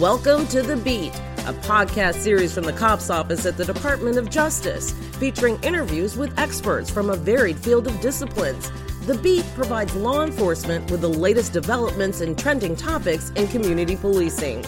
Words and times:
Welcome 0.00 0.46
to 0.48 0.62
The 0.62 0.76
Beat, 0.76 1.12
a 1.38 1.52
podcast 1.52 2.20
series 2.20 2.54
from 2.54 2.62
the 2.62 2.72
cops 2.72 3.10
office 3.10 3.44
at 3.46 3.56
the 3.56 3.64
Department 3.64 4.16
of 4.16 4.30
Justice, 4.30 4.92
featuring 5.18 5.60
interviews 5.64 6.16
with 6.16 6.38
experts 6.38 6.88
from 6.88 7.10
a 7.10 7.16
varied 7.16 7.58
field 7.58 7.88
of 7.88 8.00
disciplines. 8.00 8.70
The 9.06 9.18
Beat 9.18 9.44
provides 9.56 9.96
law 9.96 10.22
enforcement 10.22 10.88
with 10.88 11.00
the 11.00 11.08
latest 11.08 11.52
developments 11.52 12.20
and 12.20 12.38
trending 12.38 12.76
topics 12.76 13.30
in 13.30 13.48
community 13.48 13.96
policing. 13.96 14.64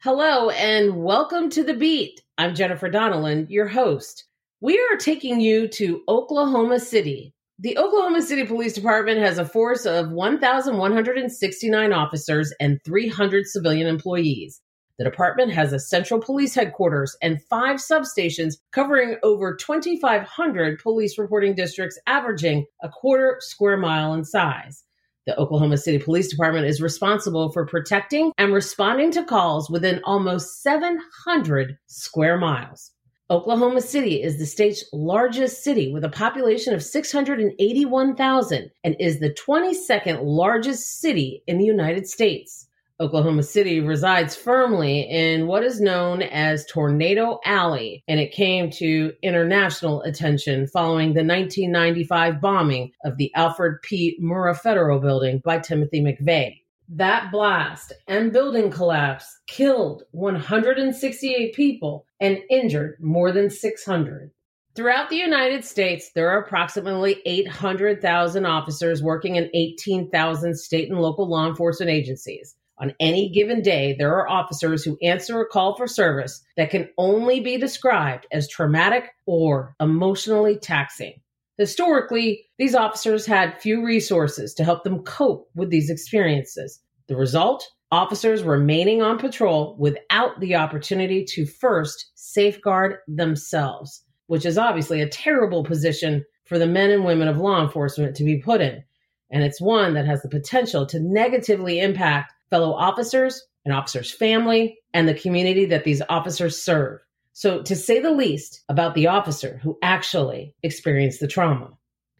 Hello, 0.00 0.50
and 0.50 1.02
welcome 1.02 1.48
to 1.48 1.64
The 1.64 1.72
Beat. 1.72 2.20
I'm 2.36 2.54
Jennifer 2.54 2.90
Donelan, 2.90 3.46
your 3.48 3.68
host. 3.68 4.26
We 4.60 4.78
are 4.80 4.98
taking 4.98 5.40
you 5.40 5.66
to 5.68 6.02
Oklahoma 6.08 6.78
City, 6.78 7.32
the 7.60 7.78
Oklahoma 7.78 8.20
City 8.20 8.44
Police 8.44 8.72
Department 8.72 9.20
has 9.20 9.38
a 9.38 9.44
force 9.44 9.86
of 9.86 10.10
1,169 10.10 11.92
officers 11.92 12.52
and 12.58 12.80
300 12.84 13.46
civilian 13.46 13.86
employees. 13.86 14.60
The 14.98 15.04
department 15.04 15.52
has 15.52 15.72
a 15.72 15.78
central 15.78 16.20
police 16.20 16.54
headquarters 16.54 17.16
and 17.22 17.42
five 17.48 17.76
substations 17.76 18.54
covering 18.72 19.18
over 19.22 19.54
2,500 19.54 20.80
police 20.80 21.16
reporting 21.16 21.54
districts, 21.54 21.98
averaging 22.08 22.66
a 22.82 22.88
quarter 22.88 23.36
square 23.40 23.76
mile 23.76 24.14
in 24.14 24.24
size. 24.24 24.82
The 25.26 25.38
Oklahoma 25.38 25.76
City 25.76 25.98
Police 25.98 26.28
Department 26.28 26.66
is 26.66 26.82
responsible 26.82 27.52
for 27.52 27.66
protecting 27.66 28.32
and 28.36 28.52
responding 28.52 29.12
to 29.12 29.24
calls 29.24 29.70
within 29.70 30.00
almost 30.04 30.60
700 30.60 31.78
square 31.86 32.36
miles. 32.36 32.93
Oklahoma 33.30 33.80
City 33.80 34.22
is 34.22 34.36
the 34.36 34.44
state's 34.44 34.84
largest 34.92 35.64
city 35.64 35.90
with 35.90 36.04
a 36.04 36.10
population 36.10 36.74
of 36.74 36.82
681,000 36.82 38.70
and 38.84 38.96
is 39.00 39.18
the 39.18 39.32
22nd 39.32 40.18
largest 40.22 41.00
city 41.00 41.42
in 41.46 41.56
the 41.56 41.64
United 41.64 42.06
States. 42.06 42.68
Oklahoma 43.00 43.42
City 43.42 43.80
resides 43.80 44.36
firmly 44.36 45.08
in 45.08 45.46
what 45.46 45.64
is 45.64 45.80
known 45.80 46.20
as 46.20 46.66
Tornado 46.66 47.40
Alley, 47.46 48.04
and 48.06 48.20
it 48.20 48.30
came 48.30 48.70
to 48.72 49.14
international 49.22 50.02
attention 50.02 50.66
following 50.66 51.14
the 51.14 51.24
1995 51.24 52.42
bombing 52.42 52.92
of 53.04 53.16
the 53.16 53.32
Alfred 53.34 53.80
P. 53.82 54.18
Murrah 54.22 54.56
Federal 54.56 55.00
Building 55.00 55.40
by 55.42 55.58
Timothy 55.58 56.02
McVeigh. 56.02 56.60
That 56.90 57.32
blast 57.32 57.94
and 58.06 58.32
building 58.32 58.70
collapse 58.70 59.40
killed 59.46 60.02
168 60.10 61.54
people 61.54 62.04
and 62.20 62.42
injured 62.50 62.98
more 63.00 63.32
than 63.32 63.48
600. 63.48 64.30
Throughout 64.76 65.08
the 65.08 65.16
United 65.16 65.64
States, 65.64 66.10
there 66.14 66.28
are 66.30 66.42
approximately 66.42 67.22
800,000 67.24 68.44
officers 68.44 69.02
working 69.02 69.36
in 69.36 69.48
18,000 69.54 70.56
state 70.58 70.90
and 70.90 71.00
local 71.00 71.28
law 71.28 71.48
enforcement 71.48 71.90
agencies. 71.90 72.54
On 72.78 72.92
any 73.00 73.30
given 73.30 73.62
day, 73.62 73.94
there 73.96 74.16
are 74.16 74.28
officers 74.28 74.84
who 74.84 74.98
answer 75.00 75.40
a 75.40 75.46
call 75.46 75.76
for 75.76 75.86
service 75.86 76.44
that 76.56 76.70
can 76.70 76.90
only 76.98 77.40
be 77.40 77.56
described 77.56 78.26
as 78.32 78.48
traumatic 78.48 79.10
or 79.26 79.74
emotionally 79.80 80.58
taxing. 80.58 81.14
Historically, 81.56 82.46
these 82.58 82.74
officers 82.74 83.26
had 83.26 83.60
few 83.60 83.84
resources 83.84 84.54
to 84.54 84.64
help 84.64 84.82
them 84.82 85.04
cope 85.04 85.48
with 85.54 85.70
these 85.70 85.90
experiences. 85.90 86.80
The 87.06 87.16
result? 87.16 87.70
Officers 87.92 88.42
remaining 88.42 89.02
on 89.02 89.18
patrol 89.18 89.76
without 89.78 90.40
the 90.40 90.56
opportunity 90.56 91.24
to 91.26 91.46
first 91.46 92.10
safeguard 92.16 92.96
themselves, 93.06 94.02
which 94.26 94.44
is 94.44 94.58
obviously 94.58 95.00
a 95.00 95.08
terrible 95.08 95.62
position 95.62 96.24
for 96.44 96.58
the 96.58 96.66
men 96.66 96.90
and 96.90 97.04
women 97.04 97.28
of 97.28 97.38
law 97.38 97.62
enforcement 97.62 98.16
to 98.16 98.24
be 98.24 98.40
put 98.40 98.60
in. 98.60 98.82
And 99.30 99.44
it's 99.44 99.60
one 99.60 99.94
that 99.94 100.06
has 100.06 100.22
the 100.22 100.28
potential 100.28 100.86
to 100.86 100.98
negatively 100.98 101.78
impact 101.78 102.32
fellow 102.50 102.72
officers, 102.72 103.40
an 103.64 103.70
officer's 103.70 104.10
family, 104.10 104.78
and 104.92 105.06
the 105.08 105.14
community 105.14 105.66
that 105.66 105.84
these 105.84 106.02
officers 106.08 106.60
serve. 106.60 107.00
So, 107.34 107.62
to 107.62 107.74
say 107.74 107.98
the 107.98 108.12
least 108.12 108.62
about 108.68 108.94
the 108.94 109.08
officer 109.08 109.58
who 109.62 109.76
actually 109.82 110.54
experienced 110.62 111.18
the 111.18 111.26
trauma. 111.26 111.70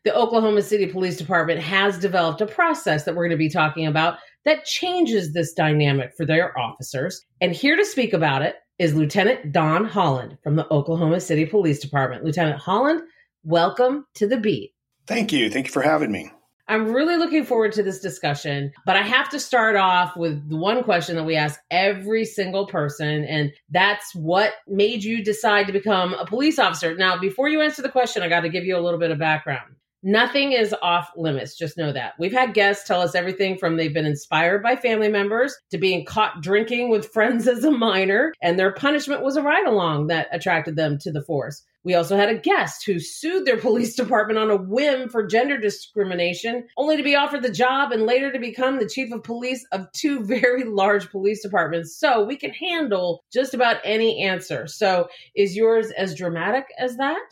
The 0.04 0.14
Oklahoma 0.14 0.60
City 0.60 0.86
Police 0.86 1.16
Department 1.16 1.60
has 1.60 1.98
developed 1.98 2.40
a 2.40 2.46
process 2.46 3.04
that 3.04 3.14
we're 3.14 3.28
going 3.28 3.30
to 3.30 3.36
be 3.36 3.48
talking 3.48 3.86
about 3.86 4.18
that 4.44 4.64
changes 4.64 5.32
this 5.32 5.54
dynamic 5.54 6.12
for 6.16 6.26
their 6.26 6.58
officers. 6.58 7.24
And 7.40 7.52
here 7.52 7.76
to 7.76 7.84
speak 7.84 8.12
about 8.12 8.42
it 8.42 8.56
is 8.78 8.94
Lieutenant 8.94 9.52
Don 9.52 9.84
Holland 9.84 10.36
from 10.42 10.56
the 10.56 10.70
Oklahoma 10.70 11.20
City 11.20 11.46
Police 11.46 11.78
Department. 11.78 12.24
Lieutenant 12.24 12.58
Holland, 12.58 13.00
welcome 13.44 14.04
to 14.14 14.26
the 14.26 14.36
beat. 14.36 14.74
Thank 15.06 15.32
you. 15.32 15.48
Thank 15.48 15.68
you 15.68 15.72
for 15.72 15.82
having 15.82 16.10
me. 16.10 16.30
I'm 16.66 16.92
really 16.92 17.16
looking 17.16 17.44
forward 17.44 17.72
to 17.72 17.82
this 17.82 18.00
discussion, 18.00 18.72
but 18.86 18.96
I 18.96 19.02
have 19.02 19.28
to 19.30 19.40
start 19.40 19.76
off 19.76 20.16
with 20.16 20.48
the 20.48 20.56
one 20.56 20.82
question 20.82 21.16
that 21.16 21.24
we 21.24 21.36
ask 21.36 21.60
every 21.70 22.24
single 22.24 22.66
person, 22.66 23.24
and 23.24 23.52
that's 23.70 24.14
what 24.14 24.54
made 24.66 25.04
you 25.04 25.22
decide 25.22 25.66
to 25.66 25.74
become 25.74 26.14
a 26.14 26.24
police 26.24 26.58
officer. 26.58 26.94
Now, 26.94 27.18
before 27.18 27.48
you 27.48 27.60
answer 27.60 27.82
the 27.82 27.90
question, 27.90 28.22
I 28.22 28.28
got 28.28 28.40
to 28.40 28.48
give 28.48 28.64
you 28.64 28.78
a 28.78 28.80
little 28.80 28.98
bit 28.98 29.10
of 29.10 29.18
background. 29.18 29.74
Nothing 30.02 30.52
is 30.52 30.74
off 30.82 31.10
limits. 31.16 31.56
Just 31.56 31.78
know 31.78 31.92
that. 31.92 32.12
We've 32.18 32.32
had 32.32 32.52
guests 32.54 32.86
tell 32.86 33.00
us 33.00 33.14
everything 33.14 33.56
from 33.56 33.76
they've 33.76 33.92
been 33.92 34.04
inspired 34.06 34.62
by 34.62 34.76
family 34.76 35.08
members 35.08 35.54
to 35.70 35.78
being 35.78 36.04
caught 36.04 36.42
drinking 36.42 36.90
with 36.90 37.08
friends 37.12 37.46
as 37.46 37.64
a 37.64 37.70
minor, 37.70 38.32
and 38.42 38.58
their 38.58 38.72
punishment 38.72 39.22
was 39.22 39.36
a 39.36 39.42
ride 39.42 39.66
along 39.66 40.06
that 40.06 40.28
attracted 40.32 40.76
them 40.76 40.98
to 41.00 41.12
the 41.12 41.22
force. 41.22 41.62
We 41.84 41.94
also 41.94 42.16
had 42.16 42.30
a 42.30 42.38
guest 42.38 42.84
who 42.84 42.98
sued 42.98 43.44
their 43.44 43.56
police 43.60 43.94
department 43.94 44.38
on 44.38 44.50
a 44.50 44.56
whim 44.56 45.08
for 45.08 45.26
gender 45.26 45.58
discrimination, 45.58 46.66
only 46.76 46.96
to 46.96 47.02
be 47.02 47.14
offered 47.14 47.42
the 47.42 47.52
job 47.52 47.92
and 47.92 48.06
later 48.06 48.32
to 48.32 48.38
become 48.38 48.78
the 48.78 48.88
chief 48.88 49.12
of 49.12 49.22
police 49.22 49.66
of 49.72 49.90
two 49.92 50.20
very 50.24 50.64
large 50.64 51.10
police 51.10 51.42
departments. 51.42 51.96
So 51.98 52.24
we 52.24 52.36
can 52.36 52.50
handle 52.50 53.22
just 53.32 53.54
about 53.54 53.76
any 53.84 54.22
answer. 54.22 54.66
So 54.66 55.08
is 55.36 55.54
yours 55.56 55.90
as 55.90 56.14
dramatic 56.14 56.64
as 56.78 56.96
that? 56.96 57.22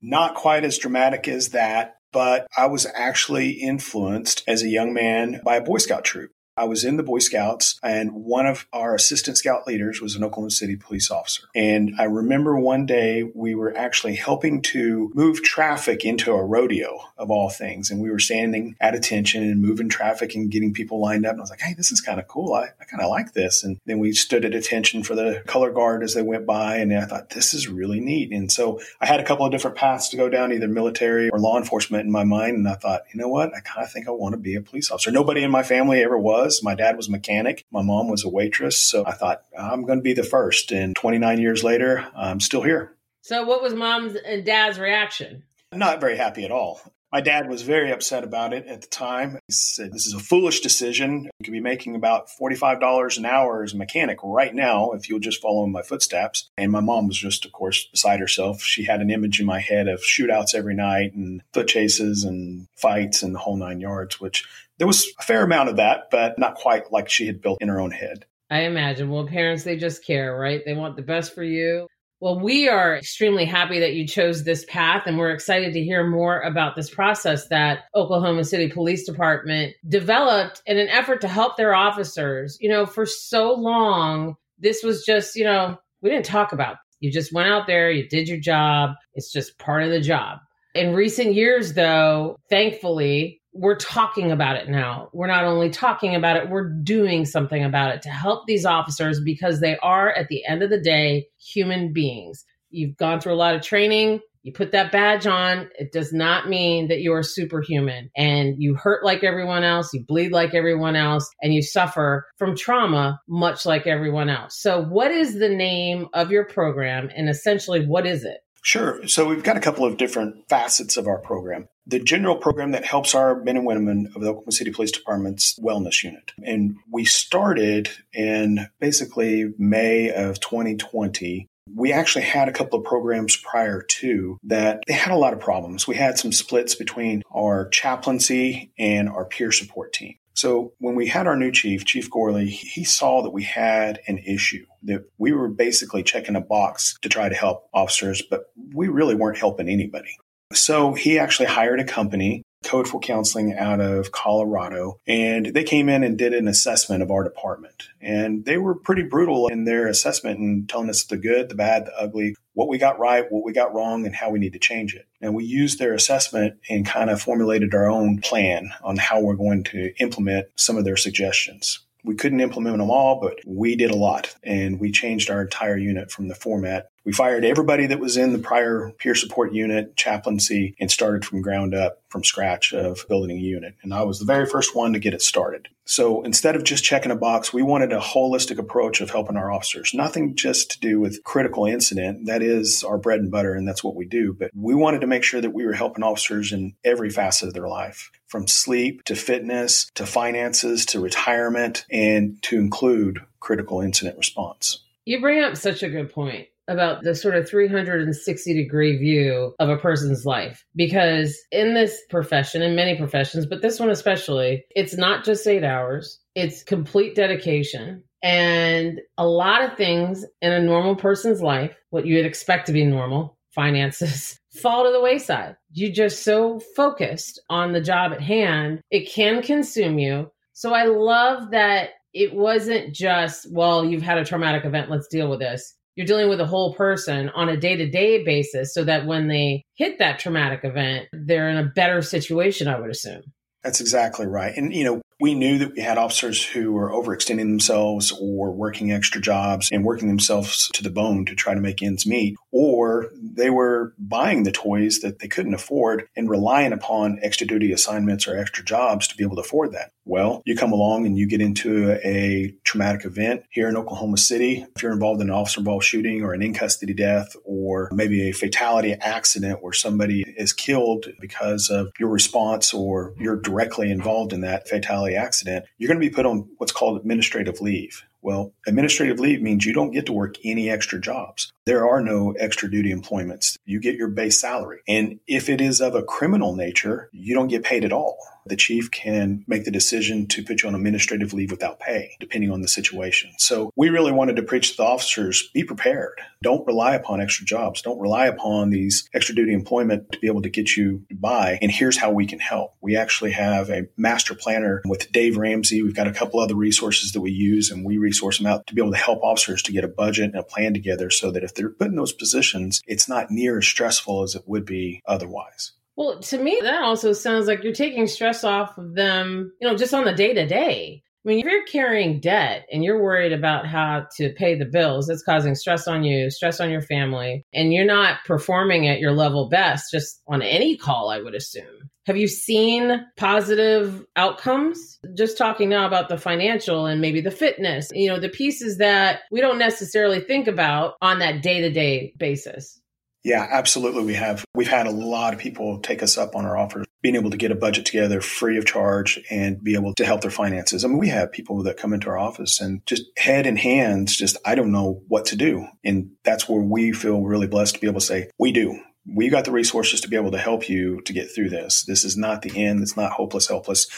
Not 0.00 0.34
quite 0.34 0.64
as 0.64 0.78
dramatic 0.78 1.28
as 1.28 1.50
that 1.50 1.94
but 2.12 2.46
I 2.56 2.66
was 2.66 2.86
actually 2.94 3.50
influenced 3.50 4.42
as 4.48 4.62
a 4.62 4.68
young 4.68 4.92
man 4.92 5.40
by 5.44 5.56
a 5.56 5.62
Boy 5.62 5.78
Scout 5.78 6.04
troop. 6.04 6.30
I 6.58 6.64
was 6.64 6.84
in 6.84 6.96
the 6.96 7.04
Boy 7.04 7.20
Scouts, 7.20 7.78
and 7.84 8.12
one 8.12 8.44
of 8.44 8.66
our 8.72 8.96
assistant 8.96 9.38
scout 9.38 9.68
leaders 9.68 10.00
was 10.00 10.16
an 10.16 10.24
Oklahoma 10.24 10.50
City 10.50 10.74
police 10.74 11.08
officer. 11.08 11.44
And 11.54 11.92
I 12.00 12.04
remember 12.04 12.58
one 12.58 12.84
day 12.84 13.22
we 13.22 13.54
were 13.54 13.76
actually 13.76 14.16
helping 14.16 14.60
to 14.62 15.12
move 15.14 15.44
traffic 15.44 16.04
into 16.04 16.32
a 16.32 16.44
rodeo 16.44 16.98
of 17.16 17.30
all 17.30 17.48
things. 17.48 17.92
And 17.92 18.00
we 18.00 18.10
were 18.10 18.18
standing 18.18 18.74
at 18.80 18.96
attention 18.96 19.44
and 19.44 19.62
moving 19.62 19.88
traffic 19.88 20.34
and 20.34 20.50
getting 20.50 20.74
people 20.74 21.00
lined 21.00 21.26
up. 21.26 21.32
And 21.32 21.40
I 21.40 21.42
was 21.42 21.50
like, 21.50 21.60
hey, 21.60 21.74
this 21.74 21.92
is 21.92 22.00
kind 22.00 22.18
of 22.18 22.26
cool. 22.26 22.54
I, 22.54 22.70
I 22.80 22.84
kind 22.84 23.02
of 23.02 23.08
like 23.08 23.34
this. 23.34 23.62
And 23.62 23.78
then 23.86 24.00
we 24.00 24.12
stood 24.12 24.44
at 24.44 24.54
attention 24.54 25.04
for 25.04 25.14
the 25.14 25.44
color 25.46 25.70
guard 25.70 26.02
as 26.02 26.14
they 26.14 26.22
went 26.22 26.44
by. 26.44 26.78
And 26.78 26.92
I 26.92 27.04
thought, 27.04 27.30
this 27.30 27.54
is 27.54 27.68
really 27.68 28.00
neat. 28.00 28.32
And 28.32 28.50
so 28.50 28.80
I 29.00 29.06
had 29.06 29.20
a 29.20 29.24
couple 29.24 29.46
of 29.46 29.52
different 29.52 29.76
paths 29.76 30.08
to 30.08 30.16
go 30.16 30.28
down, 30.28 30.52
either 30.52 30.66
military 30.66 31.30
or 31.30 31.38
law 31.38 31.56
enforcement 31.56 32.04
in 32.04 32.10
my 32.10 32.24
mind. 32.24 32.56
And 32.56 32.68
I 32.68 32.74
thought, 32.74 33.02
you 33.12 33.20
know 33.20 33.28
what? 33.28 33.54
I 33.54 33.60
kind 33.60 33.84
of 33.84 33.92
think 33.92 34.08
I 34.08 34.10
want 34.10 34.32
to 34.32 34.38
be 34.38 34.56
a 34.56 34.60
police 34.60 34.90
officer. 34.90 35.12
Nobody 35.12 35.44
in 35.44 35.52
my 35.52 35.62
family 35.62 36.02
ever 36.02 36.18
was 36.18 36.47
was. 36.48 36.62
My 36.62 36.74
dad 36.74 36.96
was 36.96 37.08
a 37.08 37.10
mechanic. 37.10 37.64
My 37.70 37.82
mom 37.82 38.08
was 38.08 38.24
a 38.24 38.28
waitress. 38.28 38.78
So 38.78 39.04
I 39.06 39.12
thought, 39.12 39.42
I'm 39.58 39.82
going 39.82 39.98
to 39.98 40.02
be 40.02 40.14
the 40.14 40.22
first. 40.22 40.72
And 40.72 40.96
29 40.96 41.38
years 41.40 41.62
later, 41.62 42.08
I'm 42.16 42.40
still 42.40 42.62
here. 42.62 42.94
So, 43.22 43.44
what 43.44 43.62
was 43.62 43.74
mom's 43.74 44.14
and 44.14 44.44
dad's 44.44 44.78
reaction? 44.78 45.42
Not 45.72 46.00
very 46.00 46.16
happy 46.16 46.44
at 46.44 46.50
all. 46.50 46.80
My 47.10 47.22
dad 47.22 47.48
was 47.48 47.62
very 47.62 47.90
upset 47.90 48.22
about 48.22 48.52
it 48.52 48.66
at 48.66 48.82
the 48.82 48.86
time. 48.86 49.38
He 49.46 49.52
said, 49.52 49.92
This 49.92 50.06
is 50.06 50.12
a 50.12 50.18
foolish 50.18 50.60
decision. 50.60 51.24
You 51.24 51.44
could 51.44 51.52
be 51.52 51.60
making 51.60 51.94
about 51.94 52.28
$45 52.38 53.16
an 53.16 53.24
hour 53.24 53.62
as 53.62 53.72
a 53.72 53.78
mechanic 53.78 54.18
right 54.22 54.54
now 54.54 54.90
if 54.90 55.08
you'll 55.08 55.18
just 55.18 55.40
follow 55.40 55.64
in 55.64 55.72
my 55.72 55.80
footsteps. 55.80 56.50
And 56.58 56.70
my 56.70 56.80
mom 56.80 57.08
was 57.08 57.16
just, 57.16 57.46
of 57.46 57.52
course, 57.52 57.86
beside 57.86 58.20
herself. 58.20 58.62
She 58.62 58.84
had 58.84 59.00
an 59.00 59.10
image 59.10 59.40
in 59.40 59.46
my 59.46 59.58
head 59.58 59.88
of 59.88 60.00
shootouts 60.00 60.54
every 60.54 60.74
night 60.74 61.14
and 61.14 61.40
foot 61.54 61.68
chases 61.68 62.24
and 62.24 62.66
fights 62.76 63.22
and 63.22 63.34
the 63.34 63.38
whole 63.38 63.56
nine 63.56 63.80
yards, 63.80 64.20
which 64.20 64.46
there 64.76 64.86
was 64.86 65.08
a 65.18 65.22
fair 65.22 65.42
amount 65.42 65.70
of 65.70 65.76
that, 65.76 66.10
but 66.10 66.38
not 66.38 66.56
quite 66.56 66.92
like 66.92 67.08
she 67.08 67.26
had 67.26 67.40
built 67.40 67.62
in 67.62 67.68
her 67.68 67.80
own 67.80 67.90
head. 67.90 68.26
I 68.50 68.60
imagine. 68.60 69.10
Well, 69.10 69.26
parents, 69.26 69.64
they 69.64 69.76
just 69.76 70.04
care, 70.04 70.36
right? 70.38 70.62
They 70.64 70.74
want 70.74 70.96
the 70.96 71.02
best 71.02 71.34
for 71.34 71.42
you. 71.42 71.86
Well, 72.20 72.40
we 72.40 72.68
are 72.68 72.96
extremely 72.96 73.44
happy 73.44 73.78
that 73.78 73.94
you 73.94 74.04
chose 74.04 74.42
this 74.42 74.64
path, 74.64 75.04
and 75.06 75.18
we're 75.18 75.30
excited 75.30 75.72
to 75.72 75.84
hear 75.84 76.04
more 76.04 76.40
about 76.40 76.74
this 76.74 76.90
process 76.90 77.46
that 77.48 77.84
Oklahoma 77.94 78.42
City 78.42 78.68
Police 78.68 79.06
Department 79.06 79.74
developed 79.88 80.60
in 80.66 80.78
an 80.78 80.88
effort 80.88 81.20
to 81.20 81.28
help 81.28 81.56
their 81.56 81.76
officers. 81.76 82.58
You 82.60 82.70
know, 82.70 82.86
for 82.86 83.06
so 83.06 83.54
long, 83.54 84.34
this 84.58 84.82
was 84.82 85.04
just, 85.04 85.36
you 85.36 85.44
know, 85.44 85.76
we 86.02 86.10
didn't 86.10 86.24
talk 86.24 86.52
about. 86.52 86.72
It. 86.72 86.78
You 87.00 87.12
just 87.12 87.32
went 87.32 87.48
out 87.48 87.68
there, 87.68 87.88
you 87.92 88.08
did 88.08 88.28
your 88.28 88.40
job. 88.40 88.90
It's 89.14 89.32
just 89.32 89.56
part 89.58 89.84
of 89.84 89.90
the 89.90 90.00
job. 90.00 90.40
In 90.74 90.94
recent 90.94 91.34
years, 91.34 91.74
though, 91.74 92.36
thankfully, 92.50 93.40
we're 93.58 93.76
talking 93.76 94.30
about 94.30 94.54
it 94.54 94.68
now. 94.68 95.10
We're 95.12 95.26
not 95.26 95.44
only 95.44 95.68
talking 95.68 96.14
about 96.14 96.36
it, 96.36 96.48
we're 96.48 96.70
doing 96.70 97.24
something 97.24 97.64
about 97.64 97.92
it 97.92 98.02
to 98.02 98.08
help 98.08 98.46
these 98.46 98.64
officers 98.64 99.20
because 99.20 99.60
they 99.60 99.76
are, 99.78 100.12
at 100.12 100.28
the 100.28 100.44
end 100.46 100.62
of 100.62 100.70
the 100.70 100.80
day, 100.80 101.26
human 101.38 101.92
beings. 101.92 102.44
You've 102.70 102.96
gone 102.96 103.20
through 103.20 103.34
a 103.34 103.36
lot 103.36 103.56
of 103.56 103.62
training, 103.62 104.20
You 104.42 104.52
put 104.52 104.70
that 104.72 104.92
badge 104.92 105.26
on, 105.26 105.68
it 105.76 105.90
does 105.92 106.12
not 106.12 106.48
mean 106.48 106.86
that 106.88 107.00
you 107.00 107.12
are 107.14 107.24
superhuman 107.24 108.10
and 108.16 108.54
you 108.58 108.76
hurt 108.76 109.04
like 109.04 109.24
everyone 109.24 109.64
else, 109.64 109.92
you 109.92 110.04
bleed 110.06 110.30
like 110.30 110.54
everyone 110.54 110.94
else, 110.94 111.28
and 111.42 111.52
you 111.52 111.60
suffer 111.60 112.26
from 112.36 112.56
trauma 112.56 113.20
much 113.26 113.66
like 113.66 113.88
everyone 113.88 114.28
else. 114.28 114.56
So, 114.60 114.84
what 114.84 115.10
is 115.10 115.34
the 115.34 115.48
name 115.48 116.06
of 116.14 116.30
your 116.30 116.44
program 116.44 117.10
and 117.14 117.28
essentially 117.28 117.84
what 117.84 118.06
is 118.06 118.22
it? 118.22 118.38
Sure. 118.62 119.06
So 119.08 119.26
we've 119.26 119.42
got 119.42 119.56
a 119.56 119.60
couple 119.60 119.84
of 119.84 119.96
different 119.96 120.48
facets 120.48 120.96
of 120.96 121.06
our 121.06 121.18
program. 121.18 121.68
The 121.88 121.98
general 121.98 122.36
program 122.36 122.72
that 122.72 122.84
helps 122.84 123.14
our 123.14 123.42
men 123.42 123.56
and 123.56 123.66
women 123.66 124.12
of 124.14 124.20
the 124.20 124.28
Oklahoma 124.28 124.52
City 124.52 124.70
Police 124.70 124.92
Department's 124.92 125.58
wellness 125.58 126.04
unit. 126.04 126.32
And 126.44 126.76
we 126.90 127.06
started 127.06 127.88
in 128.12 128.68
basically 128.78 129.54
May 129.58 130.12
of 130.12 130.38
2020 130.40 131.48
we 131.74 131.92
actually 131.92 132.24
had 132.24 132.48
a 132.48 132.52
couple 132.52 132.78
of 132.78 132.84
programs 132.86 133.36
prior 133.36 133.82
to 133.82 134.38
that 134.44 134.82
they 134.86 134.94
had 134.94 135.12
a 135.12 135.16
lot 135.16 135.34
of 135.34 135.40
problems. 135.40 135.86
We 135.86 135.96
had 135.96 136.18
some 136.18 136.32
splits 136.32 136.74
between 136.74 137.22
our 137.30 137.68
chaplaincy 137.68 138.72
and 138.78 139.06
our 139.08 139.26
peer 139.26 139.52
support 139.52 139.92
team. 139.92 140.16
So 140.38 140.72
when 140.78 140.94
we 140.94 141.08
had 141.08 141.26
our 141.26 141.36
new 141.36 141.50
chief, 141.50 141.84
Chief 141.84 142.08
Gourley, 142.10 142.48
he 142.48 142.84
saw 142.84 143.22
that 143.22 143.30
we 143.30 143.42
had 143.42 143.98
an 144.06 144.18
issue 144.18 144.64
that 144.84 145.04
we 145.18 145.32
were 145.32 145.48
basically 145.48 146.04
checking 146.04 146.36
a 146.36 146.40
box 146.40 146.96
to 147.02 147.08
try 147.08 147.28
to 147.28 147.34
help 147.34 147.68
officers, 147.74 148.22
but 148.22 148.44
we 148.72 148.86
really 148.86 149.16
weren't 149.16 149.38
helping 149.38 149.68
anybody. 149.68 150.16
So 150.52 150.94
he 150.94 151.18
actually 151.18 151.46
hired 151.46 151.80
a 151.80 151.84
company 151.84 152.42
Code 152.64 152.88
4 152.88 153.00
Counseling 153.00 153.54
out 153.54 153.80
of 153.80 154.10
Colorado, 154.10 154.98
and 155.06 155.46
they 155.46 155.62
came 155.62 155.88
in 155.88 156.02
and 156.02 156.18
did 156.18 156.34
an 156.34 156.48
assessment 156.48 157.02
of 157.02 157.10
our 157.10 157.22
department. 157.22 157.84
And 158.00 158.44
they 158.44 158.58
were 158.58 158.74
pretty 158.74 159.04
brutal 159.04 159.46
in 159.48 159.64
their 159.64 159.86
assessment 159.86 160.40
and 160.40 160.68
telling 160.68 160.90
us 160.90 161.04
the 161.04 161.16
good, 161.16 161.48
the 161.48 161.54
bad, 161.54 161.86
the 161.86 161.96
ugly, 161.96 162.34
what 162.54 162.68
we 162.68 162.76
got 162.76 162.98
right, 162.98 163.30
what 163.30 163.44
we 163.44 163.52
got 163.52 163.74
wrong, 163.74 164.04
and 164.04 164.14
how 164.14 164.30
we 164.30 164.40
need 164.40 164.54
to 164.54 164.58
change 164.58 164.94
it. 164.94 165.06
And 165.20 165.34
we 165.34 165.44
used 165.44 165.78
their 165.78 165.94
assessment 165.94 166.58
and 166.68 166.84
kind 166.84 167.10
of 167.10 167.22
formulated 167.22 167.74
our 167.74 167.88
own 167.88 168.20
plan 168.20 168.70
on 168.82 168.96
how 168.96 169.20
we're 169.20 169.34
going 169.34 169.62
to 169.64 169.92
implement 170.00 170.48
some 170.56 170.76
of 170.76 170.84
their 170.84 170.96
suggestions. 170.96 171.80
We 172.04 172.14
couldn't 172.14 172.40
implement 172.40 172.78
them 172.78 172.90
all, 172.90 173.20
but 173.20 173.38
we 173.46 173.76
did 173.76 173.90
a 173.90 173.96
lot 173.96 174.34
and 174.42 174.80
we 174.80 174.90
changed 174.90 175.30
our 175.30 175.42
entire 175.42 175.76
unit 175.76 176.10
from 176.10 176.28
the 176.28 176.34
format 176.34 176.90
we 177.08 177.14
fired 177.14 177.42
everybody 177.42 177.86
that 177.86 178.00
was 178.00 178.18
in 178.18 178.34
the 178.34 178.38
prior 178.38 178.92
peer 178.98 179.14
support 179.14 179.54
unit, 179.54 179.96
chaplaincy, 179.96 180.74
and 180.78 180.90
started 180.90 181.24
from 181.24 181.40
ground 181.40 181.74
up, 181.74 182.02
from 182.10 182.22
scratch 182.22 182.74
of 182.74 183.06
building 183.08 183.30
a 183.30 183.40
unit. 183.40 183.76
And 183.82 183.94
I 183.94 184.02
was 184.02 184.18
the 184.18 184.26
very 184.26 184.44
first 184.44 184.76
one 184.76 184.92
to 184.92 184.98
get 184.98 185.14
it 185.14 185.22
started. 185.22 185.68
So 185.86 186.22
instead 186.22 186.54
of 186.54 186.64
just 186.64 186.84
checking 186.84 187.10
a 187.10 187.16
box, 187.16 187.50
we 187.50 187.62
wanted 187.62 187.94
a 187.94 187.98
holistic 187.98 188.58
approach 188.58 189.00
of 189.00 189.08
helping 189.08 189.38
our 189.38 189.50
officers. 189.50 189.94
Nothing 189.94 190.36
just 190.36 190.72
to 190.72 190.80
do 190.80 191.00
with 191.00 191.24
critical 191.24 191.64
incident. 191.64 192.26
That 192.26 192.42
is 192.42 192.84
our 192.84 192.98
bread 192.98 193.20
and 193.20 193.30
butter, 193.30 193.54
and 193.54 193.66
that's 193.66 193.82
what 193.82 193.96
we 193.96 194.04
do. 194.04 194.34
But 194.34 194.50
we 194.54 194.74
wanted 194.74 195.00
to 195.00 195.06
make 195.06 195.24
sure 195.24 195.40
that 195.40 195.54
we 195.54 195.64
were 195.64 195.72
helping 195.72 196.04
officers 196.04 196.52
in 196.52 196.74
every 196.84 197.08
facet 197.08 197.48
of 197.48 197.54
their 197.54 197.68
life 197.68 198.10
from 198.26 198.46
sleep 198.46 199.02
to 199.04 199.14
fitness 199.14 199.90
to 199.94 200.04
finances 200.04 200.84
to 200.84 201.00
retirement 201.00 201.86
and 201.90 202.42
to 202.42 202.58
include 202.58 203.20
critical 203.40 203.80
incident 203.80 204.18
response. 204.18 204.84
You 205.06 205.22
bring 205.22 205.42
up 205.42 205.56
such 205.56 205.82
a 205.82 205.88
good 205.88 206.12
point 206.12 206.48
about 206.68 207.02
the 207.02 207.14
sort 207.14 207.34
of 207.34 207.48
360 207.48 208.54
degree 208.54 208.96
view 208.96 209.54
of 209.58 209.70
a 209.70 209.78
person's 209.78 210.24
life. 210.24 210.64
Because 210.76 211.36
in 211.50 211.74
this 211.74 212.00
profession, 212.10 212.62
in 212.62 212.76
many 212.76 212.96
professions, 212.96 213.46
but 213.46 213.62
this 213.62 213.80
one 213.80 213.90
especially, 213.90 214.64
it's 214.76 214.96
not 214.96 215.24
just 215.24 215.46
eight 215.46 215.64
hours, 215.64 216.20
it's 216.34 216.62
complete 216.62 217.14
dedication. 217.14 218.04
And 218.22 219.00
a 219.16 219.26
lot 219.26 219.62
of 219.62 219.76
things 219.76 220.24
in 220.42 220.52
a 220.52 220.62
normal 220.62 220.96
person's 220.96 221.40
life, 221.40 221.74
what 221.90 222.06
you'd 222.06 222.26
expect 222.26 222.66
to 222.66 222.72
be 222.72 222.84
normal, 222.84 223.38
finances, 223.54 224.38
fall 224.60 224.84
to 224.84 224.92
the 224.92 225.00
wayside. 225.00 225.56
You're 225.72 225.92
just 225.92 226.22
so 226.22 226.60
focused 226.76 227.40
on 227.48 227.72
the 227.72 227.80
job 227.80 228.12
at 228.12 228.20
hand, 228.20 228.80
it 228.90 229.08
can 229.08 229.42
consume 229.42 229.98
you. 229.98 230.30
So 230.52 230.74
I 230.74 230.84
love 230.84 231.52
that 231.52 231.90
it 232.12 232.34
wasn't 232.34 232.92
just, 232.92 233.46
well, 233.52 233.84
you've 233.84 234.02
had 234.02 234.18
a 234.18 234.24
traumatic 234.24 234.64
event, 234.64 234.90
let's 234.90 235.06
deal 235.06 235.30
with 235.30 235.38
this 235.38 235.77
you're 235.98 236.06
dealing 236.06 236.28
with 236.28 236.40
a 236.40 236.46
whole 236.46 236.74
person 236.74 237.28
on 237.30 237.48
a 237.48 237.56
day 237.56 237.74
to 237.74 237.90
day 237.90 238.22
basis 238.22 238.72
so 238.72 238.84
that 238.84 239.04
when 239.04 239.26
they 239.26 239.64
hit 239.74 239.98
that 239.98 240.20
traumatic 240.20 240.60
event, 240.62 241.08
they're 241.12 241.48
in 241.48 241.56
a 241.56 241.64
better 241.64 242.02
situation, 242.02 242.68
I 242.68 242.78
would 242.78 242.88
assume. 242.88 243.22
That's 243.64 243.80
exactly 243.80 244.24
right. 244.28 244.56
And, 244.56 244.72
you 244.72 244.84
know, 244.84 245.02
we 245.20 245.34
knew 245.34 245.58
that 245.58 245.74
we 245.74 245.80
had 245.80 245.98
officers 245.98 246.44
who 246.44 246.72
were 246.72 246.90
overextending 246.90 247.48
themselves 247.48 248.12
or 248.12 248.52
working 248.52 248.92
extra 248.92 249.20
jobs 249.20 249.68
and 249.72 249.84
working 249.84 250.08
themselves 250.08 250.70
to 250.74 250.82
the 250.82 250.90
bone 250.90 251.24
to 251.26 251.34
try 251.34 251.54
to 251.54 251.60
make 251.60 251.82
ends 251.82 252.06
meet, 252.06 252.36
or 252.52 253.10
they 253.20 253.50
were 253.50 253.94
buying 253.98 254.44
the 254.44 254.52
toys 254.52 255.00
that 255.00 255.18
they 255.18 255.28
couldn't 255.28 255.54
afford 255.54 256.08
and 256.16 256.30
relying 256.30 256.72
upon 256.72 257.18
extra 257.22 257.46
duty 257.46 257.72
assignments 257.72 258.28
or 258.28 258.38
extra 258.38 258.64
jobs 258.64 259.08
to 259.08 259.16
be 259.16 259.24
able 259.24 259.36
to 259.36 259.42
afford 259.42 259.72
that. 259.72 259.90
Well, 260.04 260.42
you 260.46 260.56
come 260.56 260.72
along 260.72 261.04
and 261.04 261.18
you 261.18 261.26
get 261.26 261.42
into 261.42 261.92
a 262.02 262.54
traumatic 262.64 263.04
event 263.04 263.42
here 263.50 263.68
in 263.68 263.76
Oklahoma 263.76 264.16
City. 264.16 264.64
If 264.74 264.82
you're 264.82 264.92
involved 264.92 265.20
in 265.20 265.28
an 265.28 265.34
officer 265.34 265.60
involved 265.60 265.84
shooting 265.84 266.22
or 266.22 266.32
an 266.32 266.42
in 266.42 266.54
custody 266.54 266.94
death 266.94 267.36
or 267.44 267.90
maybe 267.92 268.28
a 268.28 268.32
fatality 268.32 268.94
accident 268.94 269.62
where 269.62 269.74
somebody 269.74 270.24
is 270.36 270.54
killed 270.54 271.06
because 271.20 271.68
of 271.68 271.88
your 271.98 272.08
response 272.08 272.72
or 272.72 273.12
you're 273.18 273.36
directly 273.36 273.90
involved 273.90 274.32
in 274.32 274.40
that 274.40 274.66
fatality 274.66 275.07
accident, 275.16 275.64
you're 275.78 275.88
going 275.88 276.00
to 276.00 276.06
be 276.06 276.14
put 276.14 276.26
on 276.26 276.48
what's 276.58 276.72
called 276.72 276.98
administrative 276.98 277.60
leave. 277.60 278.04
Well, 278.28 278.52
administrative 278.66 279.18
leave 279.18 279.40
means 279.40 279.64
you 279.64 279.72
don't 279.72 279.90
get 279.90 280.04
to 280.04 280.12
work 280.12 280.34
any 280.44 280.68
extra 280.68 281.00
jobs. 281.00 281.50
There 281.64 281.88
are 281.88 282.02
no 282.02 282.34
extra 282.38 282.70
duty 282.70 282.90
employments. 282.90 283.56
You 283.64 283.80
get 283.80 283.94
your 283.94 284.08
base 284.08 284.38
salary. 284.38 284.80
And 284.86 285.20
if 285.26 285.48
it 285.48 285.62
is 285.62 285.80
of 285.80 285.94
a 285.94 286.02
criminal 286.02 286.54
nature, 286.54 287.08
you 287.10 287.34
don't 287.34 287.48
get 287.48 287.64
paid 287.64 287.86
at 287.86 287.92
all 287.92 288.18
the 288.48 288.56
chief 288.56 288.90
can 288.90 289.44
make 289.46 289.64
the 289.64 289.70
decision 289.70 290.26
to 290.26 290.42
put 290.42 290.62
you 290.62 290.68
on 290.68 290.74
administrative 290.74 291.32
leave 291.32 291.50
without 291.50 291.80
pay, 291.80 292.16
depending 292.20 292.50
on 292.50 292.62
the 292.62 292.68
situation. 292.68 293.30
So 293.38 293.70
we 293.76 293.88
really 293.90 294.12
wanted 294.12 294.36
to 294.36 294.42
preach 294.42 294.72
to 294.72 294.76
the 294.78 294.84
officers 294.84 295.48
be 295.52 295.64
prepared. 295.64 296.20
Don't 296.42 296.66
rely 296.66 296.94
upon 296.94 297.20
extra 297.20 297.44
jobs. 297.44 297.82
Don't 297.82 297.98
rely 297.98 298.26
upon 298.26 298.70
these 298.70 299.08
extra 299.14 299.34
duty 299.34 299.52
employment 299.52 300.12
to 300.12 300.18
be 300.18 300.26
able 300.26 300.42
to 300.42 300.50
get 300.50 300.76
you 300.76 301.04
by. 301.10 301.58
And 301.62 301.70
here's 301.70 301.98
how 301.98 302.10
we 302.10 302.26
can 302.26 302.38
help. 302.38 302.74
We 302.80 302.96
actually 302.96 303.32
have 303.32 303.70
a 303.70 303.86
master 303.96 304.34
planner 304.34 304.82
with 304.84 305.10
Dave 305.12 305.36
Ramsey. 305.36 305.82
We've 305.82 305.94
got 305.94 306.08
a 306.08 306.12
couple 306.12 306.40
other 306.40 306.54
resources 306.54 307.12
that 307.12 307.20
we 307.20 307.30
use 307.30 307.70
and 307.70 307.84
we 307.84 307.98
them 308.20 308.46
out 308.46 308.66
to 308.66 308.74
be 308.74 308.80
able 308.80 308.92
to 308.92 308.98
help 308.98 309.22
officers 309.22 309.62
to 309.62 309.72
get 309.72 309.84
a 309.84 309.88
budget 309.88 310.26
and 310.26 310.36
a 310.36 310.42
plan 310.42 310.74
together 310.74 311.10
so 311.10 311.30
that 311.30 311.44
if 311.44 311.54
they're 311.54 311.70
put 311.70 311.88
in 311.88 311.96
those 311.96 312.12
positions, 312.12 312.80
it's 312.86 313.08
not 313.08 313.30
near 313.30 313.58
as 313.58 313.66
stressful 313.66 314.22
as 314.22 314.34
it 314.34 314.42
would 314.46 314.64
be 314.64 315.02
otherwise. 315.06 315.72
Well, 315.96 316.20
to 316.20 316.38
me, 316.38 316.60
that 316.62 316.82
also 316.82 317.12
sounds 317.12 317.48
like 317.48 317.64
you're 317.64 317.72
taking 317.72 318.06
stress 318.06 318.44
off 318.44 318.78
of 318.78 318.94
them, 318.94 319.52
you 319.60 319.66
know, 319.66 319.76
just 319.76 319.92
on 319.92 320.04
the 320.04 320.12
day 320.12 320.32
to 320.32 320.46
day. 320.46 321.02
Mean, 321.28 321.40
if 321.40 321.44
you're 321.44 321.64
carrying 321.66 322.20
debt 322.20 322.66
and 322.72 322.82
you're 322.82 323.02
worried 323.02 323.34
about 323.34 323.66
how 323.66 324.06
to 324.16 324.32
pay 324.32 324.54
the 324.54 324.64
bills, 324.64 325.10
it's 325.10 325.22
causing 325.22 325.54
stress 325.54 325.86
on 325.86 326.02
you, 326.02 326.30
stress 326.30 326.58
on 326.58 326.70
your 326.70 326.80
family, 326.80 327.44
and 327.52 327.70
you're 327.70 327.84
not 327.84 328.24
performing 328.24 328.88
at 328.88 328.98
your 328.98 329.12
level 329.12 329.50
best 329.50 329.90
just 329.92 330.22
on 330.26 330.40
any 330.40 330.78
call, 330.78 331.10
I 331.10 331.20
would 331.20 331.34
assume. 331.34 331.90
Have 332.06 332.16
you 332.16 332.28
seen 332.28 333.04
positive 333.18 334.06
outcomes? 334.16 334.98
Just 335.14 335.36
talking 335.36 335.68
now 335.68 335.86
about 335.86 336.08
the 336.08 336.16
financial 336.16 336.86
and 336.86 337.02
maybe 337.02 337.20
the 337.20 337.30
fitness, 337.30 337.90
you 337.92 338.08
know, 338.08 338.18
the 338.18 338.30
pieces 338.30 338.78
that 338.78 339.20
we 339.30 339.42
don't 339.42 339.58
necessarily 339.58 340.20
think 340.20 340.48
about 340.48 340.94
on 341.02 341.18
that 341.18 341.42
day 341.42 341.60
to 341.60 341.68
day 341.68 342.14
basis. 342.16 342.80
Yeah, 343.24 343.46
absolutely. 343.50 344.04
We 344.04 344.14
have. 344.14 344.44
We've 344.54 344.68
had 344.68 344.86
a 344.86 344.92
lot 344.92 345.34
of 345.34 345.40
people 345.40 345.80
take 345.80 346.02
us 346.02 346.16
up 346.16 346.36
on 346.36 346.44
our 346.44 346.56
offers, 346.56 346.86
being 347.02 347.16
able 347.16 347.30
to 347.30 347.36
get 347.36 347.50
a 347.50 347.56
budget 347.56 347.84
together 347.84 348.20
free 348.20 348.58
of 348.58 348.64
charge 348.64 349.20
and 349.30 349.62
be 349.62 349.74
able 349.74 349.92
to 349.94 350.04
help 350.04 350.20
their 350.20 350.30
finances. 350.30 350.84
I 350.84 350.88
mean, 350.88 350.98
we 350.98 351.08
have 351.08 351.32
people 351.32 351.62
that 351.64 351.76
come 351.76 351.92
into 351.92 352.08
our 352.08 352.18
office 352.18 352.60
and 352.60 352.84
just 352.86 353.04
head 353.16 353.46
in 353.46 353.56
hands, 353.56 354.16
just, 354.16 354.36
I 354.44 354.54
don't 354.54 354.72
know 354.72 355.02
what 355.08 355.26
to 355.26 355.36
do. 355.36 355.66
And 355.84 356.12
that's 356.24 356.48
where 356.48 356.60
we 356.60 356.92
feel 356.92 357.22
really 357.22 357.48
blessed 357.48 357.74
to 357.74 357.80
be 357.80 357.88
able 357.88 358.00
to 358.00 358.06
say, 358.06 358.30
we 358.38 358.52
do. 358.52 358.80
We 359.06 359.30
got 359.30 359.44
the 359.44 359.52
resources 359.52 360.00
to 360.02 360.08
be 360.08 360.16
able 360.16 360.32
to 360.32 360.38
help 360.38 360.68
you 360.68 361.00
to 361.02 361.12
get 361.12 361.30
through 361.34 361.50
this. 361.50 361.84
This 361.84 362.04
is 362.04 362.16
not 362.16 362.42
the 362.42 362.64
end. 362.64 362.82
It's 362.82 362.96
not 362.96 363.12
hopeless, 363.12 363.48
helpless. 363.48 363.88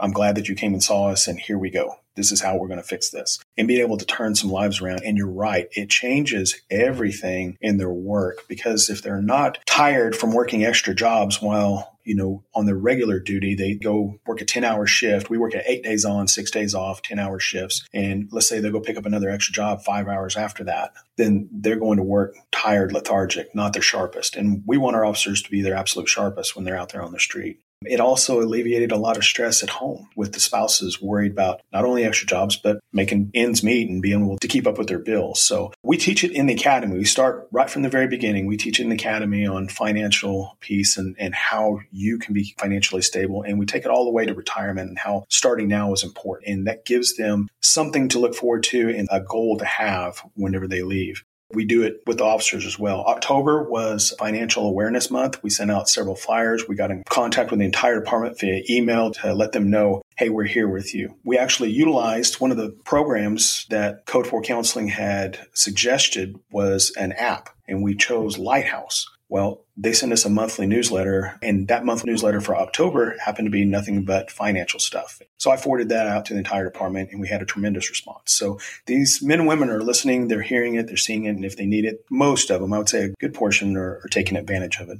I'm 0.00 0.12
glad 0.12 0.36
that 0.36 0.48
you 0.48 0.54
came 0.54 0.72
and 0.72 0.82
saw 0.82 1.10
us, 1.10 1.28
and 1.28 1.38
here 1.38 1.58
we 1.58 1.70
go. 1.70 1.94
This 2.16 2.32
is 2.32 2.40
how 2.40 2.56
we're 2.56 2.68
going 2.68 2.80
to 2.80 2.86
fix 2.86 3.10
this. 3.10 3.38
And 3.56 3.68
being 3.68 3.80
able 3.80 3.96
to 3.96 4.06
turn 4.06 4.34
some 4.34 4.50
lives 4.50 4.80
around. 4.80 5.02
And 5.04 5.16
you're 5.16 5.26
right, 5.26 5.68
it 5.72 5.90
changes 5.90 6.60
everything 6.70 7.56
in 7.60 7.78
their 7.78 7.92
work 7.92 8.46
because 8.48 8.88
if 8.88 9.02
they're 9.02 9.22
not 9.22 9.58
tired 9.66 10.16
from 10.16 10.32
working 10.32 10.64
extra 10.64 10.94
jobs 10.94 11.40
while 11.42 11.94
you 12.04 12.14
know, 12.14 12.44
on 12.54 12.66
their 12.66 12.76
regular 12.76 13.18
duty, 13.18 13.54
they 13.54 13.74
go 13.74 14.18
work 14.26 14.40
a 14.40 14.44
10 14.44 14.62
hour 14.62 14.86
shift. 14.86 15.30
We 15.30 15.38
work 15.38 15.54
at 15.54 15.64
eight 15.66 15.82
days 15.82 16.04
on, 16.04 16.28
six 16.28 16.50
days 16.50 16.74
off, 16.74 17.02
10 17.02 17.18
hour 17.18 17.40
shifts. 17.40 17.86
And 17.92 18.28
let's 18.30 18.46
say 18.46 18.60
they 18.60 18.70
go 18.70 18.80
pick 18.80 18.96
up 18.96 19.06
another 19.06 19.30
extra 19.30 19.52
job 19.52 19.82
five 19.82 20.06
hours 20.06 20.36
after 20.36 20.64
that. 20.64 20.92
Then 21.16 21.48
they're 21.50 21.78
going 21.78 21.96
to 21.96 22.02
work 22.02 22.36
tired, 22.52 22.92
lethargic, 22.92 23.54
not 23.54 23.72
their 23.72 23.82
sharpest. 23.82 24.36
And 24.36 24.62
we 24.66 24.76
want 24.76 24.96
our 24.96 25.04
officers 25.04 25.42
to 25.42 25.50
be 25.50 25.62
their 25.62 25.74
absolute 25.74 26.08
sharpest 26.08 26.54
when 26.54 26.64
they're 26.64 26.76
out 26.78 26.92
there 26.92 27.02
on 27.02 27.12
the 27.12 27.20
street 27.20 27.60
It 27.86 28.00
also 28.00 28.40
alleviated 28.40 28.92
a 28.92 28.96
lot 28.96 29.16
of 29.16 29.24
stress 29.24 29.62
at 29.62 29.70
home 29.70 30.08
with 30.16 30.32
the 30.32 30.40
spouses 30.40 31.00
worried 31.00 31.32
about 31.32 31.60
not 31.72 31.84
only 31.84 32.04
extra 32.04 32.26
jobs, 32.26 32.56
but 32.56 32.80
making 32.92 33.30
ends 33.34 33.62
meet 33.62 33.88
and 33.88 34.02
being 34.02 34.24
able 34.24 34.38
to 34.38 34.48
keep 34.48 34.66
up 34.66 34.78
with 34.78 34.88
their 34.88 34.98
bills. 34.98 35.40
So 35.40 35.72
we 35.82 35.96
teach 35.96 36.24
it 36.24 36.32
in 36.32 36.46
the 36.46 36.54
academy. 36.54 36.96
We 36.96 37.04
start 37.04 37.48
right 37.50 37.68
from 37.68 37.82
the 37.82 37.88
very 37.88 38.08
beginning. 38.08 38.46
We 38.46 38.56
teach 38.56 38.80
in 38.80 38.88
the 38.88 38.94
academy 38.94 39.46
on 39.46 39.68
financial 39.68 40.56
piece 40.60 40.96
and, 40.96 41.16
and 41.18 41.34
how 41.34 41.80
you 41.90 42.18
can 42.18 42.34
be 42.34 42.54
financially 42.58 43.02
stable. 43.02 43.42
And 43.42 43.58
we 43.58 43.66
take 43.66 43.84
it 43.84 43.90
all 43.90 44.04
the 44.04 44.10
way 44.10 44.26
to 44.26 44.34
retirement 44.34 44.88
and 44.88 44.98
how 44.98 45.24
starting 45.28 45.68
now 45.68 45.92
is 45.92 46.04
important. 46.04 46.48
And 46.48 46.66
that 46.66 46.84
gives 46.84 47.16
them 47.16 47.48
something 47.60 48.08
to 48.10 48.18
look 48.18 48.34
forward 48.34 48.62
to 48.64 48.90
and 48.90 49.08
a 49.10 49.20
goal 49.20 49.58
to 49.58 49.64
have 49.64 50.18
whenever 50.34 50.66
they 50.66 50.82
leave. 50.82 51.24
We 51.54 51.64
do 51.64 51.82
it 51.82 52.02
with 52.06 52.20
officers 52.20 52.66
as 52.66 52.78
well. 52.78 53.04
October 53.04 53.68
was 53.68 54.14
Financial 54.18 54.66
Awareness 54.66 55.10
Month. 55.10 55.42
We 55.42 55.50
sent 55.50 55.70
out 55.70 55.88
several 55.88 56.16
flyers. 56.16 56.68
We 56.68 56.76
got 56.76 56.90
in 56.90 57.02
contact 57.08 57.50
with 57.50 57.60
the 57.60 57.66
entire 57.66 58.00
department 58.00 58.38
via 58.38 58.62
email 58.68 59.12
to 59.12 59.34
let 59.34 59.52
them 59.52 59.70
know, 59.70 60.02
hey, 60.16 60.28
we're 60.28 60.44
here 60.44 60.68
with 60.68 60.94
you. 60.94 61.16
We 61.24 61.38
actually 61.38 61.70
utilized 61.70 62.40
one 62.40 62.50
of 62.50 62.56
the 62.56 62.70
programs 62.84 63.66
that 63.70 64.06
Code 64.06 64.26
4 64.26 64.42
Counseling 64.42 64.88
had 64.88 65.38
suggested 65.52 66.38
was 66.50 66.92
an 66.96 67.12
app, 67.12 67.50
and 67.66 67.82
we 67.82 67.94
chose 67.94 68.38
Lighthouse. 68.38 69.06
Well, 69.28 69.63
they 69.76 69.92
send 69.92 70.12
us 70.12 70.24
a 70.24 70.30
monthly 70.30 70.66
newsletter, 70.66 71.38
and 71.42 71.66
that 71.68 71.84
monthly 71.84 72.10
newsletter 72.10 72.40
for 72.40 72.56
October 72.56 73.16
happened 73.18 73.46
to 73.46 73.50
be 73.50 73.64
nothing 73.64 74.04
but 74.04 74.30
financial 74.30 74.78
stuff. 74.78 75.20
So 75.38 75.50
I 75.50 75.56
forwarded 75.56 75.88
that 75.88 76.06
out 76.06 76.26
to 76.26 76.32
the 76.32 76.38
entire 76.38 76.64
department, 76.64 77.10
and 77.10 77.20
we 77.20 77.28
had 77.28 77.42
a 77.42 77.46
tremendous 77.46 77.90
response. 77.90 78.32
So 78.32 78.60
these 78.86 79.20
men 79.22 79.40
and 79.40 79.48
women 79.48 79.70
are 79.70 79.82
listening, 79.82 80.28
they're 80.28 80.42
hearing 80.42 80.76
it, 80.76 80.86
they're 80.86 80.96
seeing 80.96 81.24
it, 81.24 81.30
and 81.30 81.44
if 81.44 81.56
they 81.56 81.66
need 81.66 81.84
it, 81.84 82.04
most 82.10 82.50
of 82.50 82.60
them, 82.60 82.72
I 82.72 82.78
would 82.78 82.88
say 82.88 83.04
a 83.04 83.08
good 83.20 83.34
portion, 83.34 83.76
are, 83.76 84.00
are 84.04 84.08
taking 84.10 84.36
advantage 84.36 84.78
of 84.78 84.90
it. 84.90 84.98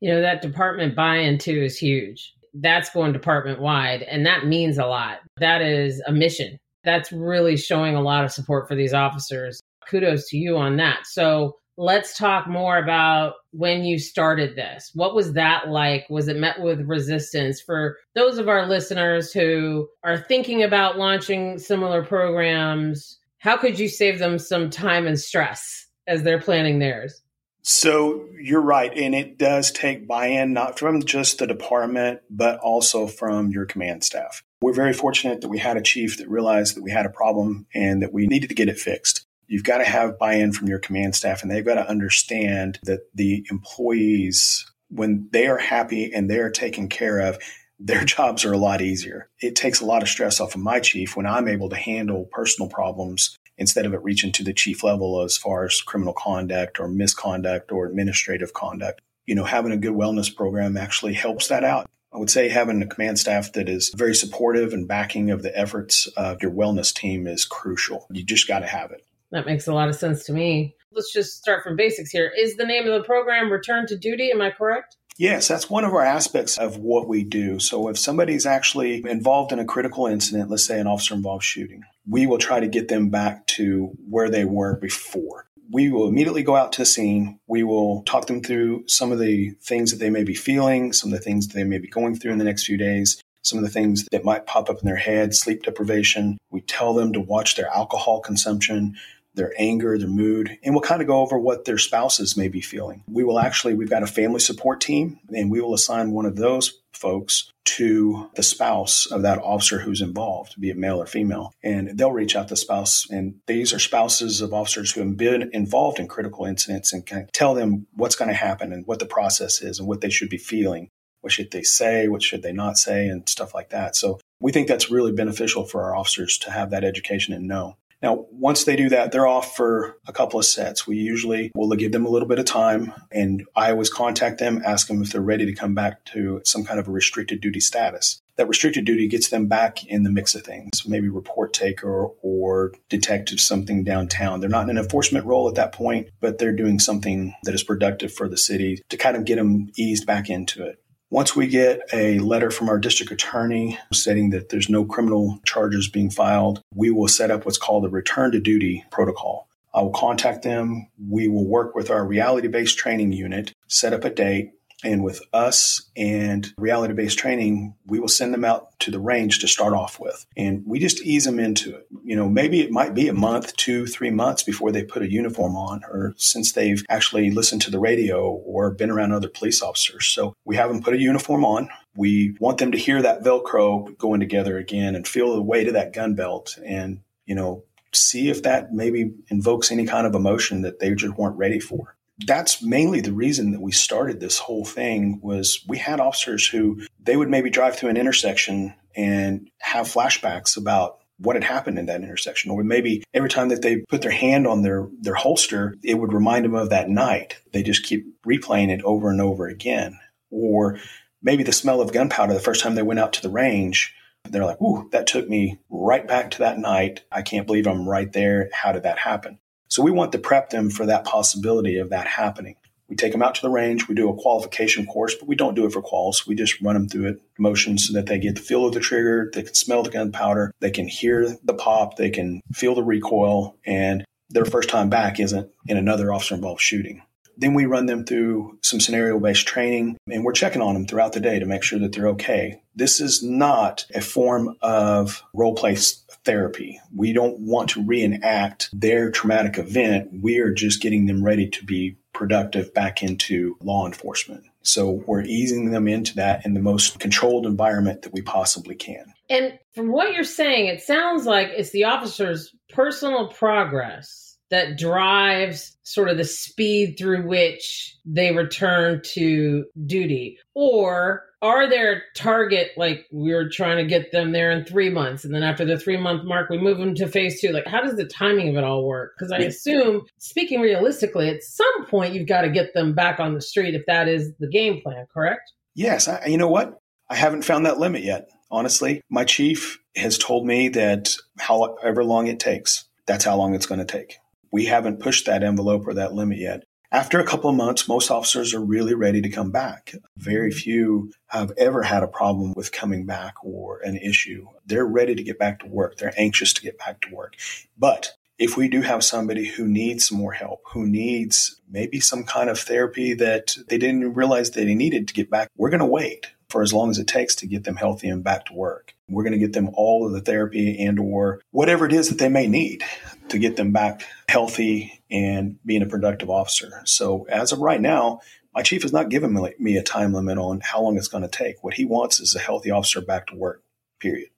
You 0.00 0.12
know, 0.12 0.20
that 0.20 0.42
department 0.42 0.96
buy 0.96 1.16
in 1.16 1.38
too 1.38 1.62
is 1.62 1.78
huge. 1.78 2.34
That's 2.54 2.90
going 2.90 3.12
department 3.12 3.60
wide, 3.60 4.02
and 4.02 4.26
that 4.26 4.46
means 4.46 4.78
a 4.78 4.86
lot. 4.86 5.18
That 5.38 5.62
is 5.62 6.02
a 6.06 6.12
mission. 6.12 6.58
That's 6.82 7.12
really 7.12 7.56
showing 7.56 7.94
a 7.94 8.02
lot 8.02 8.24
of 8.24 8.32
support 8.32 8.66
for 8.66 8.74
these 8.74 8.94
officers. 8.94 9.60
Kudos 9.88 10.28
to 10.30 10.36
you 10.36 10.56
on 10.56 10.76
that. 10.76 11.06
So, 11.06 11.57
let's 11.78 12.18
talk 12.18 12.48
more 12.48 12.76
about 12.76 13.34
when 13.52 13.84
you 13.84 14.00
started 14.00 14.56
this. 14.56 14.90
What 14.94 15.14
was 15.14 15.34
that 15.34 15.68
like? 15.68 16.06
Was 16.10 16.26
it 16.26 16.36
met 16.36 16.60
with 16.60 16.80
resistance 16.80 17.60
for 17.60 17.96
those 18.16 18.36
of 18.38 18.48
our 18.48 18.66
listeners 18.66 19.32
who 19.32 19.88
are 20.02 20.18
thinking 20.18 20.64
about 20.64 20.98
launching 20.98 21.56
similar 21.56 22.04
programs? 22.04 23.20
How 23.38 23.56
could 23.56 23.78
you 23.78 23.88
save 23.88 24.18
them 24.18 24.40
some 24.40 24.70
time 24.70 25.06
and 25.06 25.18
stress 25.18 25.86
as 26.08 26.24
they're 26.24 26.40
planning 26.40 26.80
theirs? 26.80 27.22
So 27.62 28.26
you're 28.40 28.60
right. 28.60 28.92
And 28.96 29.14
it 29.14 29.38
does 29.38 29.70
take 29.70 30.08
buy 30.08 30.26
in, 30.26 30.52
not 30.52 30.80
from 30.80 31.02
just 31.04 31.38
the 31.38 31.46
department, 31.46 32.20
but 32.28 32.58
also 32.58 33.06
from 33.06 33.50
your 33.50 33.66
command 33.66 34.02
staff. 34.02 34.42
We're 34.60 34.72
very 34.72 34.92
fortunate 34.92 35.42
that 35.42 35.48
we 35.48 35.58
had 35.58 35.76
a 35.76 35.82
chief 35.82 36.18
that 36.18 36.28
realized 36.28 36.76
that 36.76 36.82
we 36.82 36.90
had 36.90 37.06
a 37.06 37.10
problem 37.10 37.66
and 37.72 38.02
that 38.02 38.12
we 38.12 38.26
needed 38.26 38.48
to 38.48 38.56
get 38.56 38.68
it 38.68 38.80
fixed. 38.80 39.27
You've 39.48 39.64
got 39.64 39.78
to 39.78 39.84
have 39.84 40.18
buy 40.18 40.34
in 40.34 40.52
from 40.52 40.68
your 40.68 40.78
command 40.78 41.16
staff, 41.16 41.42
and 41.42 41.50
they've 41.50 41.64
got 41.64 41.74
to 41.74 41.88
understand 41.88 42.78
that 42.84 43.00
the 43.14 43.44
employees, 43.50 44.70
when 44.90 45.28
they 45.32 45.46
are 45.48 45.58
happy 45.58 46.12
and 46.12 46.30
they 46.30 46.38
are 46.38 46.50
taken 46.50 46.88
care 46.88 47.18
of, 47.18 47.38
their 47.78 48.04
jobs 48.04 48.44
are 48.44 48.52
a 48.52 48.58
lot 48.58 48.82
easier. 48.82 49.28
It 49.40 49.56
takes 49.56 49.80
a 49.80 49.86
lot 49.86 50.02
of 50.02 50.08
stress 50.08 50.40
off 50.40 50.54
of 50.54 50.60
my 50.60 50.80
chief 50.80 51.16
when 51.16 51.26
I'm 51.26 51.48
able 51.48 51.70
to 51.70 51.76
handle 51.76 52.28
personal 52.30 52.68
problems 52.68 53.36
instead 53.56 53.86
of 53.86 53.94
it 53.94 54.02
reaching 54.02 54.32
to 54.32 54.44
the 54.44 54.52
chief 54.52 54.84
level 54.84 55.22
as 55.22 55.36
far 55.36 55.64
as 55.64 55.80
criminal 55.80 56.14
conduct 56.14 56.78
or 56.78 56.88
misconduct 56.88 57.72
or 57.72 57.86
administrative 57.86 58.52
conduct. 58.52 59.00
You 59.26 59.34
know, 59.34 59.44
having 59.44 59.72
a 59.72 59.76
good 59.76 59.92
wellness 59.92 60.34
program 60.34 60.76
actually 60.76 61.14
helps 61.14 61.48
that 61.48 61.64
out. 61.64 61.88
I 62.12 62.18
would 62.18 62.30
say 62.30 62.48
having 62.48 62.82
a 62.82 62.86
command 62.86 63.18
staff 63.18 63.52
that 63.52 63.68
is 63.68 63.92
very 63.94 64.14
supportive 64.14 64.72
and 64.72 64.88
backing 64.88 65.30
of 65.30 65.42
the 65.42 65.56
efforts 65.56 66.06
of 66.16 66.40
your 66.42 66.50
wellness 66.50 66.94
team 66.94 67.26
is 67.26 67.44
crucial. 67.44 68.06
You 68.10 68.22
just 68.22 68.48
got 68.48 68.60
to 68.60 68.66
have 68.66 68.92
it. 68.92 69.04
That 69.30 69.46
makes 69.46 69.66
a 69.66 69.74
lot 69.74 69.88
of 69.88 69.94
sense 69.94 70.24
to 70.24 70.32
me. 70.32 70.74
Let's 70.92 71.12
just 71.12 71.36
start 71.36 71.62
from 71.62 71.76
basics 71.76 72.10
here. 72.10 72.32
Is 72.36 72.56
the 72.56 72.64
name 72.64 72.86
of 72.86 72.94
the 72.94 73.04
program 73.04 73.52
Return 73.52 73.86
to 73.88 73.96
Duty? 73.96 74.30
Am 74.32 74.40
I 74.40 74.50
correct? 74.50 74.96
Yes, 75.18 75.48
that's 75.48 75.68
one 75.68 75.84
of 75.84 75.92
our 75.92 76.04
aspects 76.04 76.56
of 76.58 76.78
what 76.78 77.08
we 77.08 77.24
do. 77.24 77.58
So 77.58 77.88
if 77.88 77.98
somebody's 77.98 78.46
actually 78.46 79.04
involved 79.04 79.52
in 79.52 79.58
a 79.58 79.64
critical 79.64 80.06
incident, 80.06 80.48
let's 80.48 80.64
say 80.64 80.78
an 80.78 80.86
officer 80.86 81.14
involved 81.14 81.42
shooting, 81.42 81.82
we 82.08 82.26
will 82.26 82.38
try 82.38 82.60
to 82.60 82.68
get 82.68 82.88
them 82.88 83.10
back 83.10 83.46
to 83.48 83.92
where 84.08 84.30
they 84.30 84.44
were 84.44 84.76
before. 84.76 85.46
We 85.70 85.90
will 85.90 86.08
immediately 86.08 86.44
go 86.44 86.56
out 86.56 86.72
to 86.72 86.82
the 86.82 86.86
scene. 86.86 87.40
We 87.46 87.64
will 87.64 88.02
talk 88.04 88.26
them 88.26 88.42
through 88.42 88.84
some 88.86 89.12
of 89.12 89.18
the 89.18 89.50
things 89.60 89.90
that 89.90 89.98
they 89.98 90.08
may 90.08 90.24
be 90.24 90.34
feeling, 90.34 90.92
some 90.92 91.12
of 91.12 91.18
the 91.18 91.24
things 91.24 91.48
that 91.48 91.54
they 91.54 91.64
may 91.64 91.78
be 91.78 91.88
going 91.88 92.16
through 92.16 92.32
in 92.32 92.38
the 92.38 92.44
next 92.44 92.64
few 92.64 92.78
days 92.78 93.20
some 93.42 93.58
of 93.58 93.64
the 93.64 93.70
things 93.70 94.06
that 94.12 94.24
might 94.24 94.46
pop 94.46 94.68
up 94.68 94.80
in 94.80 94.86
their 94.86 94.96
head, 94.96 95.34
sleep 95.34 95.62
deprivation. 95.62 96.38
We 96.50 96.60
tell 96.60 96.92
them 96.92 97.12
to 97.14 97.20
watch 97.20 97.56
their 97.56 97.68
alcohol 97.68 98.20
consumption 98.20 98.96
their 99.38 99.54
anger, 99.58 99.96
their 99.96 100.08
mood, 100.08 100.58
and 100.62 100.74
we'll 100.74 100.82
kind 100.82 101.00
of 101.00 101.08
go 101.08 101.20
over 101.20 101.38
what 101.38 101.64
their 101.64 101.78
spouses 101.78 102.36
may 102.36 102.48
be 102.48 102.60
feeling. 102.60 103.02
We 103.08 103.24
will 103.24 103.38
actually, 103.38 103.74
we've 103.74 103.88
got 103.88 104.02
a 104.02 104.06
family 104.06 104.40
support 104.40 104.80
team, 104.82 105.18
and 105.34 105.50
we 105.50 105.60
will 105.60 105.72
assign 105.72 106.10
one 106.10 106.26
of 106.26 106.36
those 106.36 106.80
folks 106.92 107.50
to 107.64 108.28
the 108.34 108.42
spouse 108.42 109.06
of 109.06 109.22
that 109.22 109.38
officer 109.38 109.78
who's 109.78 110.00
involved, 110.00 110.60
be 110.60 110.70
it 110.70 110.76
male 110.76 111.00
or 111.00 111.06
female. 111.06 111.52
And 111.62 111.96
they'll 111.96 112.12
reach 112.12 112.34
out 112.34 112.48
to 112.48 112.52
the 112.52 112.56
spouse. 112.56 113.08
And 113.10 113.36
these 113.46 113.72
are 113.72 113.78
spouses 113.78 114.40
of 114.40 114.52
officers 114.52 114.92
who 114.92 115.00
have 115.00 115.16
been 115.16 115.50
involved 115.52 116.00
in 116.00 116.08
critical 116.08 116.44
incidents 116.44 116.92
and 116.92 117.06
can 117.06 117.28
tell 117.32 117.54
them 117.54 117.86
what's 117.94 118.16
going 118.16 118.30
to 118.30 118.34
happen 118.34 118.72
and 118.72 118.86
what 118.86 118.98
the 118.98 119.06
process 119.06 119.62
is 119.62 119.78
and 119.78 119.86
what 119.86 120.00
they 120.00 120.10
should 120.10 120.30
be 120.30 120.38
feeling. 120.38 120.88
What 121.20 121.32
should 121.32 121.50
they 121.50 121.62
say? 121.62 122.08
What 122.08 122.22
should 122.22 122.42
they 122.42 122.52
not 122.52 122.78
say? 122.78 123.08
And 123.08 123.28
stuff 123.28 123.54
like 123.54 123.70
that. 123.70 123.94
So 123.94 124.18
we 124.40 124.50
think 124.50 124.66
that's 124.66 124.90
really 124.90 125.12
beneficial 125.12 125.64
for 125.64 125.82
our 125.82 125.94
officers 125.94 126.38
to 126.38 126.50
have 126.50 126.70
that 126.70 126.84
education 126.84 127.34
and 127.34 127.46
know. 127.46 127.76
Now, 128.00 128.26
once 128.30 128.64
they 128.64 128.76
do 128.76 128.88
that, 128.90 129.10
they're 129.10 129.26
off 129.26 129.56
for 129.56 129.96
a 130.06 130.12
couple 130.12 130.38
of 130.38 130.46
sets. 130.46 130.86
We 130.86 130.98
usually 130.98 131.50
will 131.54 131.68
give 131.70 131.90
them 131.90 132.06
a 132.06 132.08
little 132.08 132.28
bit 132.28 132.38
of 132.38 132.44
time, 132.44 132.92
and 133.10 133.44
I 133.56 133.72
always 133.72 133.90
contact 133.90 134.38
them, 134.38 134.62
ask 134.64 134.86
them 134.86 135.02
if 135.02 135.10
they're 135.10 135.20
ready 135.20 135.46
to 135.46 135.54
come 135.54 135.74
back 135.74 136.04
to 136.06 136.40
some 136.44 136.64
kind 136.64 136.78
of 136.78 136.86
a 136.86 136.92
restricted 136.92 137.40
duty 137.40 137.60
status. 137.60 138.22
That 138.36 138.46
restricted 138.46 138.84
duty 138.84 139.08
gets 139.08 139.30
them 139.30 139.48
back 139.48 139.84
in 139.84 140.04
the 140.04 140.10
mix 140.10 140.36
of 140.36 140.42
things, 140.42 140.86
maybe 140.86 141.08
report 141.08 141.52
taker 141.52 142.06
or 142.22 142.72
detective 142.88 143.40
something 143.40 143.82
downtown. 143.82 144.38
They're 144.38 144.48
not 144.48 144.70
in 144.70 144.76
an 144.76 144.82
enforcement 144.84 145.26
role 145.26 145.48
at 145.48 145.56
that 145.56 145.72
point, 145.72 146.10
but 146.20 146.38
they're 146.38 146.54
doing 146.54 146.78
something 146.78 147.34
that 147.42 147.54
is 147.54 147.64
productive 147.64 148.12
for 148.12 148.28
the 148.28 148.36
city 148.36 148.80
to 148.90 148.96
kind 148.96 149.16
of 149.16 149.24
get 149.24 149.36
them 149.36 149.70
eased 149.76 150.06
back 150.06 150.30
into 150.30 150.64
it. 150.64 150.80
Once 151.10 151.34
we 151.34 151.46
get 151.46 151.80
a 151.94 152.18
letter 152.18 152.50
from 152.50 152.68
our 152.68 152.78
district 152.78 153.10
attorney 153.10 153.78
stating 153.94 154.28
that 154.28 154.50
there's 154.50 154.68
no 154.68 154.84
criminal 154.84 155.40
charges 155.42 155.88
being 155.88 156.10
filed, 156.10 156.60
we 156.74 156.90
will 156.90 157.08
set 157.08 157.30
up 157.30 157.46
what's 157.46 157.56
called 157.56 157.86
a 157.86 157.88
return 157.88 158.30
to 158.30 158.38
duty 158.38 158.84
protocol. 158.90 159.48
I 159.72 159.80
will 159.80 159.90
contact 159.90 160.42
them. 160.42 160.86
We 161.08 161.26
will 161.26 161.46
work 161.46 161.74
with 161.74 161.90
our 161.90 162.04
reality 162.04 162.48
based 162.48 162.76
training 162.76 163.12
unit, 163.12 163.54
set 163.68 163.94
up 163.94 164.04
a 164.04 164.10
date, 164.10 164.52
and 164.84 165.02
with 165.02 165.20
us 165.32 165.90
and 165.96 166.52
reality 166.56 166.94
based 166.94 167.18
training, 167.18 167.74
we 167.86 167.98
will 167.98 168.08
send 168.08 168.32
them 168.32 168.44
out 168.44 168.78
to 168.80 168.90
the 168.90 169.00
range 169.00 169.40
to 169.40 169.48
start 169.48 169.72
off 169.72 169.98
with. 169.98 170.24
And 170.36 170.62
we 170.66 170.78
just 170.78 171.02
ease 171.02 171.24
them 171.24 171.40
into 171.40 171.74
it. 171.74 171.86
You 172.04 172.14
know, 172.14 172.28
maybe 172.28 172.60
it 172.60 172.70
might 172.70 172.94
be 172.94 173.08
a 173.08 173.12
month, 173.12 173.56
two, 173.56 173.86
three 173.86 174.10
months 174.10 174.42
before 174.42 174.70
they 174.70 174.84
put 174.84 175.02
a 175.02 175.10
uniform 175.10 175.56
on 175.56 175.82
or 175.84 176.14
since 176.16 176.52
they've 176.52 176.84
actually 176.88 177.30
listened 177.30 177.62
to 177.62 177.70
the 177.70 177.80
radio 177.80 178.28
or 178.28 178.70
been 178.70 178.90
around 178.90 179.12
other 179.12 179.28
police 179.28 179.62
officers. 179.62 180.06
So 180.06 180.34
we 180.44 180.56
have 180.56 180.70
them 180.70 180.82
put 180.82 180.94
a 180.94 181.00
uniform 181.00 181.44
on. 181.44 181.68
We 181.96 182.36
want 182.38 182.58
them 182.58 182.72
to 182.72 182.78
hear 182.78 183.02
that 183.02 183.24
Velcro 183.24 183.96
going 183.98 184.20
together 184.20 184.58
again 184.58 184.94
and 184.94 185.08
feel 185.08 185.34
the 185.34 185.42
weight 185.42 185.66
of 185.66 185.74
that 185.74 185.92
gun 185.92 186.14
belt 186.14 186.56
and, 186.64 187.00
you 187.26 187.34
know, 187.34 187.64
see 187.92 188.28
if 188.28 188.42
that 188.42 188.72
maybe 188.72 189.12
invokes 189.28 189.72
any 189.72 189.86
kind 189.86 190.06
of 190.06 190.14
emotion 190.14 190.62
that 190.62 190.78
they 190.78 190.94
just 190.94 191.16
weren't 191.16 191.36
ready 191.36 191.58
for 191.58 191.96
that's 192.26 192.62
mainly 192.62 193.00
the 193.00 193.12
reason 193.12 193.52
that 193.52 193.60
we 193.60 193.72
started 193.72 194.20
this 194.20 194.38
whole 194.38 194.64
thing 194.64 195.20
was 195.22 195.64
we 195.68 195.78
had 195.78 196.00
officers 196.00 196.46
who 196.46 196.80
they 197.00 197.16
would 197.16 197.28
maybe 197.28 197.50
drive 197.50 197.76
through 197.76 197.90
an 197.90 197.96
intersection 197.96 198.74
and 198.96 199.48
have 199.58 199.86
flashbacks 199.86 200.56
about 200.56 200.98
what 201.18 201.36
had 201.36 201.44
happened 201.44 201.78
in 201.78 201.86
that 201.86 202.02
intersection. 202.02 202.50
Or 202.50 202.62
maybe 202.64 203.04
every 203.14 203.28
time 203.28 203.48
that 203.48 203.62
they 203.62 203.78
put 203.88 204.02
their 204.02 204.10
hand 204.10 204.46
on 204.46 204.62
their 204.62 204.88
their 205.00 205.14
holster 205.14 205.76
it 205.82 205.94
would 205.94 206.12
remind 206.12 206.44
them 206.44 206.54
of 206.54 206.70
that 206.70 206.88
night. 206.88 207.40
They 207.52 207.62
just 207.62 207.84
keep 207.84 208.06
replaying 208.24 208.70
it 208.70 208.82
over 208.82 209.10
and 209.10 209.20
over 209.20 209.46
again. 209.46 209.98
Or 210.30 210.78
maybe 211.22 211.42
the 211.44 211.52
smell 211.52 211.80
of 211.80 211.92
gunpowder 211.92 212.34
the 212.34 212.40
first 212.40 212.62
time 212.62 212.74
they 212.74 212.82
went 212.82 213.00
out 213.00 213.12
to 213.14 213.22
the 213.22 213.30
range 213.30 213.94
they're 214.30 214.44
like 214.44 214.60
ooh 214.60 214.88
that 214.92 215.06
took 215.06 215.28
me 215.28 215.58
right 215.70 216.06
back 216.06 216.32
to 216.32 216.38
that 216.38 216.58
night. 216.58 217.04
I 217.10 217.22
can't 217.22 217.46
believe 217.46 217.66
i'm 217.66 217.88
right 217.88 218.12
there. 218.12 218.50
How 218.52 218.72
did 218.72 218.82
that 218.82 218.98
happen 218.98 219.38
so 219.68 219.82
we 219.82 219.90
want 219.90 220.12
to 220.12 220.18
prep 220.18 220.50
them 220.50 220.70
for 220.70 220.86
that 220.86 221.04
possibility 221.04 221.78
of 221.78 221.90
that 221.90 222.06
happening. 222.06 222.56
We 222.88 222.96
take 222.96 223.12
them 223.12 223.22
out 223.22 223.34
to 223.34 223.42
the 223.42 223.50
range. 223.50 223.86
We 223.86 223.94
do 223.94 224.08
a 224.08 224.16
qualification 224.16 224.86
course, 224.86 225.14
but 225.14 225.28
we 225.28 225.36
don't 225.36 225.54
do 225.54 225.66
it 225.66 225.72
for 225.72 225.82
quals. 225.82 226.26
We 226.26 226.34
just 226.34 226.60
run 226.62 226.74
them 226.74 226.88
through 226.88 227.08
it 227.08 227.22
motions 227.38 227.86
so 227.86 227.92
that 227.92 228.06
they 228.06 228.18
get 228.18 228.36
the 228.36 228.40
feel 228.40 228.66
of 228.66 228.72
the 228.72 228.80
trigger, 228.80 229.30
they 229.32 229.42
can 229.42 229.54
smell 229.54 229.82
the 229.82 229.90
gunpowder, 229.90 230.52
they 230.60 230.70
can 230.70 230.88
hear 230.88 231.36
the 231.44 231.54
pop, 231.54 231.96
they 231.96 232.10
can 232.10 232.40
feel 232.52 232.74
the 232.74 232.82
recoil, 232.82 233.56
and 233.64 234.04
their 234.30 234.44
first 234.44 234.68
time 234.68 234.88
back 234.88 235.20
isn't 235.20 235.50
in 235.66 235.76
another 235.76 236.12
officer 236.12 236.34
involved 236.34 236.60
shooting. 236.60 237.02
Then 237.38 237.54
we 237.54 237.66
run 237.66 237.86
them 237.86 238.04
through 238.04 238.58
some 238.62 238.80
scenario 238.80 239.18
based 239.20 239.46
training 239.46 239.96
and 240.10 240.24
we're 240.24 240.32
checking 240.32 240.60
on 240.60 240.74
them 240.74 240.86
throughout 240.86 241.12
the 241.12 241.20
day 241.20 241.38
to 241.38 241.46
make 241.46 241.62
sure 241.62 241.78
that 241.78 241.92
they're 241.92 242.08
okay. 242.08 242.60
This 242.74 243.00
is 243.00 243.22
not 243.22 243.86
a 243.94 244.00
form 244.00 244.56
of 244.60 245.22
role 245.32 245.54
play 245.54 245.76
therapy. 246.24 246.80
We 246.94 247.12
don't 247.12 247.38
want 247.40 247.70
to 247.70 247.84
reenact 247.84 248.68
their 248.72 249.10
traumatic 249.10 249.56
event. 249.58 250.10
We 250.20 250.40
are 250.40 250.52
just 250.52 250.82
getting 250.82 251.06
them 251.06 251.24
ready 251.24 251.48
to 251.48 251.64
be 251.64 251.96
productive 252.12 252.74
back 252.74 253.02
into 253.02 253.56
law 253.62 253.86
enforcement. 253.86 254.44
So 254.62 255.02
we're 255.06 255.22
easing 255.22 255.70
them 255.70 255.88
into 255.88 256.16
that 256.16 256.44
in 256.44 256.54
the 256.54 256.60
most 256.60 256.98
controlled 256.98 257.46
environment 257.46 258.02
that 258.02 258.12
we 258.12 258.20
possibly 258.20 258.74
can. 258.74 259.14
And 259.30 259.58
from 259.74 259.92
what 259.92 260.12
you're 260.12 260.24
saying, 260.24 260.66
it 260.66 260.82
sounds 260.82 261.24
like 261.24 261.48
it's 261.56 261.70
the 261.70 261.84
officer's 261.84 262.54
personal 262.68 263.28
progress 263.28 264.27
that 264.50 264.78
drives 264.78 265.76
sort 265.82 266.08
of 266.08 266.16
the 266.16 266.24
speed 266.24 266.96
through 266.98 267.26
which 267.26 267.96
they 268.04 268.32
return 268.32 269.00
to 269.14 269.64
duty? 269.86 270.38
Or 270.54 271.24
are 271.40 271.68
there 271.68 272.02
target 272.16 272.70
like 272.76 273.06
we're 273.12 273.48
trying 273.48 273.76
to 273.76 273.86
get 273.86 274.10
them 274.10 274.32
there 274.32 274.50
in 274.50 274.64
three 274.64 274.90
months 274.90 275.24
and 275.24 275.32
then 275.32 275.42
after 275.42 275.64
the 275.64 275.78
three 275.78 275.96
month 275.96 276.24
mark 276.24 276.50
we 276.50 276.58
move 276.58 276.78
them 276.78 276.94
to 276.96 277.06
phase 277.06 277.40
two? 277.40 277.50
Like 277.50 277.66
how 277.66 277.80
does 277.80 277.96
the 277.96 278.06
timing 278.06 278.48
of 278.48 278.56
it 278.56 278.64
all 278.64 278.86
work? 278.86 279.14
Because 279.16 279.32
i 279.32 279.38
assume 279.38 280.02
speaking 280.18 280.60
realistically 280.60 281.28
at 281.28 281.42
some 281.42 281.86
point 281.86 282.14
you've 282.14 282.28
got 282.28 282.42
to 282.42 282.50
get 282.50 282.74
them 282.74 282.94
back 282.94 283.20
on 283.20 283.34
the 283.34 283.40
street 283.40 283.74
if 283.74 283.86
that 283.86 284.08
is 284.08 284.32
the 284.40 284.48
game 284.48 284.80
plan 284.82 285.06
correct? 285.12 285.52
Yes 285.74 286.08
I, 286.08 286.26
you 286.26 286.38
know 286.38 286.48
what? 286.48 286.80
I 287.08 287.14
haven't 287.14 287.42
found 287.42 287.66
that 287.66 287.78
limit 287.78 288.02
yet. 288.02 288.28
Honestly 288.50 289.00
my 289.08 289.24
chief 289.24 289.78
has 289.94 290.18
told 290.18 290.44
me 290.44 290.68
that 290.70 291.16
however 291.38 292.02
long 292.02 292.26
it 292.26 292.40
takes 292.40 292.84
that's 293.06 293.24
how 293.24 293.36
long 293.36 293.54
it's 293.54 293.66
going 293.66 293.78
to 293.78 293.84
take 293.84 294.16
we 294.50 294.66
haven't 294.66 295.00
pushed 295.00 295.26
that 295.26 295.42
envelope 295.42 295.86
or 295.86 295.94
that 295.94 296.14
limit 296.14 296.38
yet. 296.38 296.64
After 296.90 297.20
a 297.20 297.26
couple 297.26 297.50
of 297.50 297.56
months, 297.56 297.86
most 297.86 298.10
officers 298.10 298.54
are 298.54 298.64
really 298.64 298.94
ready 298.94 299.20
to 299.20 299.28
come 299.28 299.50
back. 299.50 299.94
Very 300.16 300.50
mm-hmm. 300.50 300.58
few 300.58 301.12
have 301.26 301.52
ever 301.58 301.82
had 301.82 302.02
a 302.02 302.08
problem 302.08 302.54
with 302.56 302.72
coming 302.72 303.04
back 303.04 303.34
or 303.42 303.80
an 303.80 303.96
issue. 303.98 304.46
They're 304.64 304.86
ready 304.86 305.14
to 305.14 305.22
get 305.22 305.38
back 305.38 305.60
to 305.60 305.66
work. 305.66 305.98
They're 305.98 306.14
anxious 306.16 306.54
to 306.54 306.62
get 306.62 306.78
back 306.78 307.02
to 307.02 307.14
work. 307.14 307.36
But 307.76 308.14
if 308.38 308.56
we 308.56 308.68
do 308.68 308.80
have 308.80 309.04
somebody 309.04 309.46
who 309.46 309.66
needs 309.66 310.08
some 310.08 310.16
more 310.16 310.32
help, 310.32 310.62
who 310.72 310.86
needs 310.86 311.60
maybe 311.68 312.00
some 312.00 312.24
kind 312.24 312.48
of 312.48 312.58
therapy 312.58 313.12
that 313.14 313.56
they 313.68 313.76
didn't 313.76 314.14
realize 314.14 314.50
they 314.50 314.74
needed 314.74 315.08
to 315.08 315.14
get 315.14 315.28
back, 315.28 315.50
we're 315.56 315.70
going 315.70 315.80
to 315.80 315.86
wait 315.86 316.28
for 316.48 316.62
as 316.62 316.72
long 316.72 316.88
as 316.88 316.98
it 316.98 317.06
takes 317.06 317.34
to 317.34 317.46
get 317.46 317.64
them 317.64 317.76
healthy 317.76 318.08
and 318.08 318.24
back 318.24 318.46
to 318.46 318.54
work. 318.54 318.94
We're 319.10 319.24
going 319.24 319.32
to 319.32 319.38
get 319.38 319.52
them 319.52 319.70
all 319.74 320.06
of 320.06 320.12
the 320.12 320.20
therapy 320.22 320.82
and 320.82 320.98
or 320.98 321.42
whatever 321.50 321.84
it 321.84 321.92
is 321.92 322.08
that 322.08 322.18
they 322.18 322.30
may 322.30 322.46
need 322.46 322.82
to 323.30 323.38
get 323.38 323.56
them 323.56 323.72
back 323.72 324.02
healthy 324.28 325.02
and 325.10 325.58
being 325.64 325.82
a 325.82 325.86
productive 325.86 326.30
officer. 326.30 326.82
So 326.84 327.26
as 327.30 327.52
of 327.52 327.60
right 327.60 327.80
now, 327.80 328.20
my 328.54 328.62
chief 328.62 328.82
has 328.82 328.92
not 328.92 329.08
given 329.08 329.38
me 329.58 329.76
a 329.76 329.82
time 329.82 330.12
limit 330.12 330.38
on 330.38 330.60
how 330.60 330.82
long 330.82 330.96
it's 330.96 331.08
going 331.08 331.22
to 331.22 331.28
take. 331.28 331.62
What 331.62 331.74
he 331.74 331.84
wants 331.84 332.20
is 332.20 332.34
a 332.34 332.40
healthy 332.40 332.70
officer 332.70 333.00
back 333.00 333.28
to 333.28 333.36
work. 333.36 333.62
Period. 334.00 334.28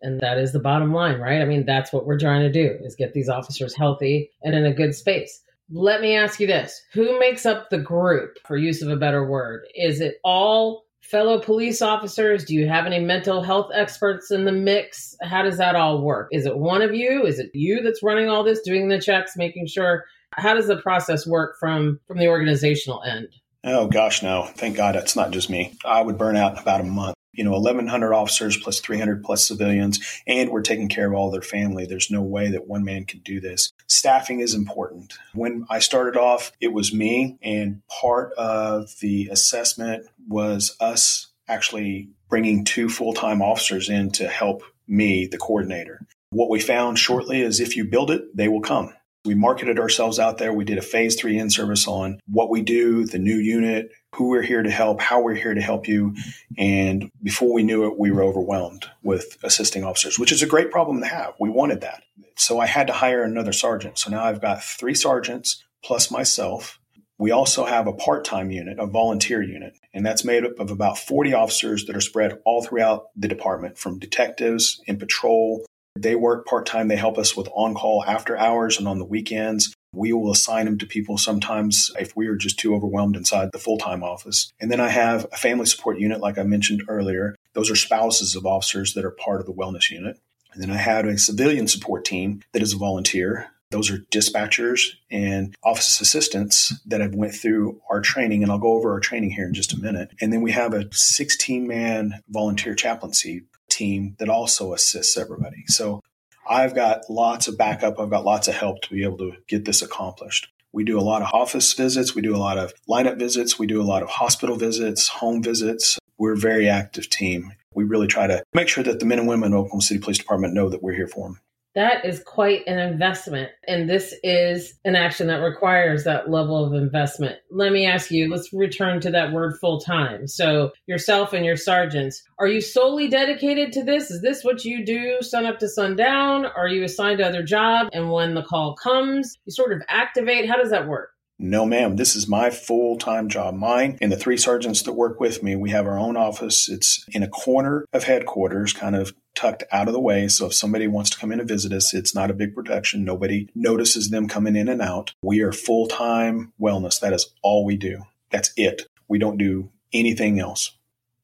And 0.00 0.20
that 0.20 0.38
is 0.38 0.52
the 0.52 0.60
bottom 0.60 0.92
line, 0.92 1.18
right? 1.18 1.40
I 1.40 1.44
mean, 1.44 1.64
that's 1.64 1.92
what 1.92 2.04
we're 2.04 2.18
trying 2.18 2.42
to 2.42 2.52
do 2.52 2.78
is 2.84 2.94
get 2.94 3.14
these 3.14 3.28
officers 3.28 3.74
healthy 3.74 4.30
and 4.42 4.54
in 4.54 4.66
a 4.66 4.74
good 4.74 4.94
space. 4.94 5.40
Let 5.70 6.02
me 6.02 6.14
ask 6.14 6.40
you 6.40 6.46
this. 6.46 6.82
Who 6.92 7.18
makes 7.18 7.46
up 7.46 7.70
the 7.70 7.78
group, 7.78 8.36
for 8.46 8.56
use 8.56 8.82
of 8.82 8.90
a 8.90 8.96
better 8.96 9.24
word? 9.24 9.64
Is 9.74 10.00
it 10.00 10.16
all 10.22 10.84
fellow 11.10 11.38
police 11.38 11.82
officers? 11.82 12.44
Do 12.44 12.54
you 12.54 12.68
have 12.68 12.86
any 12.86 12.98
mental 12.98 13.42
health 13.42 13.70
experts 13.74 14.30
in 14.30 14.44
the 14.44 14.52
mix? 14.52 15.14
How 15.22 15.42
does 15.42 15.58
that 15.58 15.76
all 15.76 16.02
work? 16.02 16.28
Is 16.32 16.46
it 16.46 16.58
one 16.58 16.82
of 16.82 16.94
you? 16.94 17.24
Is 17.24 17.38
it 17.38 17.50
you 17.54 17.82
that's 17.82 18.02
running 18.02 18.28
all 18.28 18.42
this, 18.42 18.60
doing 18.60 18.88
the 18.88 19.00
checks, 19.00 19.36
making 19.36 19.66
sure? 19.66 20.04
How 20.32 20.54
does 20.54 20.66
the 20.66 20.80
process 20.80 21.26
work 21.26 21.56
from 21.60 22.00
from 22.06 22.18
the 22.18 22.28
organizational 22.28 23.02
end? 23.02 23.28
Oh 23.62 23.86
gosh, 23.86 24.22
no. 24.22 24.44
Thank 24.56 24.76
God 24.76 24.96
it's 24.96 25.16
not 25.16 25.30
just 25.30 25.48
me. 25.48 25.74
I 25.84 26.02
would 26.02 26.18
burn 26.18 26.36
out 26.36 26.52
in 26.52 26.58
about 26.58 26.80
a 26.80 26.84
month 26.84 27.13
you 27.34 27.44
know 27.44 27.52
1100 27.52 28.12
officers 28.12 28.56
plus 28.56 28.80
300 28.80 29.24
plus 29.24 29.46
civilians 29.46 30.00
and 30.26 30.50
we're 30.50 30.62
taking 30.62 30.88
care 30.88 31.06
of 31.06 31.14
all 31.14 31.30
their 31.30 31.42
family. 31.42 31.86
There's 31.86 32.10
no 32.10 32.22
way 32.22 32.50
that 32.50 32.66
one 32.66 32.84
man 32.84 33.04
can 33.04 33.20
do 33.20 33.40
this. 33.40 33.72
Staffing 33.86 34.40
is 34.40 34.54
important. 34.54 35.14
When 35.34 35.66
i 35.70 35.78
started 35.78 36.18
off 36.18 36.52
it 36.60 36.72
was 36.72 36.94
me 36.94 37.38
and 37.42 37.82
part 37.88 38.32
of 38.34 38.90
the 39.00 39.28
assessment 39.30 40.06
was 40.28 40.76
us 40.80 41.28
actually 41.48 42.08
bringing 42.28 42.64
two 42.64 42.88
full-time 42.88 43.42
officers 43.42 43.88
in 43.88 44.10
to 44.12 44.26
help 44.26 44.62
me 44.88 45.26
the 45.26 45.38
coordinator. 45.38 46.06
What 46.30 46.50
we 46.50 46.60
found 46.60 46.98
shortly 46.98 47.42
is 47.42 47.60
if 47.60 47.76
you 47.76 47.84
build 47.84 48.10
it 48.10 48.36
they 48.36 48.48
will 48.48 48.62
come. 48.62 48.94
We 49.24 49.34
marketed 49.34 49.78
ourselves 49.78 50.18
out 50.18 50.36
there. 50.36 50.52
We 50.52 50.66
did 50.66 50.76
a 50.76 50.82
phase 50.82 51.16
three 51.16 51.38
in 51.38 51.48
service 51.48 51.88
on 51.88 52.20
what 52.26 52.50
we 52.50 52.60
do, 52.60 53.06
the 53.06 53.18
new 53.18 53.36
unit, 53.36 53.90
who 54.14 54.28
we're 54.28 54.42
here 54.42 54.62
to 54.62 54.70
help, 54.70 55.00
how 55.00 55.20
we're 55.20 55.34
here 55.34 55.54
to 55.54 55.60
help 55.60 55.88
you. 55.88 56.14
And 56.56 57.10
before 57.22 57.52
we 57.52 57.62
knew 57.62 57.86
it, 57.86 57.98
we 57.98 58.10
were 58.10 58.22
overwhelmed 58.22 58.86
with 59.02 59.38
assisting 59.42 59.84
officers, 59.84 60.18
which 60.18 60.32
is 60.32 60.42
a 60.42 60.46
great 60.46 60.70
problem 60.70 61.00
to 61.00 61.06
have. 61.06 61.34
We 61.38 61.50
wanted 61.50 61.80
that. 61.80 62.02
So 62.36 62.58
I 62.58 62.66
had 62.66 62.86
to 62.88 62.92
hire 62.92 63.22
another 63.22 63.52
sergeant. 63.52 63.98
So 63.98 64.10
now 64.10 64.24
I've 64.24 64.40
got 64.40 64.62
three 64.62 64.94
sergeants 64.94 65.62
plus 65.84 66.10
myself. 66.10 66.78
We 67.18 67.30
also 67.30 67.64
have 67.64 67.86
a 67.86 67.92
part 67.92 68.24
time 68.24 68.50
unit, 68.50 68.78
a 68.78 68.86
volunteer 68.86 69.42
unit, 69.42 69.74
and 69.92 70.04
that's 70.04 70.24
made 70.24 70.44
up 70.44 70.58
of 70.58 70.70
about 70.70 70.98
40 70.98 71.32
officers 71.32 71.84
that 71.86 71.96
are 71.96 72.00
spread 72.00 72.38
all 72.44 72.64
throughout 72.64 73.06
the 73.16 73.28
department 73.28 73.78
from 73.78 73.98
detectives 73.98 74.80
in 74.86 74.98
patrol 74.98 75.64
they 75.96 76.16
work 76.16 76.46
part 76.46 76.66
time. 76.66 76.88
They 76.88 76.96
help 76.96 77.18
us 77.18 77.36
with 77.36 77.48
on 77.54 77.74
call 77.74 78.04
after 78.04 78.36
hours 78.36 78.78
and 78.78 78.88
on 78.88 78.98
the 78.98 79.04
weekends. 79.04 79.72
We 79.94 80.12
will 80.12 80.30
assign 80.30 80.66
them 80.66 80.78
to 80.78 80.86
people 80.86 81.18
sometimes 81.18 81.90
if 81.98 82.16
we 82.16 82.26
are 82.26 82.36
just 82.36 82.58
too 82.58 82.74
overwhelmed 82.74 83.16
inside 83.16 83.52
the 83.52 83.58
full 83.58 83.78
time 83.78 84.02
office. 84.02 84.52
And 84.60 84.70
then 84.70 84.80
I 84.80 84.88
have 84.88 85.26
a 85.32 85.36
family 85.36 85.66
support 85.66 85.98
unit, 85.98 86.20
like 86.20 86.38
I 86.38 86.42
mentioned 86.42 86.84
earlier. 86.88 87.36
Those 87.54 87.70
are 87.70 87.76
spouses 87.76 88.34
of 88.34 88.46
officers 88.46 88.94
that 88.94 89.04
are 89.04 89.10
part 89.10 89.40
of 89.40 89.46
the 89.46 89.52
wellness 89.52 89.90
unit. 89.90 90.18
And 90.52 90.62
then 90.62 90.70
I 90.70 90.76
have 90.76 91.04
a 91.06 91.18
civilian 91.18 91.66
support 91.66 92.04
team 92.04 92.42
that 92.52 92.62
is 92.62 92.72
a 92.72 92.78
volunteer. 92.78 93.50
Those 93.70 93.90
are 93.90 93.98
dispatchers 94.12 94.90
and 95.10 95.54
office 95.64 96.00
assistants 96.00 96.72
that 96.86 97.00
have 97.00 97.14
went 97.14 97.34
through 97.34 97.80
our 97.90 98.00
training, 98.00 98.44
and 98.44 98.52
I'll 98.52 98.58
go 98.58 98.74
over 98.74 98.92
our 98.92 99.00
training 99.00 99.30
here 99.30 99.46
in 99.46 99.54
just 99.54 99.72
a 99.72 99.80
minute. 99.80 100.10
And 100.20 100.32
then 100.32 100.42
we 100.42 100.52
have 100.52 100.74
a 100.74 100.88
16 100.92 101.66
man 101.66 102.20
volunteer 102.28 102.74
chaplaincy 102.74 103.42
team 103.68 104.14
that 104.20 104.28
also 104.28 104.74
assists 104.74 105.16
everybody. 105.16 105.64
So 105.66 106.00
I've 106.48 106.74
got 106.74 107.08
lots 107.08 107.48
of 107.48 107.56
backup. 107.56 107.98
I've 107.98 108.10
got 108.10 108.24
lots 108.24 108.48
of 108.48 108.54
help 108.54 108.82
to 108.82 108.90
be 108.90 109.04
able 109.04 109.18
to 109.18 109.32
get 109.48 109.64
this 109.64 109.82
accomplished. 109.82 110.48
We 110.72 110.84
do 110.84 110.98
a 110.98 111.02
lot 111.02 111.22
of 111.22 111.28
office 111.32 111.72
visits. 111.72 112.14
We 112.14 112.22
do 112.22 112.34
a 112.34 112.38
lot 112.38 112.58
of 112.58 112.74
lineup 112.88 113.18
visits. 113.18 113.58
We 113.58 113.66
do 113.66 113.80
a 113.80 113.84
lot 113.84 114.02
of 114.02 114.08
hospital 114.08 114.56
visits, 114.56 115.08
home 115.08 115.42
visits. 115.42 115.98
We're 116.18 116.32
a 116.32 116.38
very 116.38 116.68
active 116.68 117.08
team. 117.08 117.52
We 117.74 117.84
really 117.84 118.06
try 118.06 118.26
to 118.26 118.42
make 118.52 118.68
sure 118.68 118.84
that 118.84 119.00
the 119.00 119.06
men 119.06 119.18
and 119.18 119.28
women 119.28 119.52
in 119.52 119.58
Oklahoma 119.58 119.82
City 119.82 120.00
Police 120.00 120.18
Department 120.18 120.54
know 120.54 120.68
that 120.68 120.82
we're 120.82 120.94
here 120.94 121.08
for 121.08 121.28
them. 121.28 121.40
That 121.74 122.04
is 122.04 122.22
quite 122.22 122.62
an 122.66 122.78
investment. 122.78 123.50
And 123.66 123.90
this 123.90 124.14
is 124.22 124.74
an 124.84 124.94
action 124.94 125.26
that 125.26 125.38
requires 125.38 126.04
that 126.04 126.30
level 126.30 126.64
of 126.64 126.72
investment. 126.72 127.38
Let 127.50 127.72
me 127.72 127.84
ask 127.86 128.10
you, 128.10 128.30
let's 128.30 128.52
return 128.52 129.00
to 129.00 129.10
that 129.10 129.32
word 129.32 129.58
full 129.60 129.80
time. 129.80 130.28
So, 130.28 130.70
yourself 130.86 131.32
and 131.32 131.44
your 131.44 131.56
sergeants, 131.56 132.22
are 132.38 132.46
you 132.46 132.60
solely 132.60 133.08
dedicated 133.08 133.72
to 133.72 133.84
this? 133.84 134.10
Is 134.10 134.22
this 134.22 134.44
what 134.44 134.64
you 134.64 134.84
do 134.84 135.18
sun 135.20 135.46
up 135.46 135.58
to 135.58 135.68
sundown? 135.68 136.46
Are 136.46 136.68
you 136.68 136.84
assigned 136.84 137.18
to 137.18 137.26
other 137.26 137.42
job? 137.42 137.88
And 137.92 138.12
when 138.12 138.34
the 138.34 138.42
call 138.42 138.76
comes, 138.76 139.36
you 139.44 139.52
sort 139.52 139.72
of 139.72 139.82
activate? 139.88 140.48
How 140.48 140.56
does 140.56 140.70
that 140.70 140.86
work? 140.86 141.13
No, 141.44 141.66
ma'am. 141.66 141.96
This 141.96 142.16
is 142.16 142.26
my 142.26 142.48
full 142.48 142.96
time 142.96 143.28
job. 143.28 143.54
Mine 143.54 143.98
and 144.00 144.10
the 144.10 144.16
three 144.16 144.38
sergeants 144.38 144.80
that 144.82 144.94
work 144.94 145.20
with 145.20 145.42
me, 145.42 145.54
we 145.54 145.70
have 145.70 145.86
our 145.86 145.98
own 145.98 146.16
office. 146.16 146.70
It's 146.70 147.04
in 147.12 147.22
a 147.22 147.28
corner 147.28 147.84
of 147.92 148.04
headquarters, 148.04 148.72
kind 148.72 148.96
of 148.96 149.12
tucked 149.34 149.62
out 149.70 149.86
of 149.86 149.92
the 149.92 150.00
way. 150.00 150.26
So 150.28 150.46
if 150.46 150.54
somebody 150.54 150.88
wants 150.88 151.10
to 151.10 151.18
come 151.18 151.32
in 151.32 151.40
and 151.40 151.48
visit 151.48 151.70
us, 151.74 151.92
it's 151.92 152.14
not 152.14 152.30
a 152.30 152.34
big 152.34 152.54
production. 152.54 153.04
Nobody 153.04 153.50
notices 153.54 154.08
them 154.08 154.26
coming 154.26 154.56
in 154.56 154.68
and 154.68 154.80
out. 154.80 155.12
We 155.22 155.42
are 155.42 155.52
full 155.52 155.86
time 155.86 156.54
wellness. 156.58 156.98
That 157.00 157.12
is 157.12 157.30
all 157.42 157.66
we 157.66 157.76
do. 157.76 158.04
That's 158.30 158.50
it. 158.56 158.86
We 159.06 159.18
don't 159.18 159.36
do 159.36 159.70
anything 159.92 160.40
else. 160.40 160.74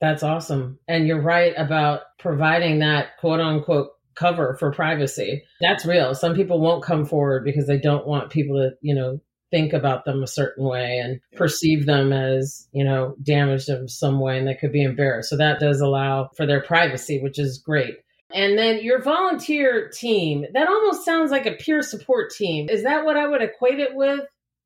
That's 0.01 0.21
awesome. 0.21 0.77
And 0.87 1.07
you're 1.07 1.21
right 1.21 1.55
about 1.57 2.01
providing 2.19 2.77
that 2.79 3.17
quote 3.19 3.39
unquote 3.39 3.89
cover 4.13 4.55
for 4.59 4.71
privacy. 4.71 5.43
That's 5.61 5.83
real. 5.83 6.13
Some 6.13 6.35
people 6.35 6.61
won't 6.61 6.83
come 6.83 7.05
forward 7.05 7.43
because 7.43 7.65
they 7.65 7.79
don't 7.79 8.05
want 8.05 8.29
people 8.29 8.57
to, 8.57 8.75
you 8.81 8.93
know, 8.93 9.19
think 9.51 9.73
about 9.73 10.05
them 10.05 10.23
a 10.23 10.27
certain 10.27 10.65
way 10.65 10.97
and 10.97 11.19
perceive 11.35 11.85
them 11.85 12.11
as, 12.11 12.67
you 12.71 12.83
know, 12.83 13.15
damaged 13.21 13.69
in 13.69 13.87
some 13.87 14.19
way 14.19 14.37
and 14.37 14.47
they 14.47 14.55
could 14.55 14.71
be 14.71 14.83
embarrassed. 14.83 15.29
So 15.29 15.37
that 15.37 15.59
does 15.59 15.81
allow 15.81 16.29
for 16.35 16.45
their 16.45 16.61
privacy, 16.61 17.21
which 17.21 17.37
is 17.37 17.59
great. 17.59 17.97
And 18.33 18.57
then 18.57 18.81
your 18.81 19.01
volunteer 19.01 19.89
team, 19.89 20.45
that 20.53 20.67
almost 20.67 21.03
sounds 21.03 21.31
like 21.31 21.45
a 21.45 21.55
peer 21.55 21.81
support 21.81 22.31
team. 22.31 22.69
Is 22.69 22.83
that 22.83 23.03
what 23.03 23.17
I 23.17 23.27
would 23.27 23.41
equate 23.41 23.79
it 23.79 23.93
with? 23.93 24.21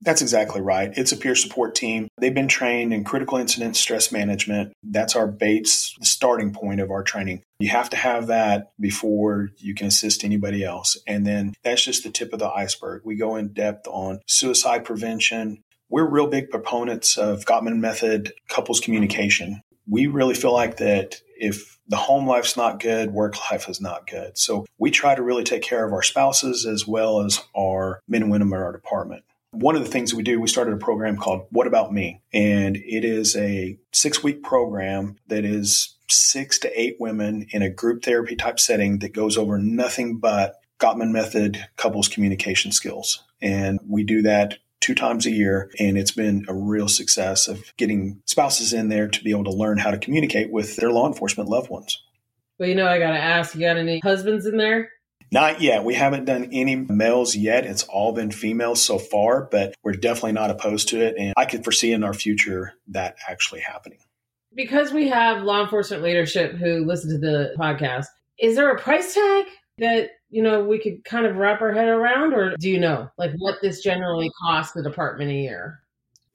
That's 0.06 0.22
exactly 0.22 0.62
right. 0.62 0.94
It's 0.96 1.12
a 1.12 1.18
peer 1.18 1.36
support 1.36 1.74
team. 1.74 2.08
They've 2.20 2.34
been 2.34 2.48
trained 2.48 2.94
in 2.94 3.04
critical 3.04 3.40
incident 3.40 3.76
stress 3.76 4.12
management. 4.12 4.74
That's 4.84 5.16
our 5.16 5.28
base 5.28 5.96
the 6.00 6.06
starting 6.06 6.54
point 6.54 6.80
of 6.80 6.92
our 6.92 7.04
training. 7.04 7.42
You 7.60 7.70
have 7.70 7.90
to 7.90 7.98
have 7.98 8.28
that 8.28 8.72
before 8.80 9.50
you 9.58 9.74
can 9.74 9.88
assist 9.88 10.24
anybody 10.24 10.64
else. 10.64 10.96
And 11.08 11.26
then 11.26 11.56
that's 11.64 11.84
just 11.84 12.04
the 12.04 12.12
tip 12.12 12.34
of 12.34 12.40
the 12.40 12.50
iceberg. 12.50 13.02
We 13.04 13.16
go 13.16 13.36
in 13.36 13.54
depth 13.54 13.88
on 13.88 14.20
suicide 14.28 14.86
prevention, 14.86 15.64
we're 15.90 16.08
real 16.08 16.28
big 16.28 16.50
proponents 16.50 17.18
of 17.18 17.46
Gottman 17.46 17.80
method 17.80 18.34
couples 18.48 18.80
communication. 18.80 19.62
We 19.88 20.08
really 20.08 20.34
feel 20.34 20.54
like 20.54 20.78
that 20.78 21.22
if 21.38 21.80
the 21.88 21.98
home 21.98 22.28
life's 22.28 22.58
not 22.58 22.80
good, 22.80 23.12
work 23.12 23.36
life 23.52 23.70
is 23.70 23.80
not 23.80 24.08
good. 24.08 24.38
So 24.38 24.66
we 24.78 24.92
try 24.92 25.16
to 25.16 25.22
really 25.22 25.44
take 25.44 25.62
care 25.62 25.86
of 25.86 25.94
our 25.94 26.02
spouses 26.02 26.66
as 26.66 26.88
well 26.88 27.22
as 27.22 27.42
our 27.56 28.00
men 28.08 28.24
and 28.24 28.32
women 28.32 28.48
in 28.48 28.54
our 28.62 28.72
department. 28.72 29.24
One 29.56 29.76
of 29.76 29.84
the 29.84 29.90
things 29.90 30.14
we 30.14 30.24
do, 30.24 30.40
we 30.40 30.48
started 30.48 30.74
a 30.74 30.78
program 30.78 31.18
called 31.18 31.48
What 31.50 31.68
About 31.68 31.94
Me? 31.94 32.22
And 32.34 32.76
it 32.76 33.06
is 33.06 33.36
a 33.36 33.78
six 33.94 34.24
week 34.24 34.44
program 34.44 35.18
that 35.28 35.46
is 35.46 35.96
six 36.10 36.60
to 36.60 36.80
eight 36.80 36.98
women 37.00 37.48
in 37.52 37.62
a 37.62 37.70
group 37.70 38.04
therapy 38.04 38.36
type 38.36 38.60
setting 38.60 39.00
that 39.00 39.14
goes 39.14 39.38
over 39.38 39.58
nothing 39.58 40.18
but 40.18 40.60
Gottman 40.80 41.12
method 41.12 41.66
couples 41.78 42.08
communication 42.08 42.72
skills. 42.72 43.24
And 43.42 43.80
we 43.88 44.04
do 44.04 44.22
that 44.24 44.58
two 44.82 44.94
times 44.94 45.26
a 45.26 45.32
year. 45.32 45.72
And 45.80 45.98
it's 45.98 46.12
been 46.12 46.46
a 46.48 46.54
real 46.54 46.88
success 46.88 47.48
of 47.48 47.74
getting 47.78 48.22
spouses 48.26 48.74
in 48.74 48.90
there 48.90 49.08
to 49.08 49.24
be 49.24 49.32
able 49.32 49.46
to 49.46 49.54
learn 49.54 49.78
how 49.78 49.92
to 49.92 49.98
communicate 49.98 50.52
with 50.52 50.76
their 50.76 50.92
law 50.92 51.08
enforcement 51.08 51.50
loved 51.50 51.70
ones. 51.70 52.04
Well, 52.60 52.70
you 52.70 52.76
know, 52.76 52.88
I 52.88 53.00
got 53.00 53.12
to 53.12 53.18
ask, 53.18 53.56
you 53.56 53.62
got 53.62 53.78
any 53.78 54.00
husbands 54.00 54.46
in 54.46 54.58
there? 54.58 54.90
Not 55.36 55.60
yet. 55.60 55.84
We 55.84 55.96
haven't 55.96 56.24
done 56.24 56.48
any 56.54 56.78
males 56.78 57.36
yet. 57.36 57.66
It's 57.66 57.84
all 57.84 58.14
been 58.14 58.32
females 58.32 58.82
so 58.82 58.98
far, 58.98 59.50
but 59.52 59.76
we're 59.84 59.92
definitely 59.92 60.32
not 60.32 60.50
opposed 60.50 60.88
to 60.90 61.02
it. 61.02 61.16
And 61.20 61.34
I 61.36 61.44
could 61.44 61.66
foresee 61.66 61.92
in 61.92 62.06
our 62.06 62.14
future 62.14 62.72
that 62.88 63.18
actually 63.28 63.60
happening. 63.60 64.00
Because 64.56 64.94
we 64.94 65.10
have 65.10 65.44
law 65.44 65.62
enforcement 65.62 66.04
leadership 66.04 66.54
who 66.54 66.86
listen 66.86 67.10
to 67.10 67.18
the 67.18 67.54
podcast, 67.60 68.06
is 68.40 68.56
there 68.56 68.70
a 68.70 68.80
price 68.80 69.14
tag 69.14 69.48
that 69.78 70.12
you 70.30 70.42
know 70.42 70.64
we 70.64 70.80
could 70.80 71.04
kind 71.04 71.26
of 71.26 71.36
wrap 71.36 71.62
our 71.62 71.74
head 71.74 71.90
around 71.90 72.34
or 72.34 72.56
do 72.58 72.70
you 72.70 72.80
know 72.80 73.10
like 73.18 73.32
what 73.38 73.56
this 73.62 73.82
generally 73.82 74.32
costs 74.42 74.72
the 74.72 74.82
department 74.82 75.30
a 75.30 75.34
year 75.34 75.82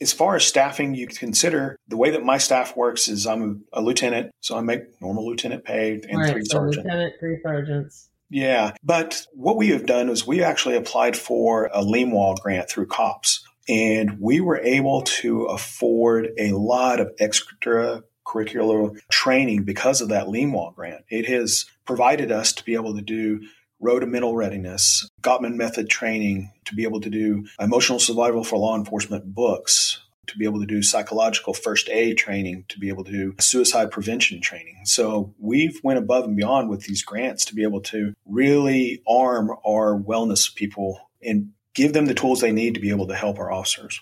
as 0.02 0.12
far 0.12 0.36
as 0.36 0.44
staffing 0.44 0.94
you 0.94 1.06
consider 1.06 1.74
the 1.88 1.96
way 1.96 2.10
that 2.10 2.22
my 2.22 2.36
staff 2.36 2.76
works 2.76 3.08
is 3.08 3.26
i'm 3.26 3.64
a, 3.72 3.80
lieutenant 3.80 4.30
so 4.42 4.58
i 4.58 4.60
make 4.60 4.82
normal 5.00 5.26
lieutenant 5.26 5.64
pay 5.64 6.00
and 6.06 6.18
right, 6.18 6.32
three 6.32 6.44
so 6.44 6.60
lieutenant 6.60 7.14
three 7.18 7.38
sergeants 7.42 8.09
yeah 8.30 8.72
but 8.82 9.26
what 9.32 9.56
we 9.56 9.68
have 9.68 9.84
done 9.84 10.08
is 10.08 10.26
we 10.26 10.42
actually 10.42 10.76
applied 10.76 11.16
for 11.16 11.66
a 11.74 11.82
LEMHWA 11.82 12.40
grant 12.40 12.68
through 12.70 12.86
cops 12.86 13.44
and 13.68 14.18
we 14.18 14.40
were 14.40 14.58
able 14.58 15.02
to 15.02 15.44
afford 15.44 16.30
a 16.38 16.52
lot 16.52 16.98
of 17.00 17.12
extra 17.18 18.02
curricular 18.26 18.98
training 19.10 19.64
because 19.64 20.00
of 20.00 20.08
that 20.08 20.26
LEMHWA 20.26 20.74
grant. 20.74 21.04
It 21.08 21.26
has 21.26 21.66
provided 21.84 22.30
us 22.30 22.52
to 22.54 22.64
be 22.64 22.74
able 22.74 22.94
to 22.94 23.02
do 23.02 23.40
road 23.80 24.00
to 24.00 24.06
mental 24.06 24.36
readiness, 24.36 25.08
Gottman 25.22 25.54
method 25.54 25.88
training, 25.88 26.52
to 26.66 26.74
be 26.74 26.84
able 26.84 27.00
to 27.00 27.10
do 27.10 27.46
emotional 27.58 27.98
survival 27.98 28.44
for 28.44 28.58
law 28.58 28.76
enforcement 28.76 29.34
books, 29.34 30.02
to 30.30 30.38
be 30.38 30.44
able 30.44 30.60
to 30.60 30.66
do 30.66 30.82
psychological 30.82 31.54
first 31.54 31.88
aid 31.88 32.18
training, 32.18 32.64
to 32.68 32.78
be 32.78 32.88
able 32.88 33.04
to 33.04 33.12
do 33.12 33.34
suicide 33.40 33.90
prevention 33.90 34.40
training. 34.40 34.80
So 34.84 35.34
we've 35.38 35.80
went 35.82 35.98
above 35.98 36.24
and 36.24 36.36
beyond 36.36 36.68
with 36.68 36.84
these 36.84 37.02
grants 37.02 37.44
to 37.46 37.54
be 37.54 37.62
able 37.62 37.82
to 37.82 38.14
really 38.26 39.02
arm 39.08 39.50
our 39.66 39.98
wellness 39.98 40.54
people 40.54 41.10
and 41.22 41.50
give 41.74 41.92
them 41.92 42.06
the 42.06 42.14
tools 42.14 42.40
they 42.40 42.52
need 42.52 42.74
to 42.74 42.80
be 42.80 42.90
able 42.90 43.06
to 43.08 43.14
help 43.14 43.38
our 43.38 43.52
officers. 43.52 44.00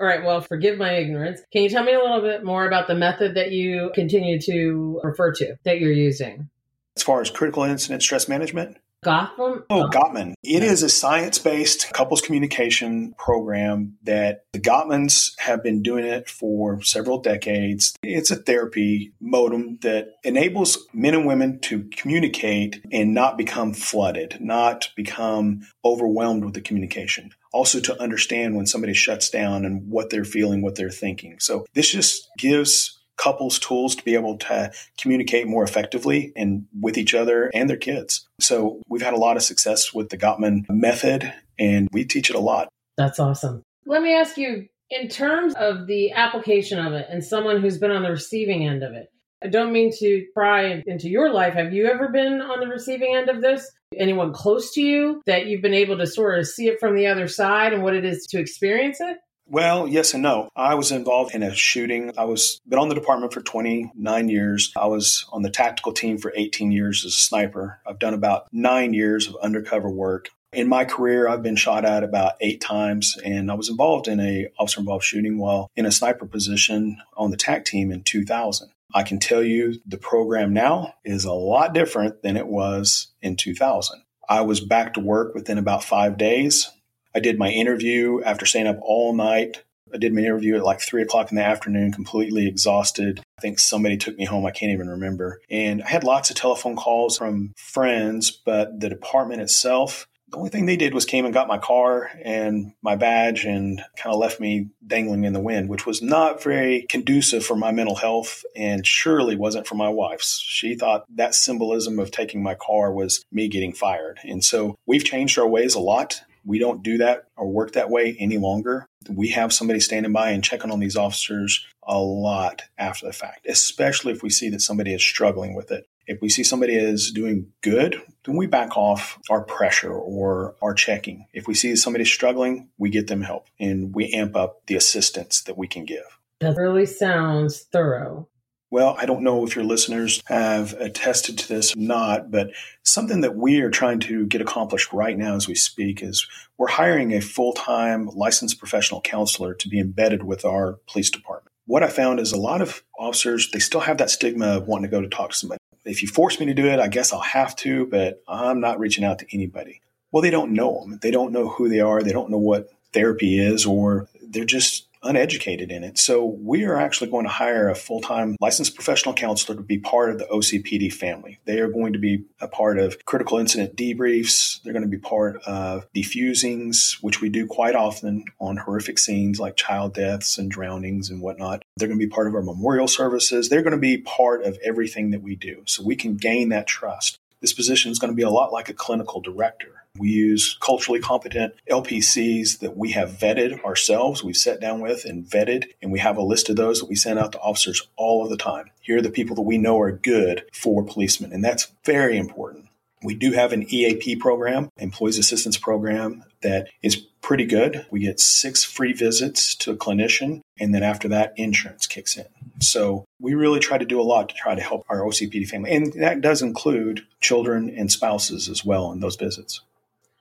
All 0.00 0.06
right, 0.06 0.24
well, 0.24 0.40
forgive 0.40 0.78
my 0.78 0.94
ignorance. 0.94 1.42
Can 1.52 1.62
you 1.62 1.68
tell 1.68 1.84
me 1.84 1.92
a 1.92 1.98
little 1.98 2.22
bit 2.22 2.42
more 2.42 2.66
about 2.66 2.86
the 2.86 2.94
method 2.94 3.34
that 3.34 3.52
you 3.52 3.90
continue 3.94 4.40
to 4.40 4.98
refer 5.04 5.32
to 5.32 5.56
that 5.64 5.78
you're 5.78 5.92
using? 5.92 6.48
As 6.96 7.02
far 7.02 7.20
as 7.20 7.30
critical 7.30 7.64
incident 7.64 8.02
stress 8.02 8.26
management, 8.26 8.78
Gotham? 9.02 9.64
Oh, 9.70 9.84
oh, 9.84 9.88
Gottman. 9.88 10.34
It 10.42 10.62
is 10.62 10.82
a 10.82 10.88
science 10.88 11.38
based 11.38 11.92
couples 11.94 12.20
communication 12.20 13.14
program 13.16 13.96
that 14.02 14.44
the 14.52 14.60
Gottmans 14.60 15.32
have 15.38 15.62
been 15.62 15.82
doing 15.82 16.04
it 16.04 16.28
for 16.28 16.82
several 16.82 17.18
decades. 17.18 17.94
It's 18.02 18.30
a 18.30 18.36
therapy 18.36 19.12
modem 19.20 19.78
that 19.82 20.16
enables 20.22 20.86
men 20.92 21.14
and 21.14 21.26
women 21.26 21.60
to 21.60 21.88
communicate 21.96 22.84
and 22.92 23.14
not 23.14 23.38
become 23.38 23.72
flooded, 23.72 24.36
not 24.40 24.90
become 24.96 25.66
overwhelmed 25.84 26.44
with 26.44 26.54
the 26.54 26.60
communication. 26.60 27.30
Also, 27.52 27.80
to 27.80 28.00
understand 28.00 28.54
when 28.54 28.66
somebody 28.66 28.94
shuts 28.94 29.30
down 29.30 29.64
and 29.64 29.90
what 29.90 30.10
they're 30.10 30.24
feeling, 30.24 30.62
what 30.62 30.76
they're 30.76 30.90
thinking. 30.90 31.40
So, 31.40 31.66
this 31.74 31.90
just 31.90 32.28
gives 32.38 32.99
couples 33.20 33.58
tools 33.58 33.94
to 33.94 34.04
be 34.04 34.14
able 34.14 34.38
to 34.38 34.72
communicate 34.98 35.46
more 35.46 35.62
effectively 35.62 36.32
and 36.36 36.66
with 36.80 36.96
each 36.96 37.14
other 37.14 37.50
and 37.52 37.68
their 37.68 37.76
kids. 37.76 38.26
So 38.40 38.80
we've 38.88 39.02
had 39.02 39.12
a 39.12 39.18
lot 39.18 39.36
of 39.36 39.42
success 39.42 39.92
with 39.92 40.08
the 40.08 40.16
Gottman 40.16 40.64
method 40.70 41.32
and 41.58 41.88
we 41.92 42.04
teach 42.04 42.30
it 42.30 42.36
a 42.36 42.40
lot. 42.40 42.68
That's 42.96 43.20
awesome. 43.20 43.62
Let 43.84 44.02
me 44.02 44.14
ask 44.14 44.38
you 44.38 44.66
in 44.88 45.08
terms 45.08 45.54
of 45.54 45.86
the 45.86 46.12
application 46.12 46.78
of 46.78 46.94
it 46.94 47.06
and 47.10 47.22
someone 47.22 47.60
who's 47.60 47.78
been 47.78 47.90
on 47.90 48.02
the 48.02 48.10
receiving 48.10 48.66
end 48.66 48.82
of 48.82 48.94
it. 48.94 49.12
I 49.42 49.48
don't 49.48 49.72
mean 49.72 49.92
to 49.98 50.26
pry 50.34 50.82
into 50.86 51.08
your 51.08 51.32
life. 51.32 51.54
Have 51.54 51.72
you 51.72 51.86
ever 51.86 52.08
been 52.08 52.40
on 52.40 52.60
the 52.60 52.66
receiving 52.66 53.16
end 53.16 53.28
of 53.28 53.40
this? 53.40 53.70
Anyone 53.96 54.32
close 54.32 54.72
to 54.74 54.82
you 54.82 55.22
that 55.26 55.46
you've 55.46 55.62
been 55.62 55.74
able 55.74 55.98
to 55.98 56.06
sort 56.06 56.38
of 56.38 56.46
see 56.46 56.68
it 56.68 56.78
from 56.80 56.94
the 56.94 57.06
other 57.06 57.26
side 57.26 57.72
and 57.72 57.82
what 57.82 57.94
it 57.94 58.04
is 58.04 58.26
to 58.30 58.38
experience 58.38 59.00
it? 59.00 59.18
Well, 59.50 59.88
yes 59.88 60.14
and 60.14 60.22
no. 60.22 60.48
I 60.54 60.76
was 60.76 60.92
involved 60.92 61.34
in 61.34 61.42
a 61.42 61.52
shooting. 61.52 62.12
I 62.16 62.24
was 62.24 62.60
been 62.68 62.78
on 62.78 62.88
the 62.88 62.94
department 62.94 63.32
for 63.32 63.40
29 63.40 64.28
years. 64.28 64.72
I 64.76 64.86
was 64.86 65.26
on 65.32 65.42
the 65.42 65.50
tactical 65.50 65.92
team 65.92 66.18
for 66.18 66.32
18 66.36 66.70
years 66.70 67.04
as 67.04 67.14
a 67.14 67.16
sniper. 67.16 67.80
I've 67.84 67.98
done 67.98 68.14
about 68.14 68.46
9 68.52 68.94
years 68.94 69.26
of 69.26 69.34
undercover 69.42 69.90
work. 69.90 70.28
In 70.52 70.68
my 70.68 70.84
career, 70.84 71.28
I've 71.28 71.42
been 71.42 71.56
shot 71.56 71.84
at 71.84 72.04
about 72.04 72.34
8 72.40 72.60
times 72.60 73.16
and 73.24 73.50
I 73.50 73.54
was 73.54 73.68
involved 73.68 74.06
in 74.06 74.20
a 74.20 74.46
officer 74.56 74.78
involved 74.78 75.04
shooting 75.04 75.36
while 75.36 75.68
in 75.74 75.84
a 75.84 75.90
sniper 75.90 76.26
position 76.26 76.98
on 77.16 77.32
the 77.32 77.36
TAC 77.36 77.64
team 77.64 77.90
in 77.90 78.04
2000. 78.04 78.70
I 78.94 79.02
can 79.02 79.18
tell 79.18 79.42
you 79.42 79.80
the 79.84 79.98
program 79.98 80.52
now 80.52 80.94
is 81.04 81.24
a 81.24 81.32
lot 81.32 81.74
different 81.74 82.22
than 82.22 82.36
it 82.36 82.46
was 82.46 83.08
in 83.20 83.34
2000. 83.34 84.00
I 84.28 84.42
was 84.42 84.60
back 84.60 84.94
to 84.94 85.00
work 85.00 85.34
within 85.34 85.58
about 85.58 85.82
5 85.82 86.16
days. 86.16 86.70
I 87.14 87.20
did 87.20 87.38
my 87.38 87.48
interview 87.48 88.22
after 88.22 88.46
staying 88.46 88.66
up 88.66 88.78
all 88.82 89.14
night. 89.14 89.64
I 89.92 89.98
did 89.98 90.14
my 90.14 90.20
interview 90.20 90.56
at 90.56 90.62
like 90.62 90.80
three 90.80 91.02
o'clock 91.02 91.32
in 91.32 91.36
the 91.36 91.44
afternoon, 91.44 91.92
completely 91.92 92.46
exhausted. 92.46 93.20
I 93.38 93.40
think 93.40 93.58
somebody 93.58 93.96
took 93.96 94.16
me 94.16 94.24
home. 94.24 94.46
I 94.46 94.52
can't 94.52 94.72
even 94.72 94.88
remember. 94.88 95.40
And 95.50 95.82
I 95.82 95.88
had 95.88 96.04
lots 96.04 96.30
of 96.30 96.36
telephone 96.36 96.76
calls 96.76 97.18
from 97.18 97.52
friends, 97.56 98.30
but 98.30 98.78
the 98.78 98.88
department 98.88 99.42
itself, 99.42 100.06
the 100.28 100.36
only 100.36 100.50
thing 100.50 100.66
they 100.66 100.76
did 100.76 100.94
was 100.94 101.04
came 101.04 101.24
and 101.24 101.34
got 101.34 101.48
my 101.48 101.58
car 101.58 102.08
and 102.24 102.72
my 102.82 102.94
badge 102.94 103.44
and 103.44 103.82
kind 103.96 104.14
of 104.14 104.20
left 104.20 104.38
me 104.38 104.68
dangling 104.86 105.24
in 105.24 105.32
the 105.32 105.40
wind, 105.40 105.68
which 105.68 105.86
was 105.86 106.00
not 106.00 106.40
very 106.40 106.86
conducive 106.88 107.44
for 107.44 107.56
my 107.56 107.72
mental 107.72 107.96
health 107.96 108.44
and 108.54 108.86
surely 108.86 109.34
wasn't 109.34 109.66
for 109.66 109.74
my 109.74 109.88
wife's. 109.88 110.40
She 110.40 110.76
thought 110.76 111.04
that 111.16 111.34
symbolism 111.34 111.98
of 111.98 112.12
taking 112.12 112.44
my 112.44 112.54
car 112.54 112.92
was 112.92 113.24
me 113.32 113.48
getting 113.48 113.72
fired. 113.72 114.20
And 114.22 114.44
so 114.44 114.76
we've 114.86 115.04
changed 115.04 115.36
our 115.36 115.48
ways 115.48 115.74
a 115.74 115.80
lot. 115.80 116.22
We 116.44 116.58
don't 116.58 116.82
do 116.82 116.98
that 116.98 117.24
or 117.36 117.48
work 117.48 117.72
that 117.72 117.90
way 117.90 118.16
any 118.18 118.38
longer. 118.38 118.86
We 119.08 119.28
have 119.30 119.52
somebody 119.52 119.80
standing 119.80 120.12
by 120.12 120.30
and 120.30 120.44
checking 120.44 120.70
on 120.70 120.80
these 120.80 120.96
officers 120.96 121.66
a 121.82 121.98
lot 121.98 122.62
after 122.78 123.06
the 123.06 123.12
fact, 123.12 123.46
especially 123.46 124.12
if 124.12 124.22
we 124.22 124.30
see 124.30 124.48
that 124.50 124.60
somebody 124.60 124.94
is 124.94 125.02
struggling 125.02 125.54
with 125.54 125.70
it. 125.70 125.86
If 126.06 126.20
we 126.20 126.28
see 126.28 126.42
somebody 126.42 126.74
is 126.74 127.12
doing 127.12 127.52
good, 127.62 128.02
then 128.24 128.36
we 128.36 128.46
back 128.46 128.76
off 128.76 129.18
our 129.30 129.42
pressure 129.42 129.92
or 129.92 130.56
our 130.60 130.74
checking. 130.74 131.26
If 131.32 131.46
we 131.46 131.54
see 131.54 131.76
somebody 131.76 132.04
struggling, 132.04 132.68
we 132.78 132.90
get 132.90 133.06
them 133.06 133.22
help 133.22 133.46
and 133.60 133.94
we 133.94 134.12
amp 134.12 134.34
up 134.34 134.66
the 134.66 134.74
assistance 134.74 135.42
that 135.42 135.56
we 135.56 135.68
can 135.68 135.84
give. 135.84 136.18
That 136.40 136.56
really 136.56 136.86
sounds 136.86 137.60
thorough. 137.70 138.28
Well, 138.72 138.94
I 138.96 139.04
don't 139.04 139.24
know 139.24 139.44
if 139.44 139.56
your 139.56 139.64
listeners 139.64 140.22
have 140.26 140.74
attested 140.74 141.38
to 141.38 141.48
this 141.48 141.74
or 141.74 141.80
not, 141.80 142.30
but 142.30 142.52
something 142.84 143.20
that 143.22 143.34
we 143.34 143.60
are 143.62 143.70
trying 143.70 143.98
to 144.00 144.26
get 144.26 144.40
accomplished 144.40 144.92
right 144.92 145.18
now 145.18 145.34
as 145.34 145.48
we 145.48 145.56
speak 145.56 146.04
is 146.04 146.28
we're 146.56 146.68
hiring 146.68 147.12
a 147.12 147.20
full 147.20 147.52
time 147.52 148.06
licensed 148.14 148.60
professional 148.60 149.00
counselor 149.00 149.54
to 149.54 149.68
be 149.68 149.80
embedded 149.80 150.22
with 150.22 150.44
our 150.44 150.78
police 150.86 151.10
department. 151.10 151.52
What 151.66 151.82
I 151.82 151.88
found 151.88 152.20
is 152.20 152.32
a 152.32 152.40
lot 152.40 152.62
of 152.62 152.84
officers, 152.96 153.50
they 153.50 153.58
still 153.58 153.80
have 153.80 153.98
that 153.98 154.10
stigma 154.10 154.46
of 154.58 154.68
wanting 154.68 154.90
to 154.90 154.96
go 154.96 155.00
to 155.00 155.08
talk 155.08 155.30
to 155.30 155.36
somebody. 155.36 155.58
If 155.84 156.02
you 156.02 156.08
force 156.08 156.38
me 156.38 156.46
to 156.46 156.54
do 156.54 156.66
it, 156.66 156.78
I 156.78 156.88
guess 156.88 157.12
I'll 157.12 157.20
have 157.20 157.56
to, 157.56 157.86
but 157.86 158.22
I'm 158.28 158.60
not 158.60 158.78
reaching 158.78 159.04
out 159.04 159.18
to 159.18 159.26
anybody. 159.32 159.80
Well, 160.12 160.22
they 160.22 160.30
don't 160.30 160.52
know 160.52 160.80
them. 160.80 160.98
They 161.02 161.10
don't 161.10 161.32
know 161.32 161.48
who 161.48 161.68
they 161.68 161.80
are. 161.80 162.02
They 162.02 162.12
don't 162.12 162.30
know 162.30 162.38
what 162.38 162.70
therapy 162.92 163.38
is, 163.38 163.66
or 163.66 164.08
they're 164.22 164.44
just 164.44 164.86
uneducated 165.02 165.70
in 165.70 165.84
it. 165.84 165.98
So 165.98 166.24
we 166.24 166.64
are 166.64 166.76
actually 166.76 167.10
going 167.10 167.24
to 167.24 167.30
hire 167.30 167.68
a 167.68 167.74
full-time 167.74 168.36
licensed 168.40 168.74
professional 168.74 169.14
counselor 169.14 169.56
to 169.56 169.62
be 169.62 169.78
part 169.78 170.10
of 170.10 170.18
the 170.18 170.26
OCPD 170.26 170.92
family. 170.92 171.38
They 171.44 171.60
are 171.60 171.68
going 171.68 171.92
to 171.92 171.98
be 171.98 172.24
a 172.40 172.48
part 172.48 172.78
of 172.78 173.04
critical 173.04 173.38
incident 173.38 173.76
debriefs. 173.76 174.62
They're 174.62 174.72
going 174.72 174.84
to 174.84 174.88
be 174.88 174.98
part 174.98 175.40
of 175.46 175.86
defusings, 175.94 176.96
which 177.00 177.20
we 177.20 177.28
do 177.28 177.46
quite 177.46 177.74
often 177.74 178.24
on 178.40 178.56
horrific 178.56 178.98
scenes 178.98 179.40
like 179.40 179.56
child 179.56 179.94
deaths 179.94 180.38
and 180.38 180.50
drownings 180.50 181.10
and 181.10 181.22
whatnot. 181.22 181.62
They're 181.76 181.88
going 181.88 182.00
to 182.00 182.06
be 182.06 182.10
part 182.10 182.26
of 182.26 182.34
our 182.34 182.42
memorial 182.42 182.88
services. 182.88 183.48
They're 183.48 183.62
going 183.62 183.72
to 183.72 183.78
be 183.78 183.98
part 183.98 184.44
of 184.44 184.58
everything 184.64 185.10
that 185.10 185.22
we 185.22 185.36
do. 185.36 185.62
So 185.66 185.82
we 185.82 185.96
can 185.96 186.16
gain 186.16 186.50
that 186.50 186.66
trust. 186.66 187.19
This 187.40 187.52
position 187.52 187.90
is 187.90 187.98
going 187.98 188.12
to 188.12 188.16
be 188.16 188.22
a 188.22 188.30
lot 188.30 188.52
like 188.52 188.68
a 188.68 188.74
clinical 188.74 189.20
director. 189.20 189.84
We 189.98 190.10
use 190.10 190.56
culturally 190.60 191.00
competent 191.00 191.54
LPCs 191.70 192.60
that 192.60 192.76
we 192.76 192.92
have 192.92 193.10
vetted 193.10 193.64
ourselves, 193.64 194.22
we've 194.22 194.36
sat 194.36 194.60
down 194.60 194.80
with 194.80 195.04
and 195.04 195.24
vetted, 195.24 195.66
and 195.82 195.90
we 195.90 195.98
have 195.98 196.16
a 196.16 196.22
list 196.22 196.48
of 196.48 196.56
those 196.56 196.78
that 196.80 196.88
we 196.88 196.94
send 196.94 197.18
out 197.18 197.32
to 197.32 197.40
officers 197.40 197.88
all 197.96 198.22
of 198.22 198.30
the 198.30 198.36
time. 198.36 198.70
Here 198.80 198.98
are 198.98 199.02
the 199.02 199.10
people 199.10 199.34
that 199.36 199.42
we 199.42 199.58
know 199.58 199.80
are 199.80 199.92
good 199.92 200.44
for 200.52 200.84
policemen, 200.84 201.32
and 201.32 201.44
that's 201.44 201.72
very 201.84 202.16
important. 202.16 202.66
We 203.02 203.14
do 203.14 203.32
have 203.32 203.52
an 203.52 203.66
EAP 203.68 204.16
program, 204.16 204.68
Employees 204.76 205.18
Assistance 205.18 205.56
Program, 205.56 206.24
that 206.42 206.68
is 206.82 207.06
pretty 207.22 207.44
good. 207.44 207.86
We 207.90 208.00
get 208.00 208.20
six 208.20 208.64
free 208.64 208.92
visits 208.92 209.54
to 209.56 209.70
a 209.72 209.76
clinician, 209.76 210.40
and 210.58 210.74
then 210.74 210.82
after 210.82 211.08
that, 211.08 211.32
insurance 211.36 211.86
kicks 211.86 212.16
in. 212.16 212.26
So 212.60 213.04
we 213.20 213.34
really 213.34 213.60
try 213.60 213.78
to 213.78 213.84
do 213.84 214.00
a 214.00 214.02
lot 214.02 214.28
to 214.28 214.34
try 214.34 214.54
to 214.54 214.62
help 214.62 214.84
our 214.88 215.00
OCPD 215.00 215.48
family. 215.48 215.74
And 215.74 215.92
that 215.94 216.20
does 216.20 216.42
include 216.42 217.06
children 217.20 217.72
and 217.76 217.90
spouses 217.90 218.48
as 218.48 218.64
well 218.64 218.92
in 218.92 219.00
those 219.00 219.16
visits. 219.16 219.60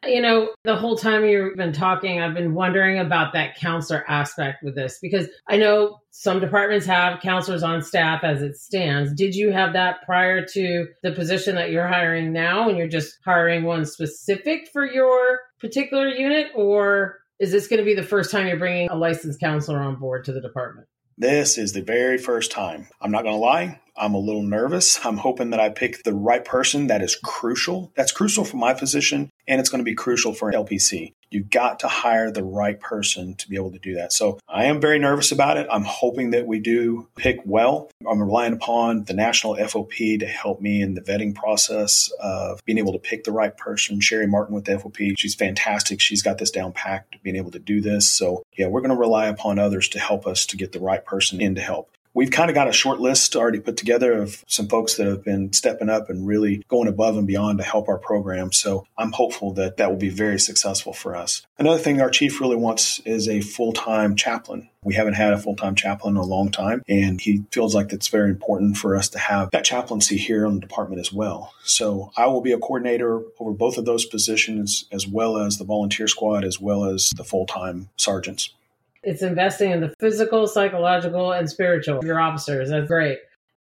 You 0.07 0.21
know, 0.21 0.49
the 0.63 0.77
whole 0.77 0.95
time 0.95 1.25
you've 1.25 1.57
been 1.57 1.73
talking, 1.73 2.21
I've 2.21 2.33
been 2.33 2.53
wondering 2.53 2.99
about 2.99 3.33
that 3.33 3.55
counselor 3.57 4.05
aspect 4.09 4.63
with 4.63 4.73
this 4.73 4.97
because 5.01 5.27
I 5.47 5.57
know 5.57 5.99
some 6.11 6.39
departments 6.39 6.85
have 6.85 7.19
counselors 7.21 7.63
on 7.63 7.81
staff 7.81 8.23
as 8.23 8.41
it 8.41 8.55
stands. 8.55 9.13
Did 9.13 9.35
you 9.35 9.51
have 9.51 9.73
that 9.73 10.01
prior 10.05 10.45
to 10.53 10.87
the 11.03 11.11
position 11.11 11.55
that 11.55 11.71
you're 11.71 11.87
hiring 11.87 12.31
now 12.31 12.69
and 12.69 12.77
you're 12.77 12.87
just 12.87 13.17
hiring 13.25 13.63
one 13.63 13.85
specific 13.85 14.69
for 14.71 14.89
your 14.89 15.41
particular 15.59 16.07
unit? 16.07 16.47
Or 16.55 17.17
is 17.39 17.51
this 17.51 17.67
going 17.67 17.79
to 17.79 17.85
be 17.85 17.95
the 17.95 18.03
first 18.03 18.31
time 18.31 18.47
you're 18.47 18.57
bringing 18.57 18.89
a 18.89 18.95
licensed 18.95 19.41
counselor 19.41 19.79
on 19.79 19.99
board 19.99 20.23
to 20.25 20.31
the 20.31 20.41
department? 20.41 20.87
This 21.17 21.57
is 21.57 21.73
the 21.73 21.81
very 21.81 22.17
first 22.17 22.51
time. 22.51 22.87
I'm 23.01 23.11
not 23.11 23.23
going 23.23 23.35
to 23.35 23.39
lie. 23.39 23.81
I'm 23.99 24.13
a 24.13 24.19
little 24.19 24.43
nervous. 24.43 25.05
I'm 25.05 25.17
hoping 25.17 25.49
that 25.49 25.59
I 25.59 25.69
pick 25.69 26.03
the 26.03 26.13
right 26.13 26.43
person 26.43 26.87
that 26.87 27.01
is 27.01 27.15
crucial. 27.15 27.91
That's 27.95 28.13
crucial 28.13 28.45
for 28.45 28.57
my 28.57 28.73
position, 28.73 29.29
and 29.47 29.59
it's 29.59 29.69
going 29.69 29.79
to 29.79 29.89
be 29.89 29.95
crucial 29.95 30.33
for 30.33 30.51
LPC. 30.51 31.13
You've 31.31 31.49
got 31.51 31.81
to 31.81 31.87
hire 31.87 32.31
the 32.31 32.43
right 32.43 32.79
person 32.79 33.35
to 33.35 33.49
be 33.49 33.55
able 33.55 33.71
to 33.71 33.77
do 33.77 33.95
that. 33.95 34.11
So 34.11 34.39
I 34.47 34.65
am 34.65 34.81
very 34.81 34.97
nervous 34.97 35.31
about 35.31 35.57
it. 35.57 35.67
I'm 35.69 35.83
hoping 35.83 36.31
that 36.31 36.47
we 36.47 36.59
do 36.59 37.07
pick 37.17 37.39
well. 37.45 37.91
I'm 38.09 38.19
relying 38.19 38.53
upon 38.53 39.03
the 39.03 39.13
national 39.13 39.55
FOP 39.55 40.19
to 40.19 40.25
help 40.25 40.59
me 40.59 40.81
in 40.81 40.95
the 40.95 41.01
vetting 41.01 41.35
process 41.35 42.09
of 42.19 42.65
being 42.65 42.79
able 42.79 42.93
to 42.93 42.99
pick 42.99 43.25
the 43.25 43.31
right 43.31 43.55
person. 43.55 43.99
Sherry 43.99 44.25
Martin 44.25 44.55
with 44.55 44.65
the 44.65 44.79
FOP, 44.79 45.13
she's 45.19 45.35
fantastic. 45.35 46.01
She's 46.01 46.23
got 46.23 46.39
this 46.39 46.49
down 46.49 46.71
packed, 46.71 47.21
being 47.21 47.35
able 47.35 47.51
to 47.51 47.59
do 47.59 47.79
this. 47.79 48.09
So 48.09 48.41
yeah, 48.57 48.67
we're 48.67 48.81
going 48.81 48.89
to 48.89 48.95
rely 48.95 49.27
upon 49.27 49.59
others 49.59 49.87
to 49.89 49.99
help 49.99 50.25
us 50.25 50.47
to 50.47 50.57
get 50.57 50.71
the 50.71 50.79
right 50.79 51.05
person 51.05 51.41
in 51.41 51.53
to 51.55 51.61
help. 51.61 51.91
We've 52.13 52.31
kind 52.31 52.49
of 52.49 52.55
got 52.55 52.67
a 52.67 52.73
short 52.73 52.99
list 52.99 53.35
already 53.35 53.59
put 53.59 53.77
together 53.77 54.13
of 54.13 54.43
some 54.47 54.67
folks 54.67 54.95
that 54.95 55.07
have 55.07 55.23
been 55.23 55.53
stepping 55.53 55.89
up 55.89 56.09
and 56.09 56.25
really 56.25 56.63
going 56.67 56.87
above 56.87 57.17
and 57.17 57.27
beyond 57.27 57.59
to 57.59 57.63
help 57.63 57.87
our 57.87 57.99
program. 57.99 58.51
So 58.51 58.87
I'm 58.97 59.11
hopeful 59.11 59.53
that 59.53 59.77
that 59.77 59.89
will 59.89 59.97
be 59.97 60.09
very 60.09 60.39
successful 60.39 60.91
for 60.91 61.15
us. 61.15 61.45
Another 61.57 61.77
thing 61.77 62.01
our 62.01 62.09
chief 62.09 62.41
really 62.41 62.55
wants 62.55 62.99
is 63.05 63.27
a 63.27 63.41
full 63.41 63.73
time 63.73 64.15
chaplain. 64.15 64.69
We 64.83 64.95
haven't 64.95 65.15
had 65.15 65.33
a 65.33 65.37
full 65.37 65.55
time 65.55 65.75
chaplain 65.75 66.15
in 66.15 66.21
a 66.21 66.25
long 66.25 66.51
time, 66.51 66.81
and 66.87 67.19
he 67.19 67.43
feels 67.51 67.75
like 67.75 67.91
it's 67.91 68.07
very 68.07 68.29
important 68.29 68.77
for 68.77 68.95
us 68.95 69.09
to 69.09 69.19
have 69.19 69.51
that 69.51 69.65
chaplaincy 69.65 70.17
here 70.17 70.45
in 70.45 70.55
the 70.55 70.61
department 70.61 71.01
as 71.01 71.11
well. 71.11 71.53
So 71.63 72.11
I 72.15 72.27
will 72.27 72.41
be 72.41 72.53
a 72.53 72.57
coordinator 72.57 73.21
over 73.39 73.51
both 73.51 73.77
of 73.77 73.85
those 73.85 74.05
positions, 74.05 74.85
as 74.91 75.05
well 75.05 75.37
as 75.37 75.57
the 75.57 75.65
volunteer 75.65 76.07
squad, 76.07 76.45
as 76.45 76.59
well 76.61 76.85
as 76.85 77.11
the 77.11 77.25
full 77.25 77.45
time 77.45 77.89
sergeants. 77.97 78.53
It's 79.03 79.21
investing 79.21 79.71
in 79.71 79.81
the 79.81 79.93
physical, 79.99 80.47
psychological, 80.47 81.31
and 81.31 81.49
spiritual 81.49 82.03
your 82.03 82.19
officers. 82.19 82.69
That's 82.69 82.87
great. 82.87 83.19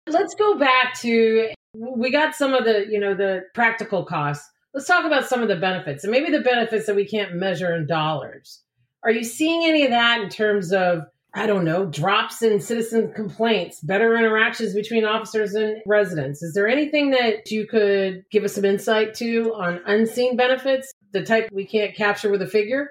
Let's 0.06 0.34
go 0.34 0.58
back 0.58 0.98
to 1.00 1.50
we 1.74 2.10
got 2.10 2.34
some 2.34 2.54
of 2.54 2.64
the, 2.64 2.86
you 2.88 2.98
know, 2.98 3.14
the 3.14 3.42
practical 3.54 4.04
costs. 4.04 4.48
Let's 4.72 4.86
talk 4.86 5.04
about 5.04 5.26
some 5.26 5.42
of 5.42 5.48
the 5.48 5.56
benefits 5.56 6.04
and 6.04 6.10
maybe 6.10 6.30
the 6.30 6.40
benefits 6.40 6.86
that 6.86 6.96
we 6.96 7.06
can't 7.06 7.34
measure 7.34 7.74
in 7.74 7.86
dollars. 7.86 8.62
Are 9.02 9.10
you 9.10 9.24
seeing 9.24 9.64
any 9.64 9.84
of 9.84 9.90
that 9.90 10.20
in 10.20 10.28
terms 10.28 10.72
of 10.72 11.06
I 11.36 11.46
don't 11.46 11.66
know, 11.66 11.84
drops 11.84 12.40
in 12.40 12.60
citizen 12.60 13.12
complaints, 13.12 13.82
better 13.82 14.16
interactions 14.16 14.72
between 14.72 15.04
officers 15.04 15.52
and 15.52 15.82
residents. 15.84 16.42
Is 16.42 16.54
there 16.54 16.66
anything 16.66 17.10
that 17.10 17.50
you 17.50 17.66
could 17.66 18.24
give 18.30 18.42
us 18.42 18.54
some 18.54 18.64
insight 18.64 19.12
to 19.16 19.52
on 19.54 19.82
unseen 19.84 20.36
benefits, 20.36 20.90
the 21.12 21.22
type 21.22 21.50
we 21.52 21.66
can't 21.66 21.94
capture 21.94 22.30
with 22.30 22.40
a 22.40 22.46
figure? 22.46 22.88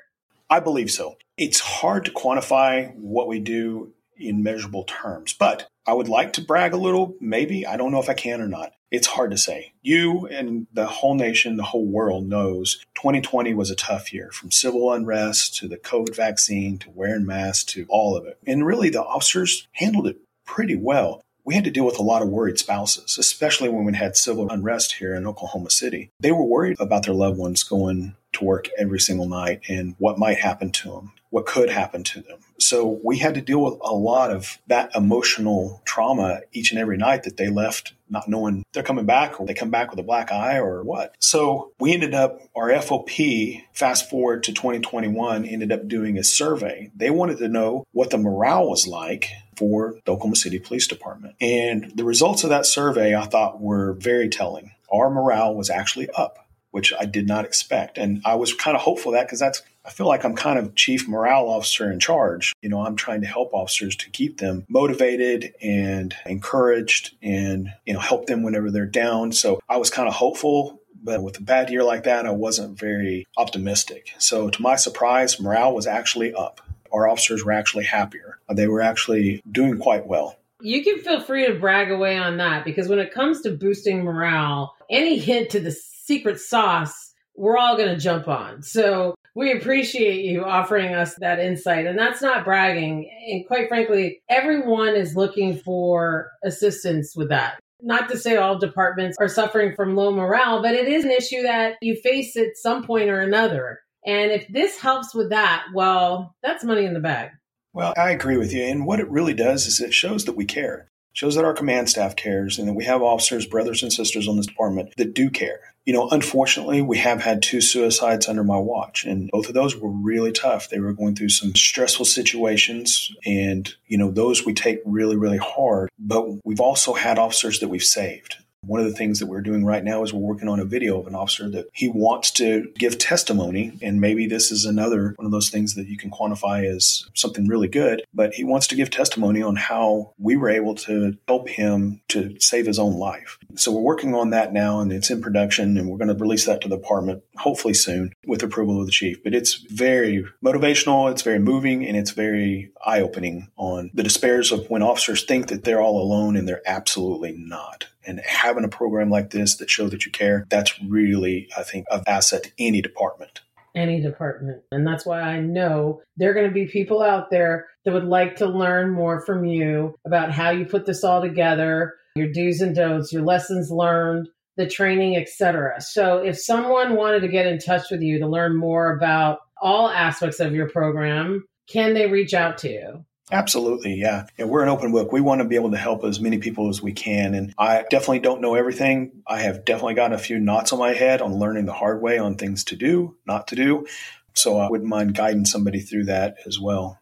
I 0.49 0.59
believe 0.59 0.91
so. 0.91 1.17
It's 1.37 1.59
hard 1.59 2.05
to 2.05 2.11
quantify 2.11 2.95
what 2.95 3.27
we 3.27 3.39
do 3.39 3.93
in 4.17 4.43
measurable 4.43 4.83
terms, 4.83 5.33
but 5.33 5.67
I 5.85 5.93
would 5.93 6.07
like 6.07 6.33
to 6.33 6.41
brag 6.41 6.73
a 6.73 6.77
little. 6.77 7.15
Maybe. 7.19 7.65
I 7.65 7.77
don't 7.77 7.91
know 7.91 7.99
if 7.99 8.09
I 8.09 8.13
can 8.13 8.41
or 8.41 8.47
not. 8.47 8.73
It's 8.91 9.07
hard 9.07 9.31
to 9.31 9.37
say. 9.37 9.73
You 9.81 10.25
and 10.27 10.67
the 10.71 10.85
whole 10.85 11.15
nation, 11.15 11.57
the 11.57 11.63
whole 11.63 11.85
world 11.85 12.27
knows 12.27 12.83
2020 12.95 13.53
was 13.53 13.69
a 13.69 13.75
tough 13.75 14.13
year 14.13 14.31
from 14.31 14.51
civil 14.51 14.91
unrest 14.91 15.57
to 15.57 15.67
the 15.67 15.77
COVID 15.77 16.15
vaccine 16.15 16.77
to 16.79 16.89
wearing 16.91 17.25
masks 17.25 17.65
to 17.73 17.85
all 17.89 18.15
of 18.15 18.25
it. 18.25 18.37
And 18.47 18.65
really, 18.65 18.89
the 18.89 19.03
officers 19.03 19.67
handled 19.73 20.07
it 20.07 20.21
pretty 20.45 20.75
well 20.75 21.21
we 21.45 21.53
had 21.53 21.63
to 21.63 21.71
deal 21.71 21.85
with 21.85 21.99
a 21.99 22.03
lot 22.03 22.23
of 22.23 22.29
worried 22.29 22.57
spouses, 22.57 23.17
especially 23.19 23.69
when 23.69 23.85
we 23.85 23.95
had 23.95 24.17
civil 24.17 24.49
unrest 24.49 24.93
here 24.93 25.13
in 25.13 25.27
Oklahoma 25.27 25.69
City. 25.69 26.09
They 26.19 26.31
were 26.31 26.43
worried 26.43 26.77
about 26.79 27.05
their 27.05 27.13
loved 27.13 27.37
ones 27.37 27.61
going 27.61 28.15
to 28.35 28.43
work 28.43 28.69
every 28.77 28.99
single 28.99 29.27
night 29.27 29.61
and 29.67 29.95
what 29.97 30.17
might 30.17 30.37
happen 30.37 30.71
to 30.71 30.91
them, 30.91 31.11
what 31.29 31.45
could 31.45 31.69
happen 31.69 32.03
to 32.03 32.21
them. 32.21 32.39
So 32.59 32.99
we 33.03 33.17
had 33.17 33.35
to 33.35 33.41
deal 33.41 33.61
with 33.61 33.75
a 33.81 33.93
lot 33.93 34.31
of 34.31 34.57
that 34.67 34.95
emotional 34.95 35.81
trauma 35.85 36.41
each 36.53 36.71
and 36.71 36.79
every 36.79 36.97
night 36.97 37.23
that 37.23 37.37
they 37.37 37.49
left 37.49 37.93
not 38.09 38.27
knowing 38.27 38.63
they're 38.71 38.83
coming 38.83 39.05
back 39.05 39.39
or 39.39 39.47
they 39.47 39.53
come 39.53 39.71
back 39.71 39.89
with 39.89 39.99
a 39.99 40.03
black 40.03 40.31
eye 40.31 40.57
or 40.59 40.83
what. 40.83 41.15
So 41.19 41.71
we 41.79 41.93
ended 41.93 42.13
up, 42.13 42.39
our 42.55 42.69
FOP, 42.69 43.63
fast 43.73 44.09
forward 44.09 44.43
to 44.43 44.53
2021, 44.53 45.45
ended 45.45 45.71
up 45.71 45.87
doing 45.87 46.17
a 46.17 46.23
survey. 46.23 46.91
They 46.95 47.09
wanted 47.09 47.39
to 47.39 47.47
know 47.47 47.85
what 47.91 48.11
the 48.11 48.17
morale 48.17 48.69
was 48.69 48.87
like 48.87 49.29
for 49.57 49.99
the 50.05 50.11
Oklahoma 50.11 50.35
City 50.35 50.59
Police 50.59 50.87
Department. 50.87 51.35
And 51.41 51.91
the 51.95 52.03
results 52.03 52.43
of 52.43 52.51
that 52.51 52.65
survey 52.65 53.15
I 53.15 53.25
thought 53.25 53.59
were 53.59 53.93
very 53.93 54.29
telling. 54.29 54.71
Our 54.91 55.09
morale 55.09 55.55
was 55.55 55.69
actually 55.69 56.09
up 56.11 56.44
which 56.75 56.91
I 56.99 57.05
did 57.05 57.25
not 57.25 57.45
expect. 57.45 57.97
And 57.97 58.21
I 58.25 58.35
was 58.35 58.53
kind 58.53 58.75
of 58.75 58.83
hopeful 58.83 59.13
that 59.13 59.27
because 59.27 59.39
that's, 59.39 59.61
I 59.85 59.91
feel 59.91 60.07
like 60.07 60.25
I'm 60.25 60.35
kind 60.35 60.59
of 60.59 60.75
chief 60.75 61.07
morale 61.07 61.47
officer 61.47 61.89
in 61.89 62.01
charge. 62.01 62.51
You 62.61 62.67
know, 62.67 62.81
I'm 62.81 62.97
trying 62.97 63.21
to 63.21 63.27
help 63.27 63.53
officers 63.53 63.95
to 63.95 64.09
keep 64.09 64.39
them 64.39 64.65
motivated 64.67 65.53
and 65.61 66.13
encouraged 66.25 67.15
and, 67.21 67.69
you 67.85 67.93
know, 67.93 68.01
help 68.01 68.25
them 68.25 68.43
whenever 68.43 68.71
they're 68.71 68.85
down. 68.85 69.31
So 69.31 69.61
I 69.69 69.77
was 69.77 69.89
kind 69.89 70.09
of 70.09 70.15
hopeful. 70.15 70.81
But 71.01 71.23
with 71.23 71.39
a 71.39 71.43
bad 71.43 71.69
year 71.69 71.81
like 71.81 72.03
that, 72.03 72.25
I 72.25 72.31
wasn't 72.31 72.77
very 72.77 73.25
optimistic. 73.37 74.11
So, 74.17 74.49
to 74.49 74.61
my 74.61 74.75
surprise, 74.75 75.39
morale 75.39 75.73
was 75.73 75.87
actually 75.87 76.33
up. 76.33 76.59
Our 76.91 77.07
officers 77.07 77.45
were 77.45 77.53
actually 77.53 77.85
happier. 77.85 78.39
They 78.51 78.67
were 78.67 78.81
actually 78.81 79.41
doing 79.49 79.77
quite 79.77 80.07
well. 80.07 80.35
You 80.61 80.83
can 80.83 80.99
feel 80.99 81.21
free 81.21 81.45
to 81.45 81.53
brag 81.53 81.91
away 81.91 82.17
on 82.17 82.37
that 82.37 82.65
because 82.65 82.89
when 82.89 82.99
it 82.99 83.13
comes 83.13 83.41
to 83.41 83.51
boosting 83.51 84.03
morale, 84.03 84.75
any 84.89 85.19
hint 85.19 85.51
to 85.51 85.59
the 85.59 85.71
secret 86.05 86.39
sauce 86.39 87.13
we're 87.37 87.57
all 87.57 87.77
going 87.77 87.89
to 87.89 87.99
jump 87.99 88.27
on. 88.27 88.61
So 88.61 89.15
we 89.35 89.51
appreciate 89.51 90.23
you 90.25 90.45
offering 90.45 90.93
us 90.93 91.15
that 91.15 91.39
insight. 91.39 91.85
And 91.85 91.99
that's 91.99 92.21
not 92.21 92.45
bragging. 92.45 93.09
And 93.27 93.45
quite 93.47 93.67
frankly, 93.67 94.21
everyone 94.29 94.95
is 94.95 95.15
looking 95.15 95.57
for 95.57 96.31
assistance 96.43 97.15
with 97.15 97.29
that. 97.29 97.59
Not 97.81 98.09
to 98.09 98.17
say 98.17 98.37
all 98.37 98.57
departments 98.57 99.17
are 99.19 99.27
suffering 99.27 99.75
from 99.75 99.95
low 99.95 100.11
morale, 100.11 100.61
but 100.61 100.73
it 100.73 100.87
is 100.87 101.03
an 101.03 101.11
issue 101.11 101.41
that 101.43 101.75
you 101.81 101.95
face 101.95 102.37
at 102.37 102.55
some 102.55 102.85
point 102.85 103.09
or 103.09 103.19
another. 103.19 103.79
And 104.05 104.31
if 104.31 104.47
this 104.47 104.79
helps 104.79 105.13
with 105.13 105.29
that, 105.31 105.65
well, 105.73 106.35
that's 106.41 106.63
money 106.63 106.85
in 106.85 106.93
the 106.93 106.99
bag. 106.99 107.31
Well, 107.73 107.93
I 107.97 108.11
agree 108.11 108.37
with 108.37 108.53
you. 108.53 108.63
And 108.63 108.85
what 108.85 109.01
it 109.01 109.09
really 109.09 109.33
does 109.33 109.67
is 109.67 109.81
it 109.81 109.93
shows 109.93 110.23
that 110.25 110.37
we 110.37 110.45
care. 110.45 110.87
Shows 111.11 111.35
that 111.35 111.45
our 111.45 111.53
command 111.53 111.89
staff 111.89 112.15
cares 112.15 112.57
and 112.57 112.67
that 112.67 112.73
we 112.73 112.85
have 112.85 113.01
officers, 113.01 113.45
brothers 113.45 113.83
and 113.83 113.91
sisters 113.91 114.27
on 114.27 114.37
this 114.37 114.45
department 114.45 114.93
that 114.97 115.13
do 115.13 115.29
care 115.29 115.74
you 115.85 115.93
know, 115.93 116.09
unfortunately, 116.09 116.81
we 116.81 116.97
have 116.97 117.21
had 117.21 117.43
two 117.43 117.61
suicides 117.61 118.27
under 118.27 118.43
my 118.43 118.57
watch, 118.57 119.05
and 119.05 119.29
both 119.31 119.47
of 119.47 119.53
those 119.53 119.75
were 119.75 119.89
really 119.89 120.31
tough. 120.31 120.69
They 120.69 120.79
were 120.79 120.93
going 120.93 121.15
through 121.15 121.29
some 121.29 121.53
stressful 121.53 122.05
situations, 122.05 123.11
and, 123.25 123.71
you 123.87 123.97
know, 123.97 124.09
those 124.09 124.45
we 124.45 124.53
take 124.53 124.79
really, 124.83 125.15
really 125.15 125.37
hard. 125.37 125.89
But 125.99 126.43
we've 126.43 126.59
also 126.59 126.93
had 126.93 127.19
officers 127.19 127.59
that 127.59 127.67
we've 127.67 127.83
saved. 127.83 128.37
One 128.65 128.79
of 128.79 128.87
the 128.87 128.93
things 128.95 129.19
that 129.19 129.27
we're 129.27 129.41
doing 129.41 129.65
right 129.65 129.83
now 129.83 130.03
is 130.03 130.13
we're 130.13 130.19
working 130.19 130.49
on 130.49 130.59
a 130.59 130.65
video 130.65 130.99
of 130.99 131.07
an 131.07 131.15
officer 131.15 131.49
that 131.49 131.67
he 131.73 131.87
wants 131.87 132.31
to 132.31 132.71
give 132.77 132.97
testimony. 132.97 133.77
And 133.81 134.01
maybe 134.01 134.27
this 134.27 134.51
is 134.51 134.65
another 134.65 135.13
one 135.17 135.25
of 135.25 135.31
those 135.31 135.49
things 135.49 135.75
that 135.75 135.87
you 135.87 135.97
can 135.97 136.11
quantify 136.11 136.65
as 136.65 137.05
something 137.13 137.47
really 137.47 137.67
good, 137.67 138.03
but 138.13 138.33
he 138.33 138.43
wants 138.43 138.67
to 138.67 138.75
give 138.75 138.89
testimony 138.89 139.41
on 139.41 139.55
how 139.55 140.13
we 140.17 140.35
were 140.35 140.49
able 140.49 140.75
to 140.75 141.17
help 141.27 141.49
him 141.49 142.01
to 142.09 142.35
save 142.39 142.65
his 142.65 142.79
own 142.79 142.93
life. 142.93 143.37
So 143.55 143.71
we're 143.71 143.81
working 143.81 144.15
on 144.15 144.31
that 144.31 144.53
now 144.53 144.79
and 144.79 144.91
it's 144.91 145.09
in 145.09 145.21
production 145.21 145.77
and 145.77 145.89
we're 145.89 145.97
going 145.97 146.15
to 146.15 146.21
release 146.21 146.45
that 146.45 146.61
to 146.61 146.69
the 146.69 146.77
department 146.77 147.23
hopefully 147.37 147.73
soon 147.73 148.13
with 148.25 148.43
approval 148.43 148.79
of 148.79 148.85
the 148.85 148.91
chief. 148.91 149.23
But 149.23 149.33
it's 149.33 149.55
very 149.55 150.25
motivational, 150.43 151.11
it's 151.11 151.21
very 151.21 151.39
moving, 151.39 151.85
and 151.85 151.97
it's 151.97 152.11
very 152.11 152.71
eye 152.85 153.01
opening 153.01 153.49
on 153.57 153.91
the 153.93 154.03
despairs 154.03 154.51
of 154.51 154.69
when 154.69 154.81
officers 154.81 155.23
think 155.23 155.47
that 155.47 155.63
they're 155.63 155.81
all 155.81 156.01
alone 156.01 156.35
and 156.35 156.47
they're 156.47 156.61
absolutely 156.65 157.33
not 157.33 157.87
and 158.05 158.19
having 158.25 158.63
a 158.63 158.69
program 158.69 159.09
like 159.09 159.29
this 159.29 159.55
that 159.57 159.69
shows 159.69 159.91
that 159.91 160.05
you 160.05 160.11
care, 160.11 160.45
that's 160.49 160.81
really, 160.83 161.47
I 161.57 161.63
think, 161.63 161.85
of 161.91 162.03
asset 162.07 162.43
to 162.43 162.51
any 162.59 162.81
department. 162.81 163.41
Any 163.75 164.01
department. 164.01 164.63
And 164.71 164.87
that's 164.87 165.05
why 165.05 165.21
I 165.21 165.41
know 165.41 166.01
there 166.15 166.31
are 166.31 166.33
going 166.33 166.47
to 166.47 166.53
be 166.53 166.65
people 166.65 167.01
out 167.01 167.29
there 167.29 167.65
that 167.83 167.93
would 167.93 168.05
like 168.05 168.37
to 168.37 168.45
learn 168.45 168.91
more 168.91 169.25
from 169.25 169.43
you 169.43 169.95
about 170.05 170.31
how 170.31 170.49
you 170.51 170.65
put 170.65 170.85
this 170.85 171.03
all 171.03 171.21
together, 171.21 171.93
your 172.15 172.31
do's 172.31 172.61
and 172.61 172.73
don'ts, 172.73 173.11
your 173.11 173.23
lessons 173.23 173.69
learned, 173.69 174.29
the 174.55 174.67
training, 174.67 175.17
etc. 175.17 175.81
So 175.81 176.19
if 176.19 176.39
someone 176.39 176.95
wanted 176.95 177.19
to 177.21 177.27
get 177.27 177.47
in 177.47 177.59
touch 177.59 177.91
with 177.91 178.01
you 178.01 178.19
to 178.19 178.27
learn 178.27 178.55
more 178.55 178.95
about 178.95 179.39
all 179.61 179.89
aspects 179.89 180.39
of 180.39 180.53
your 180.53 180.69
program, 180.69 181.45
can 181.67 181.93
they 181.93 182.07
reach 182.07 182.33
out 182.33 182.57
to 182.59 182.69
you? 182.69 183.05
Absolutely, 183.31 183.95
yeah. 183.95 184.27
yeah. 184.37 184.45
We're 184.45 184.61
an 184.61 184.69
open 184.69 184.91
book. 184.91 185.11
We 185.11 185.21
want 185.21 185.41
to 185.41 185.47
be 185.47 185.55
able 185.55 185.71
to 185.71 185.77
help 185.77 186.03
as 186.03 186.19
many 186.19 186.37
people 186.37 186.69
as 186.69 186.81
we 186.81 186.93
can. 186.93 187.33
And 187.33 187.53
I 187.57 187.83
definitely 187.89 188.19
don't 188.19 188.41
know 188.41 188.53
everything. 188.53 189.23
I 189.27 189.41
have 189.41 189.65
definitely 189.65 189.95
got 189.95 190.13
a 190.13 190.17
few 190.19 190.39
knots 190.39 190.71
on 190.73 190.79
my 190.79 190.93
head 190.93 191.21
on 191.21 191.39
learning 191.39 191.65
the 191.65 191.73
hard 191.73 192.01
way 192.01 192.19
on 192.19 192.35
things 192.35 192.65
to 192.65 192.75
do, 192.75 193.17
not 193.25 193.47
to 193.47 193.55
do. 193.55 193.87
So 194.33 194.57
I 194.57 194.69
wouldn't 194.69 194.89
mind 194.89 195.15
guiding 195.15 195.45
somebody 195.45 195.79
through 195.79 196.05
that 196.05 196.35
as 196.45 196.59
well. 196.59 196.99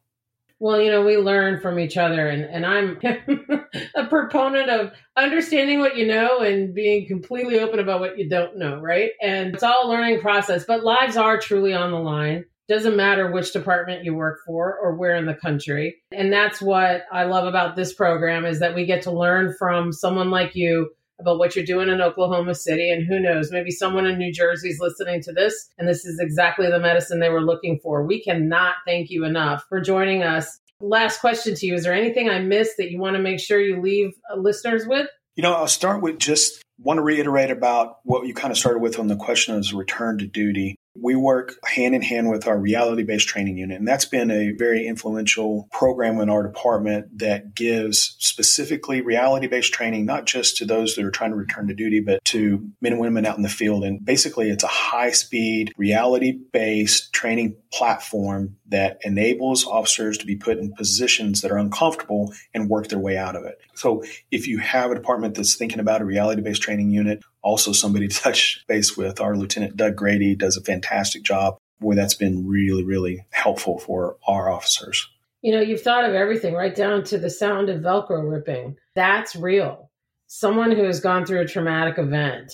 Well, 0.59 0.79
you 0.79 0.91
know, 0.91 1.03
we 1.03 1.17
learn 1.17 1.59
from 1.59 1.77
each 1.77 1.97
other, 1.97 2.29
and, 2.29 2.45
and 2.45 2.65
I'm 2.65 2.97
a 3.95 4.05
proponent 4.05 4.69
of 4.69 4.93
understanding 5.17 5.79
what 5.79 5.97
you 5.97 6.07
know 6.07 6.39
and 6.39 6.73
being 6.73 7.05
completely 7.05 7.59
open 7.59 7.79
about 7.79 7.99
what 7.99 8.17
you 8.17 8.29
don't 8.29 8.57
know, 8.57 8.79
right? 8.79 9.11
And 9.21 9.53
it's 9.53 9.63
all 9.63 9.87
a 9.87 9.89
learning 9.89 10.21
process, 10.21 10.63
but 10.63 10.85
lives 10.85 11.17
are 11.17 11.37
truly 11.37 11.73
on 11.73 11.91
the 11.91 11.99
line. 11.99 12.45
Doesn't 12.69 12.95
matter 12.95 13.31
which 13.31 13.51
department 13.51 14.05
you 14.05 14.13
work 14.13 14.39
for 14.45 14.77
or 14.81 14.95
where 14.95 15.15
in 15.15 15.25
the 15.25 15.33
country. 15.33 15.95
And 16.11 16.31
that's 16.31 16.61
what 16.61 17.03
I 17.11 17.23
love 17.23 17.45
about 17.45 17.75
this 17.75 17.93
program 17.93 18.45
is 18.45 18.59
that 18.59 18.73
we 18.73 18.85
get 18.85 19.01
to 19.03 19.11
learn 19.11 19.53
from 19.59 19.91
someone 19.91 20.31
like 20.31 20.55
you 20.55 20.91
about 21.19 21.39
what 21.39 21.55
you're 21.55 21.65
doing 21.65 21.89
in 21.89 22.01
Oklahoma 22.01 22.55
City. 22.55 22.89
And 22.89 23.05
who 23.05 23.19
knows, 23.19 23.51
maybe 23.51 23.71
someone 23.71 24.05
in 24.05 24.17
New 24.17 24.31
Jersey 24.31 24.69
is 24.69 24.79
listening 24.79 25.21
to 25.23 25.33
this 25.33 25.69
and 25.77 25.87
this 25.87 26.05
is 26.05 26.19
exactly 26.19 26.69
the 26.69 26.79
medicine 26.79 27.19
they 27.19 27.29
were 27.29 27.43
looking 27.43 27.79
for. 27.81 28.05
We 28.05 28.23
cannot 28.23 28.75
thank 28.85 29.09
you 29.09 29.25
enough 29.25 29.65
for 29.67 29.81
joining 29.81 30.23
us. 30.23 30.59
Last 30.79 31.19
question 31.19 31.55
to 31.55 31.65
you 31.65 31.75
Is 31.75 31.83
there 31.83 31.93
anything 31.93 32.29
I 32.29 32.39
missed 32.39 32.77
that 32.77 32.91
you 32.91 32.99
want 32.99 33.15
to 33.15 33.21
make 33.21 33.39
sure 33.39 33.59
you 33.59 33.81
leave 33.81 34.11
uh, 34.31 34.37
listeners 34.37 34.85
with? 34.85 35.07
You 35.35 35.43
know, 35.43 35.53
I'll 35.53 35.67
start 35.67 36.01
with 36.01 36.19
just 36.19 36.61
want 36.77 36.97
to 36.97 37.01
reiterate 37.01 37.51
about 37.51 37.97
what 38.03 38.27
you 38.27 38.33
kind 38.33 38.51
of 38.51 38.57
started 38.57 38.79
with 38.79 38.99
on 38.99 39.07
the 39.07 39.15
question 39.15 39.55
of 39.55 39.73
return 39.73 40.17
to 40.19 40.27
duty. 40.27 40.75
We 40.95 41.15
work 41.15 41.55
hand 41.65 41.95
in 41.95 42.03
hand 42.03 42.29
with 42.29 42.47
our 42.47 42.57
reality 42.57 43.03
based 43.03 43.27
training 43.27 43.57
unit, 43.57 43.79
and 43.79 43.87
that's 43.87 44.05
been 44.05 44.29
a 44.29 44.51
very 44.51 44.85
influential 44.85 45.67
program 45.71 46.19
in 46.19 46.29
our 46.29 46.43
department 46.43 47.17
that 47.19 47.55
gives 47.55 48.15
specifically 48.19 49.01
reality 49.01 49.47
based 49.47 49.73
training, 49.73 50.05
not 50.05 50.25
just 50.25 50.57
to 50.57 50.65
those 50.65 50.95
that 50.95 51.03
are 51.03 51.11
trying 51.11 51.31
to 51.31 51.35
return 51.35 51.67
to 51.67 51.73
duty, 51.73 51.99
but 51.99 52.23
to 52.25 52.69
men 52.79 52.93
and 52.93 53.01
women 53.01 53.25
out 53.25 53.37
in 53.37 53.43
the 53.43 53.49
field. 53.49 53.83
And 53.83 54.05
basically, 54.05 54.49
it's 54.49 54.63
a 54.63 54.67
high 54.67 55.11
speed, 55.11 55.73
reality 55.77 56.31
based 56.31 57.11
training 57.11 57.55
platform 57.73 58.57
that 58.67 58.99
enables 59.03 59.65
officers 59.65 60.17
to 60.19 60.25
be 60.27 60.35
put 60.35 60.59
in 60.59 60.73
positions 60.73 61.41
that 61.41 61.51
are 61.51 61.57
uncomfortable 61.57 62.33
and 62.53 62.69
work 62.69 62.89
their 62.89 62.99
way 62.99 63.17
out 63.17 63.35
of 63.35 63.45
it. 63.45 63.59
So, 63.73 64.03
if 64.29 64.47
you 64.47 64.59
have 64.59 64.91
a 64.91 64.95
department 64.95 65.35
that's 65.35 65.55
thinking 65.55 65.79
about 65.79 66.01
a 66.01 66.05
reality 66.05 66.43
based 66.43 66.61
training 66.61 66.91
unit, 66.91 67.23
also 67.43 67.71
somebody 67.71 68.07
to 68.09 68.15
touch 68.19 68.63
base 68.67 68.97
with. 68.97 69.21
Our 69.21 69.35
Lieutenant 69.35 69.77
Doug 69.77 69.95
Grady 69.95 70.35
does 70.35 70.57
a 70.57 70.61
fantastic 70.61 71.23
job. 71.23 71.57
Boy, 71.79 71.95
that's 71.95 72.15
been 72.15 72.47
really, 72.47 72.83
really 72.83 73.25
helpful 73.31 73.77
for 73.77 74.17
our 74.27 74.49
officers. 74.49 75.07
You 75.41 75.51
know, 75.51 75.61
you've 75.61 75.81
thought 75.81 76.05
of 76.05 76.15
everything 76.15 76.53
right 76.53 76.73
down 76.73 77.03
to 77.05 77.17
the 77.17 77.29
sound 77.29 77.69
of 77.69 77.81
Velcro 77.81 78.29
ripping. 78.29 78.77
That's 78.95 79.35
real. 79.35 79.91
Someone 80.27 80.71
who 80.71 80.83
has 80.83 81.01
gone 81.01 81.25
through 81.25 81.41
a 81.41 81.47
traumatic 81.47 81.97
event 81.97 82.53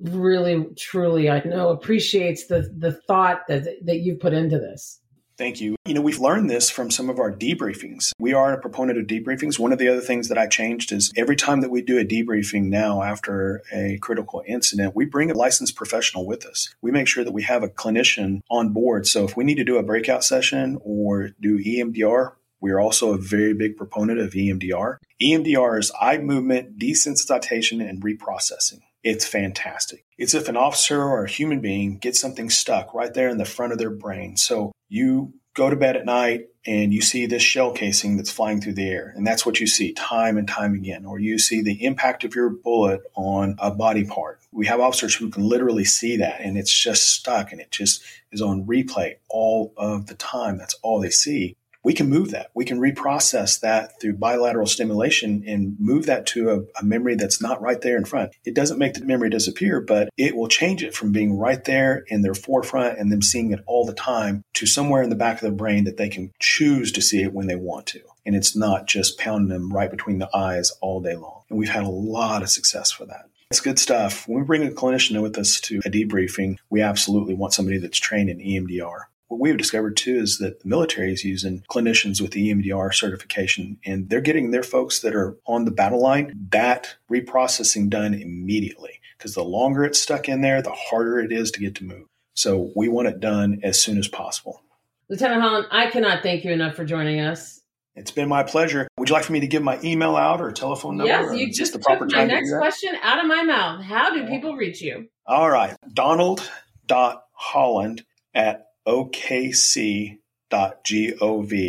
really, 0.00 0.66
truly, 0.76 1.30
I 1.30 1.42
know, 1.44 1.68
appreciates 1.68 2.46
the 2.46 2.68
the 2.76 2.92
thought 2.92 3.42
that 3.48 3.66
that 3.84 4.00
you've 4.00 4.20
put 4.20 4.32
into 4.32 4.58
this. 4.58 5.00
Thank 5.36 5.60
you. 5.60 5.74
You 5.84 5.94
know, 5.94 6.00
we've 6.00 6.20
learned 6.20 6.48
this 6.48 6.70
from 6.70 6.90
some 6.90 7.10
of 7.10 7.18
our 7.18 7.32
debriefings. 7.32 8.12
We 8.18 8.32
are 8.32 8.52
a 8.52 8.60
proponent 8.60 8.98
of 8.98 9.06
debriefings. 9.06 9.58
One 9.58 9.72
of 9.72 9.78
the 9.78 9.88
other 9.88 10.00
things 10.00 10.28
that 10.28 10.38
I 10.38 10.46
changed 10.46 10.92
is 10.92 11.12
every 11.16 11.34
time 11.34 11.60
that 11.60 11.70
we 11.70 11.82
do 11.82 11.98
a 11.98 12.04
debriefing 12.04 12.64
now 12.64 13.02
after 13.02 13.62
a 13.72 13.98
critical 14.00 14.44
incident, 14.46 14.94
we 14.94 15.04
bring 15.04 15.30
a 15.30 15.34
licensed 15.34 15.74
professional 15.74 16.24
with 16.24 16.46
us. 16.46 16.74
We 16.82 16.92
make 16.92 17.08
sure 17.08 17.24
that 17.24 17.32
we 17.32 17.42
have 17.42 17.64
a 17.64 17.68
clinician 17.68 18.42
on 18.48 18.72
board. 18.72 19.08
So 19.08 19.24
if 19.24 19.36
we 19.36 19.44
need 19.44 19.56
to 19.56 19.64
do 19.64 19.76
a 19.76 19.82
breakout 19.82 20.22
session 20.22 20.78
or 20.82 21.30
do 21.40 21.58
EMDR, 21.58 22.32
we're 22.60 22.80
also 22.80 23.12
a 23.12 23.18
very 23.18 23.54
big 23.54 23.76
proponent 23.76 24.20
of 24.20 24.32
EMDR. 24.32 24.96
EMDR 25.20 25.78
is 25.78 25.92
eye 26.00 26.18
movement 26.18 26.78
desensitization 26.78 27.86
and 27.86 28.02
reprocessing. 28.02 28.80
It's 29.04 29.26
fantastic. 29.26 30.06
It's 30.16 30.34
if 30.34 30.48
an 30.48 30.56
officer 30.56 31.02
or 31.02 31.24
a 31.24 31.30
human 31.30 31.60
being 31.60 31.98
gets 31.98 32.18
something 32.18 32.48
stuck 32.48 32.94
right 32.94 33.12
there 33.12 33.28
in 33.28 33.36
the 33.36 33.44
front 33.44 33.72
of 33.72 33.78
their 33.78 33.90
brain. 33.90 34.38
So 34.38 34.72
you 34.88 35.34
go 35.52 35.68
to 35.68 35.76
bed 35.76 35.96
at 35.96 36.06
night 36.06 36.48
and 36.66 36.92
you 36.94 37.02
see 37.02 37.26
this 37.26 37.42
shell 37.42 37.72
casing 37.72 38.16
that's 38.16 38.30
flying 38.30 38.62
through 38.62 38.72
the 38.72 38.88
air. 38.88 39.12
And 39.14 39.26
that's 39.26 39.44
what 39.44 39.60
you 39.60 39.66
see 39.66 39.92
time 39.92 40.38
and 40.38 40.48
time 40.48 40.74
again. 40.74 41.04
Or 41.04 41.18
you 41.18 41.38
see 41.38 41.60
the 41.60 41.84
impact 41.84 42.24
of 42.24 42.34
your 42.34 42.48
bullet 42.48 43.02
on 43.14 43.56
a 43.58 43.70
body 43.70 44.04
part. 44.04 44.40
We 44.50 44.66
have 44.66 44.80
officers 44.80 45.14
who 45.14 45.28
can 45.28 45.46
literally 45.46 45.84
see 45.84 46.16
that 46.16 46.40
and 46.40 46.56
it's 46.56 46.72
just 46.72 47.06
stuck 47.12 47.52
and 47.52 47.60
it 47.60 47.70
just 47.70 48.02
is 48.32 48.40
on 48.40 48.66
replay 48.66 49.16
all 49.28 49.74
of 49.76 50.06
the 50.06 50.14
time. 50.14 50.56
That's 50.56 50.74
all 50.82 50.98
they 50.98 51.10
see 51.10 51.56
we 51.84 51.92
can 51.92 52.08
move 52.08 52.30
that. 52.30 52.50
We 52.54 52.64
can 52.64 52.80
reprocess 52.80 53.60
that 53.60 54.00
through 54.00 54.14
bilateral 54.14 54.66
stimulation 54.66 55.44
and 55.46 55.76
move 55.78 56.06
that 56.06 56.26
to 56.28 56.50
a, 56.50 56.80
a, 56.80 56.84
memory 56.84 57.14
that's 57.14 57.40
not 57.40 57.60
right 57.60 57.80
there 57.80 57.96
in 57.96 58.06
front. 58.06 58.32
It 58.44 58.54
doesn't 58.54 58.78
make 58.78 58.94
the 58.94 59.04
memory 59.04 59.30
disappear, 59.30 59.80
but 59.80 60.08
it 60.16 60.34
will 60.34 60.48
change 60.48 60.82
it 60.82 60.94
from 60.94 61.12
being 61.12 61.38
right 61.38 61.62
there 61.64 62.04
in 62.08 62.22
their 62.22 62.34
forefront 62.34 62.98
and 62.98 63.12
them 63.12 63.22
seeing 63.22 63.52
it 63.52 63.60
all 63.66 63.84
the 63.84 63.94
time 63.94 64.42
to 64.54 64.66
somewhere 64.66 65.02
in 65.02 65.10
the 65.10 65.16
back 65.16 65.36
of 65.36 65.42
their 65.42 65.52
brain 65.52 65.84
that 65.84 65.98
they 65.98 66.08
can 66.08 66.32
choose 66.40 66.90
to 66.92 67.02
see 67.02 67.22
it 67.22 67.34
when 67.34 67.46
they 67.46 67.56
want 67.56 67.86
to. 67.86 68.00
And 68.26 68.34
it's 68.34 68.56
not 68.56 68.86
just 68.86 69.18
pounding 69.18 69.48
them 69.48 69.70
right 69.70 69.90
between 69.90 70.18
the 70.18 70.34
eyes 70.34 70.72
all 70.80 71.00
day 71.00 71.14
long. 71.14 71.42
And 71.50 71.58
we've 71.58 71.68
had 71.68 71.84
a 71.84 71.88
lot 71.88 72.42
of 72.42 72.48
success 72.48 72.90
for 72.90 73.04
that. 73.06 73.28
It's 73.50 73.60
good 73.60 73.78
stuff. 73.78 74.26
When 74.26 74.40
we 74.40 74.46
bring 74.46 74.66
a 74.66 74.70
clinician 74.70 75.20
with 75.22 75.36
us 75.36 75.60
to 75.62 75.78
a 75.84 75.90
debriefing, 75.90 76.56
we 76.70 76.80
absolutely 76.80 77.34
want 77.34 77.52
somebody 77.52 77.78
that's 77.78 77.98
trained 77.98 78.30
in 78.30 78.38
EMDR. 78.38 79.02
What 79.34 79.40
we've 79.40 79.56
discovered 79.56 79.96
too 79.96 80.14
is 80.14 80.38
that 80.38 80.60
the 80.60 80.68
military 80.68 81.12
is 81.12 81.24
using 81.24 81.64
clinicians 81.68 82.20
with 82.20 82.30
the 82.30 82.52
EMDR 82.52 82.94
certification, 82.94 83.80
and 83.84 84.08
they're 84.08 84.20
getting 84.20 84.52
their 84.52 84.62
folks 84.62 85.00
that 85.00 85.12
are 85.12 85.36
on 85.44 85.64
the 85.64 85.72
battle 85.72 86.00
line 86.00 86.46
that 86.50 86.94
reprocessing 87.10 87.90
done 87.90 88.14
immediately. 88.14 89.00
Because 89.18 89.34
the 89.34 89.42
longer 89.42 89.82
it's 89.82 90.00
stuck 90.00 90.28
in 90.28 90.40
there, 90.40 90.62
the 90.62 90.70
harder 90.70 91.18
it 91.18 91.32
is 91.32 91.50
to 91.50 91.58
get 91.58 91.74
to 91.74 91.84
move. 91.84 92.06
So 92.34 92.70
we 92.76 92.86
want 92.86 93.08
it 93.08 93.18
done 93.18 93.58
as 93.64 93.82
soon 93.82 93.98
as 93.98 94.06
possible. 94.06 94.62
Lieutenant 95.08 95.42
Holland, 95.42 95.66
I 95.72 95.90
cannot 95.90 96.22
thank 96.22 96.44
you 96.44 96.52
enough 96.52 96.76
for 96.76 96.84
joining 96.84 97.18
us. 97.18 97.60
It's 97.96 98.12
been 98.12 98.28
my 98.28 98.44
pleasure. 98.44 98.86
Would 98.98 99.08
you 99.08 99.16
like 99.16 99.24
for 99.24 99.32
me 99.32 99.40
to 99.40 99.48
give 99.48 99.64
my 99.64 99.80
email 99.82 100.14
out 100.14 100.40
or 100.40 100.52
telephone 100.52 100.96
number? 100.96 101.10
Yes, 101.10 101.36
you 101.36 101.52
just 101.52 101.72
the 101.72 101.80
proper 101.80 102.06
took 102.06 102.18
my 102.18 102.24
next 102.24 102.56
question 102.56 102.94
out 103.02 103.18
of 103.18 103.26
my 103.26 103.42
mouth. 103.42 103.82
How 103.82 104.14
do 104.14 104.28
people 104.28 104.54
reach 104.54 104.80
you? 104.80 105.08
All 105.26 105.50
right. 105.50 105.74
Donald 105.92 106.48
Holland 106.88 108.04
at 108.32 108.68
okc.gov. 108.86 110.18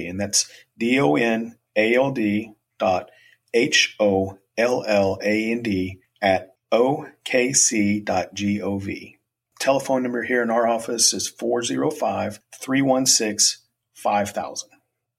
And 0.10 0.20
that's 0.20 0.52
D 0.78 1.00
O 1.00 1.16
N 1.16 1.58
A 1.76 1.96
L 1.96 2.12
D 2.12 2.54
dot 2.78 3.10
H 3.54 3.96
O 4.00 4.38
L 4.58 4.84
L 4.86 5.20
A 5.22 5.52
N 5.52 5.62
D 5.62 6.00
at 6.22 6.56
okc.gov. 6.72 8.06
Telephone 9.60 10.04
number 10.04 10.24
here 10.24 10.44
in 10.44 10.52
our 10.52 10.68
office 10.68 11.14
is 11.14 11.28
405 11.28 12.40
316 12.54 13.62
5000. 13.94 14.70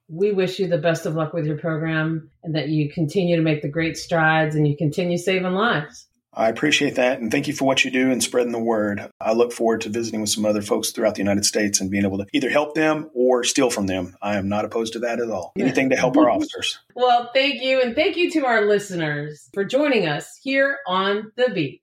We 0.09 0.31
wish 0.31 0.59
you 0.59 0.67
the 0.67 0.77
best 0.77 1.05
of 1.05 1.15
luck 1.15 1.33
with 1.33 1.45
your 1.45 1.57
program 1.57 2.29
and 2.43 2.55
that 2.55 2.69
you 2.69 2.89
continue 2.89 3.35
to 3.35 3.41
make 3.41 3.61
the 3.61 3.67
great 3.67 3.97
strides 3.97 4.55
and 4.55 4.65
you 4.65 4.77
continue 4.77 5.17
saving 5.17 5.51
lives. 5.51 6.06
I 6.37 6.49
appreciate 6.49 6.95
that. 6.95 7.19
And 7.19 7.31
thank 7.31 7.47
you 7.47 7.53
for 7.53 7.65
what 7.65 7.83
you 7.83 7.89
do 7.89 8.11
and 8.11 8.21
spreading 8.21 8.51
the 8.51 8.59
word. 8.59 9.09
I 9.19 9.33
look 9.33 9.51
forward 9.51 9.81
to 9.81 9.89
visiting 9.89 10.21
with 10.21 10.29
some 10.29 10.45
other 10.45 10.61
folks 10.61 10.91
throughout 10.91 11.15
the 11.15 11.21
United 11.21 11.45
States 11.45 11.81
and 11.81 11.89
being 11.89 12.05
able 12.05 12.19
to 12.19 12.27
either 12.31 12.49
help 12.49 12.75
them 12.75 13.09
or 13.15 13.43
steal 13.43 13.71
from 13.71 13.87
them. 13.87 14.15
I 14.21 14.37
am 14.37 14.47
not 14.47 14.63
opposed 14.63 14.93
to 14.93 14.99
that 14.99 15.19
at 15.19 15.31
all. 15.31 15.51
Anything 15.57 15.89
to 15.89 15.95
help 15.95 16.15
our 16.15 16.29
officers. 16.29 16.79
Well, 16.95 17.31
thank 17.33 17.61
you. 17.61 17.81
And 17.81 17.95
thank 17.95 18.17
you 18.17 18.29
to 18.31 18.45
our 18.45 18.65
listeners 18.65 19.49
for 19.53 19.65
joining 19.65 20.07
us 20.07 20.39
here 20.43 20.77
on 20.85 21.31
The 21.35 21.49
Beat. 21.49 21.81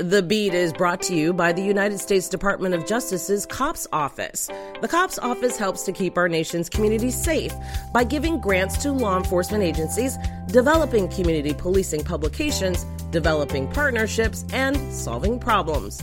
The 0.00 0.22
Beat 0.22 0.54
is 0.54 0.72
brought 0.72 1.02
to 1.02 1.14
you 1.14 1.34
by 1.34 1.52
the 1.52 1.60
United 1.60 1.98
States 1.98 2.26
Department 2.26 2.74
of 2.74 2.86
Justice's 2.86 3.44
COPS 3.44 3.86
Office. 3.92 4.48
The 4.80 4.88
COPS 4.88 5.18
Office 5.18 5.58
helps 5.58 5.82
to 5.82 5.92
keep 5.92 6.16
our 6.16 6.26
nation's 6.26 6.70
communities 6.70 7.22
safe 7.22 7.52
by 7.92 8.04
giving 8.04 8.40
grants 8.40 8.78
to 8.78 8.92
law 8.92 9.18
enforcement 9.18 9.62
agencies, 9.62 10.16
developing 10.46 11.06
community 11.10 11.52
policing 11.52 12.02
publications, 12.02 12.86
developing 13.10 13.70
partnerships, 13.72 14.46
and 14.54 14.90
solving 14.90 15.38
problems. 15.38 16.02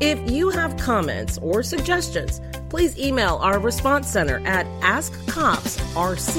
If 0.00 0.30
you 0.30 0.48
have 0.48 0.74
comments 0.78 1.36
or 1.42 1.62
suggestions, 1.62 2.40
please 2.70 2.98
email 2.98 3.34
our 3.42 3.58
response 3.58 4.08
center 4.08 4.40
at 4.46 4.64
askcopsrc 4.80 6.32